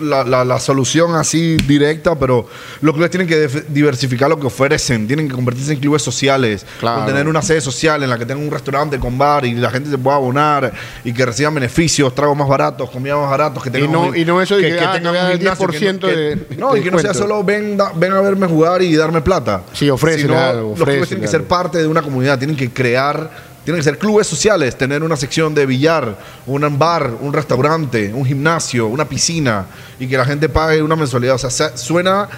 la, 0.01 0.25
la- 0.25 0.45
la 0.45 0.59
solución 0.61 1.15
así 1.15 1.57
directa, 1.67 2.19
pero 2.19 2.47
los 2.81 2.95
clubes 2.95 3.11
tienen 3.11 3.27
que 3.29 3.49
diversificar 3.69 4.29
lo 4.29 4.39
que 4.39 4.47
ofrecen. 4.47 5.07
Tienen 5.07 5.29
que 5.29 5.35
convertirse 5.35 5.73
en 5.73 5.81
clubes 5.81 6.03
sociales, 6.03 6.65
Claro. 6.81 7.05
tener 7.07 7.29
una 7.29 7.43
sede 7.43 7.61
social 7.61 8.03
en 8.03 8.11
la 8.11 8.19
que 8.19 8.27
tengan 8.27 8.45
un 8.45 8.51
restaurante 8.51 8.99
con 8.99 9.17
bar 9.19 9.45
y 9.45 9.55
la 9.55 9.71
gente 9.71 9.91
se 9.91 9.99
pueda 9.99 10.17
abonar 10.17 10.73
y 11.05 11.13
que 11.13 11.25
reciban 11.27 11.55
beneficios, 11.55 12.15
tragos 12.15 12.37
más 12.37 12.49
baratos, 12.49 12.91
comida 12.91 13.17
más 13.17 13.31
baratos, 13.31 13.63
que 13.63 13.71
tengan 13.71 13.93
no- 13.93 14.03
un- 14.09 14.17
y 14.17 14.25
no 14.25 14.41
eso 14.43 14.57
de 14.57 14.63
que, 14.69 14.81
ah, 14.81 14.93
tengan 14.93 15.15
un 15.15 15.33
gimnasio, 15.39 15.67
que- 15.69 15.79
10% 15.79 16.07
que- 16.07 16.17
de- 16.17 16.57
no, 16.57 16.77
y 16.77 16.81
que 16.83 16.91
no 16.91 16.99
sea 16.99 17.15
solo 17.15 17.43
ven, 17.45 17.79
ven 17.97 18.13
a 18.13 18.21
verme 18.21 18.47
jugar 18.47 18.83
y 18.83 18.95
darme 18.97 19.21
plata. 19.21 19.63
Sí, 19.73 19.89
ofrécele 19.91 20.25
Sino 20.29 20.39
algo, 20.39 20.75
Los 20.77 20.89
clubes 20.89 21.09
tienen 21.09 21.23
que 21.23 21.29
ser 21.31 21.45
parte 21.45 21.79
de 21.79 21.87
una 21.87 22.03
comunidad, 22.03 22.39
tienen 22.39 22.57
que 22.57 22.71
crear, 22.71 23.48
tienen 23.69 23.81
que 23.81 23.85
ser 23.85 23.99
clubes 23.99 24.27
sociales, 24.27 24.79
tener 24.79 25.03
una 25.03 25.15
sección 25.15 25.55
de 25.55 25.67
billar, 25.67 26.17
un 26.47 26.79
bar, 26.79 27.13
un 27.21 27.35
restaurante, 27.35 28.15
un 28.15 28.25
gimnasio, 28.25 28.87
una 28.87 29.05
piscina 29.07 29.67
y 30.01 30.07
que 30.07 30.17
la 30.17 30.25
gente 30.25 30.49
pague 30.49 30.81
una 30.83 30.97
mensualidad. 30.97 31.35
O 31.35 31.39
sea, 31.39 31.51
se- 31.51 31.77
suena 31.77 32.31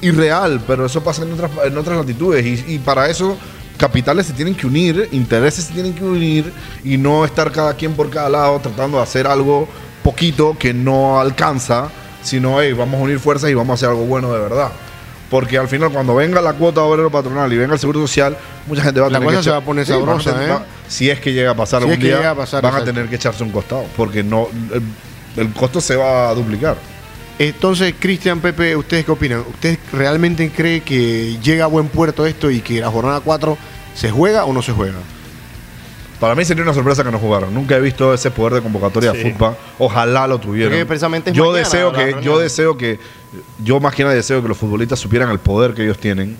irreal, 0.00 0.62
pero 0.66 0.86
eso 0.86 1.04
pasa 1.04 1.24
en 1.24 1.32
otras, 1.34 1.50
en 1.66 1.76
otras 1.76 1.98
latitudes 1.98 2.66
y, 2.66 2.76
y 2.76 2.78
para 2.78 3.10
eso 3.10 3.36
capitales 3.76 4.24
se 4.28 4.32
tienen 4.32 4.54
que 4.54 4.66
unir, 4.66 5.10
intereses 5.12 5.64
se 5.66 5.74
tienen 5.74 5.92
que 5.92 6.04
unir 6.04 6.50
y 6.82 6.96
no 6.96 7.26
estar 7.26 7.52
cada 7.52 7.74
quien 7.74 7.92
por 7.92 8.08
cada 8.08 8.30
lado 8.30 8.58
tratando 8.60 8.96
de 8.96 9.02
hacer 9.02 9.26
algo 9.26 9.68
poquito 10.02 10.56
que 10.58 10.72
no 10.72 11.20
alcanza, 11.20 11.90
sino 12.22 12.62
hey, 12.62 12.72
vamos 12.72 12.98
a 12.98 13.04
unir 13.04 13.18
fuerzas 13.18 13.50
y 13.50 13.54
vamos 13.54 13.72
a 13.72 13.74
hacer 13.74 13.90
algo 13.90 14.06
bueno 14.06 14.32
de 14.32 14.40
verdad. 14.40 14.72
Porque 15.32 15.56
al 15.56 15.66
final, 15.66 15.90
cuando 15.90 16.14
venga 16.14 16.42
la 16.42 16.52
cuota 16.52 16.82
obrero 16.82 17.10
patronal 17.10 17.50
y 17.50 17.56
venga 17.56 17.72
el 17.72 17.80
seguro 17.80 18.00
social, 18.00 18.36
mucha 18.66 18.82
gente 18.82 19.00
va 19.00 19.06
a 19.06 19.10
La 19.10 19.18
tener 19.18 19.28
cosa 19.34 19.38
que 19.38 19.42
se 19.44 19.48
echar- 19.48 19.52
va 19.54 19.62
a 19.62 19.64
poner 19.64 19.86
sabrosa, 19.86 20.32
tener- 20.34 20.48
¿eh? 20.48 20.52
va- 20.52 20.66
si 20.86 21.08
es 21.08 21.20
que 21.20 21.32
llega 21.32 21.50
a 21.52 21.54
pasar 21.56 21.80
Si 21.80 21.84
algún 21.84 21.92
es 21.94 21.98
que 22.00 22.04
día, 22.06 22.16
llega 22.18 22.30
a 22.32 22.34
pasar, 22.34 22.62
van 22.62 22.74
a 22.74 22.84
tener 22.84 23.08
que 23.08 23.16
echarse 23.16 23.42
un 23.42 23.50
costado. 23.50 23.86
Porque 23.96 24.22
no 24.22 24.48
el, 24.74 25.42
el 25.42 25.52
costo 25.54 25.80
se 25.80 25.96
va 25.96 26.28
a 26.28 26.34
duplicar. 26.34 26.76
Entonces, 27.38 27.94
Cristian, 27.98 28.40
Pepe, 28.40 28.76
¿ustedes 28.76 29.06
qué 29.06 29.10
opinan? 29.10 29.40
¿Ustedes 29.48 29.78
realmente 29.92 30.50
creen 30.54 30.82
que 30.82 31.38
llega 31.42 31.64
a 31.64 31.66
buen 31.68 31.88
puerto 31.88 32.26
esto 32.26 32.50
y 32.50 32.60
que 32.60 32.80
la 32.80 32.90
jornada 32.90 33.20
4 33.20 33.56
se 33.94 34.10
juega 34.10 34.44
o 34.44 34.52
no 34.52 34.60
se 34.60 34.72
juega? 34.72 34.98
Para 36.22 36.36
mí 36.36 36.44
sería 36.44 36.62
una 36.62 36.72
sorpresa 36.72 37.02
que 37.02 37.10
no 37.10 37.18
jugaran. 37.18 37.52
Nunca 37.52 37.74
he 37.76 37.80
visto 37.80 38.14
ese 38.14 38.30
poder 38.30 38.54
de 38.54 38.62
convocatoria 38.62 39.10
de 39.10 39.20
Sí. 39.24 39.32
fútbol. 39.32 39.56
Ojalá 39.80 40.28
lo 40.28 40.38
tuvieran. 40.38 40.72
Yo 41.32 41.46
mañana 41.46 41.58
deseo 41.58 41.92
que, 41.92 42.22
yo 42.22 42.38
deseo 42.38 42.76
que, 42.78 43.00
yo 43.64 43.80
más 43.80 43.92
que 43.92 44.04
nada 44.04 44.14
deseo 44.14 44.40
que 44.40 44.46
los 44.46 44.56
futbolistas 44.56 45.00
supieran 45.00 45.30
el 45.30 45.40
poder 45.40 45.74
que 45.74 45.82
ellos 45.82 45.98
tienen 45.98 46.36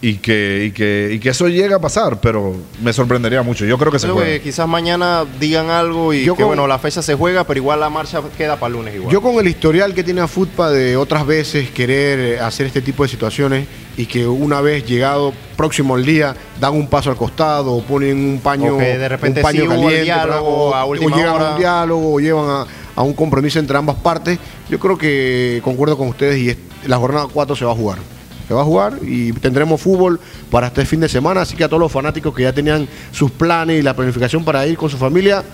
y 0.00 0.14
que, 0.18 0.66
y 0.66 0.70
que, 0.70 1.10
y 1.14 1.18
que 1.18 1.30
eso 1.30 1.48
llegue 1.48 1.74
a 1.74 1.80
pasar, 1.80 2.20
pero 2.20 2.54
me 2.80 2.92
sorprendería 2.92 3.42
mucho. 3.42 3.64
Yo 3.64 3.76
creo 3.78 3.90
que 3.90 3.98
se 3.98 4.06
Creo 4.06 4.16
que 4.16 4.22
puede. 4.22 4.40
quizás 4.40 4.68
mañana 4.68 5.24
digan 5.40 5.70
algo 5.70 6.12
y 6.14 6.24
Yo 6.24 6.34
que 6.36 6.42
con- 6.42 6.50
bueno, 6.50 6.68
la 6.68 6.78
fecha 6.78 7.02
se 7.02 7.14
juega, 7.16 7.42
pero 7.44 7.58
igual 7.58 7.80
la 7.80 7.90
marcha 7.90 8.20
queda 8.36 8.54
para 8.54 8.68
el 8.68 8.72
lunes 8.74 8.94
igual. 8.94 9.12
Yo 9.12 9.20
con 9.20 9.34
el 9.40 9.48
historial 9.48 9.94
que 9.94 10.04
tiene 10.04 10.20
a 10.20 10.28
FUTPA 10.28 10.70
de 10.70 10.96
otras 10.96 11.26
veces 11.26 11.70
querer 11.70 12.18
eh, 12.20 12.38
hacer 12.40 12.66
este 12.66 12.80
tipo 12.80 13.02
de 13.02 13.08
situaciones 13.08 13.66
y 13.96 14.06
que 14.06 14.24
una 14.24 14.60
vez 14.60 14.86
llegado 14.86 15.32
próximo 15.56 15.96
al 15.96 16.04
día 16.04 16.36
dan 16.60 16.74
un 16.74 16.86
paso 16.86 17.10
al 17.10 17.16
costado 17.16 17.72
o 17.74 17.82
ponen 17.82 18.16
un 18.18 18.38
paño, 18.40 18.76
O 18.76 18.78
que 18.78 18.98
de 18.98 19.08
repente 19.08 19.40
un 19.40 19.44
paño 19.44 19.62
sí 19.62 19.66
caliente 19.68 20.02
diálogo 20.04 20.74
a 20.76 20.84
o, 20.84 20.90
o 20.90 20.94
llegan 20.94 21.42
a 21.42 21.50
un 21.54 21.58
diálogo 21.58 22.14
o 22.14 22.20
llevan 22.20 22.48
a, 22.48 22.66
a 22.94 23.02
un 23.02 23.14
compromiso 23.14 23.58
entre 23.58 23.76
ambas 23.76 23.96
partes. 23.96 24.38
Yo 24.70 24.78
creo 24.78 24.96
que 24.96 25.60
concuerdo 25.64 25.98
con 25.98 26.06
ustedes 26.06 26.38
y 26.38 26.50
es- 26.50 26.56
la 26.86 26.98
jornada 26.98 27.26
4 27.32 27.56
se 27.56 27.64
va 27.64 27.72
a 27.72 27.74
jugar. 27.74 27.98
Se 28.48 28.54
va 28.54 28.62
a 28.62 28.64
jugar 28.64 28.94
y 29.02 29.32
tendremos 29.34 29.78
fútbol 29.78 30.18
para 30.50 30.68
este 30.68 30.86
fin 30.86 31.00
de 31.00 31.08
semana, 31.08 31.42
así 31.42 31.54
que 31.54 31.64
a 31.64 31.68
todos 31.68 31.80
los 31.80 31.92
fanáticos 31.92 32.34
que 32.34 32.44
ya 32.44 32.52
tenían 32.52 32.88
sus 33.12 33.30
planes 33.30 33.78
y 33.78 33.82
la 33.82 33.94
planificación 33.94 34.42
para 34.42 34.66
ir 34.66 34.78
con 34.78 34.88
su 34.88 34.96
familia, 34.96 35.44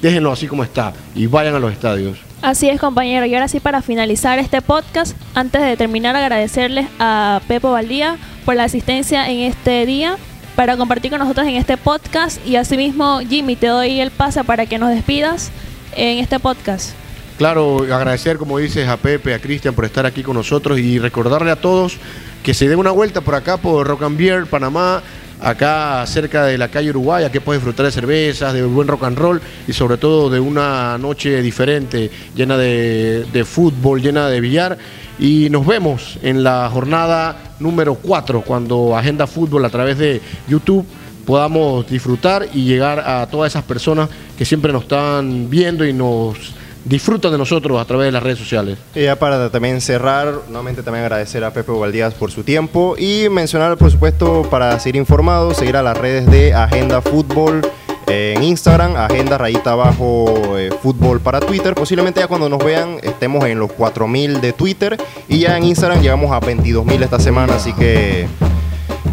déjenlo 0.00 0.32
así 0.32 0.46
como 0.46 0.64
está 0.64 0.94
y 1.14 1.26
vayan 1.26 1.54
a 1.54 1.58
los 1.58 1.70
estadios. 1.70 2.18
Así 2.40 2.70
es, 2.70 2.80
compañero. 2.80 3.26
Y 3.26 3.34
ahora 3.34 3.48
sí, 3.48 3.60
para 3.60 3.82
finalizar 3.82 4.38
este 4.38 4.62
podcast, 4.62 5.14
antes 5.34 5.60
de 5.60 5.76
terminar, 5.76 6.16
agradecerles 6.16 6.88
a 6.98 7.42
Pepo 7.46 7.72
Valdía 7.72 8.16
por 8.46 8.56
la 8.56 8.64
asistencia 8.64 9.28
en 9.28 9.40
este 9.40 9.84
día, 9.84 10.16
para 10.56 10.78
compartir 10.78 11.10
con 11.10 11.20
nosotros 11.20 11.46
en 11.46 11.56
este 11.56 11.76
podcast. 11.76 12.38
Y 12.46 12.56
asimismo, 12.56 13.20
Jimmy, 13.20 13.56
te 13.56 13.66
doy 13.66 14.00
el 14.00 14.10
pase 14.10 14.42
para 14.44 14.64
que 14.64 14.78
nos 14.78 14.88
despidas 14.88 15.50
en 15.94 16.18
este 16.18 16.38
podcast. 16.38 16.94
Claro, 17.40 17.78
agradecer, 17.90 18.36
como 18.36 18.58
dices, 18.58 18.86
a 18.86 18.98
Pepe, 18.98 19.32
a 19.32 19.38
Cristian 19.38 19.72
por 19.74 19.86
estar 19.86 20.04
aquí 20.04 20.22
con 20.22 20.36
nosotros 20.36 20.78
y 20.78 20.98
recordarle 20.98 21.50
a 21.50 21.56
todos 21.56 21.96
que 22.42 22.52
se 22.52 22.68
den 22.68 22.78
una 22.78 22.90
vuelta 22.90 23.22
por 23.22 23.34
acá, 23.34 23.56
por 23.56 23.86
Rock 23.86 24.02
and 24.02 24.18
Beer, 24.18 24.44
Panamá, 24.44 25.02
acá 25.40 26.04
cerca 26.06 26.44
de 26.44 26.58
la 26.58 26.68
calle 26.68 26.90
Uruguay, 26.90 27.24
aquí 27.24 27.40
puedes 27.40 27.62
disfrutar 27.62 27.86
de 27.86 27.92
cervezas, 27.92 28.52
de 28.52 28.62
buen 28.62 28.86
rock 28.86 29.04
and 29.04 29.16
roll 29.16 29.40
y 29.66 29.72
sobre 29.72 29.96
todo 29.96 30.28
de 30.28 30.38
una 30.38 30.98
noche 30.98 31.40
diferente, 31.40 32.10
llena 32.36 32.58
de, 32.58 33.24
de 33.32 33.44
fútbol, 33.46 34.02
llena 34.02 34.28
de 34.28 34.38
billar. 34.38 34.76
Y 35.18 35.48
nos 35.48 35.66
vemos 35.66 36.18
en 36.20 36.42
la 36.42 36.68
jornada 36.70 37.54
número 37.58 37.94
4, 37.94 38.42
cuando 38.42 38.94
Agenda 38.94 39.26
Fútbol 39.26 39.64
a 39.64 39.70
través 39.70 39.96
de 39.96 40.20
YouTube 40.46 40.84
podamos 41.24 41.88
disfrutar 41.88 42.48
y 42.52 42.64
llegar 42.64 43.00
a 43.00 43.26
todas 43.28 43.50
esas 43.50 43.64
personas 43.64 44.10
que 44.36 44.44
siempre 44.44 44.74
nos 44.74 44.82
están 44.82 45.48
viendo 45.48 45.86
y 45.86 45.94
nos 45.94 46.59
disfrutan 46.90 47.30
de 47.30 47.38
nosotros 47.38 47.80
a 47.80 47.84
través 47.84 48.06
de 48.06 48.12
las 48.12 48.22
redes 48.22 48.38
sociales. 48.38 48.76
Y 48.96 49.04
ya 49.04 49.16
para 49.16 49.48
también 49.48 49.80
cerrar, 49.80 50.34
nuevamente 50.48 50.82
también 50.82 51.04
agradecer 51.04 51.44
a 51.44 51.52
Pepe 51.52 51.70
Valdías 51.70 52.14
por 52.14 52.32
su 52.32 52.42
tiempo 52.42 52.96
y 52.98 53.28
mencionar, 53.30 53.78
por 53.78 53.92
supuesto, 53.92 54.42
para 54.50 54.78
seguir 54.80 54.96
informados, 54.96 55.56
seguir 55.56 55.76
a 55.76 55.82
las 55.84 55.96
redes 55.96 56.26
de 56.26 56.52
Agenda 56.52 57.00
Fútbol 57.00 57.62
En 58.08 58.42
Instagram, 58.42 58.96
agenda 58.96 59.38
rayita 59.38 59.70
abajo 59.70 60.58
eh, 60.58 60.70
fútbol 60.82 61.20
para 61.20 61.38
Twitter. 61.38 61.76
Posiblemente 61.76 62.18
ya 62.18 62.26
cuando 62.26 62.48
nos 62.48 62.58
vean 62.58 62.96
estemos 63.04 63.44
en 63.44 63.60
los 63.60 63.70
4000 63.70 64.40
de 64.40 64.52
Twitter 64.52 64.96
y 65.28 65.38
ya 65.38 65.56
en 65.56 65.62
Instagram 65.62 66.00
llegamos 66.02 66.32
a 66.32 66.40
22000 66.40 67.04
esta 67.04 67.20
semana, 67.20 67.54
así 67.54 67.72
que 67.72 68.26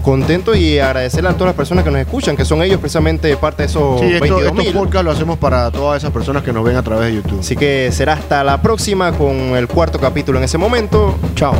contento 0.07 0.55
y 0.55 0.79
agradecerle 0.79 1.29
a 1.29 1.33
todas 1.33 1.47
las 1.47 1.55
personas 1.55 1.83
que 1.83 1.91
nos 1.91 1.99
escuchan, 1.99 2.37
que 2.37 2.45
son 2.45 2.61
ellos 2.63 2.79
precisamente 2.79 3.35
parte 3.35 3.63
de 3.63 3.67
esos 3.67 3.99
Sí, 3.99 4.05
esto- 4.07 4.37
22 4.37 4.43
estos 4.59 4.73
podcasts 4.73 5.03
lo 5.05 5.11
hacemos 5.11 5.37
para 5.37 5.69
todas 5.69 6.01
esas 6.01 6.11
personas 6.11 6.43
que 6.43 6.53
nos 6.53 6.63
ven 6.63 6.77
a 6.77 6.81
través 6.83 7.07
de 7.09 7.15
YouTube. 7.15 7.39
Así 7.41 7.55
que 7.57 7.89
será 7.91 8.13
hasta 8.13 8.41
la 8.43 8.61
próxima 8.61 9.11
con 9.11 9.35
el 9.35 9.67
cuarto 9.67 9.99
capítulo 9.99 10.37
en 10.37 10.45
ese 10.45 10.57
momento. 10.57 11.17
Chao. 11.35 11.53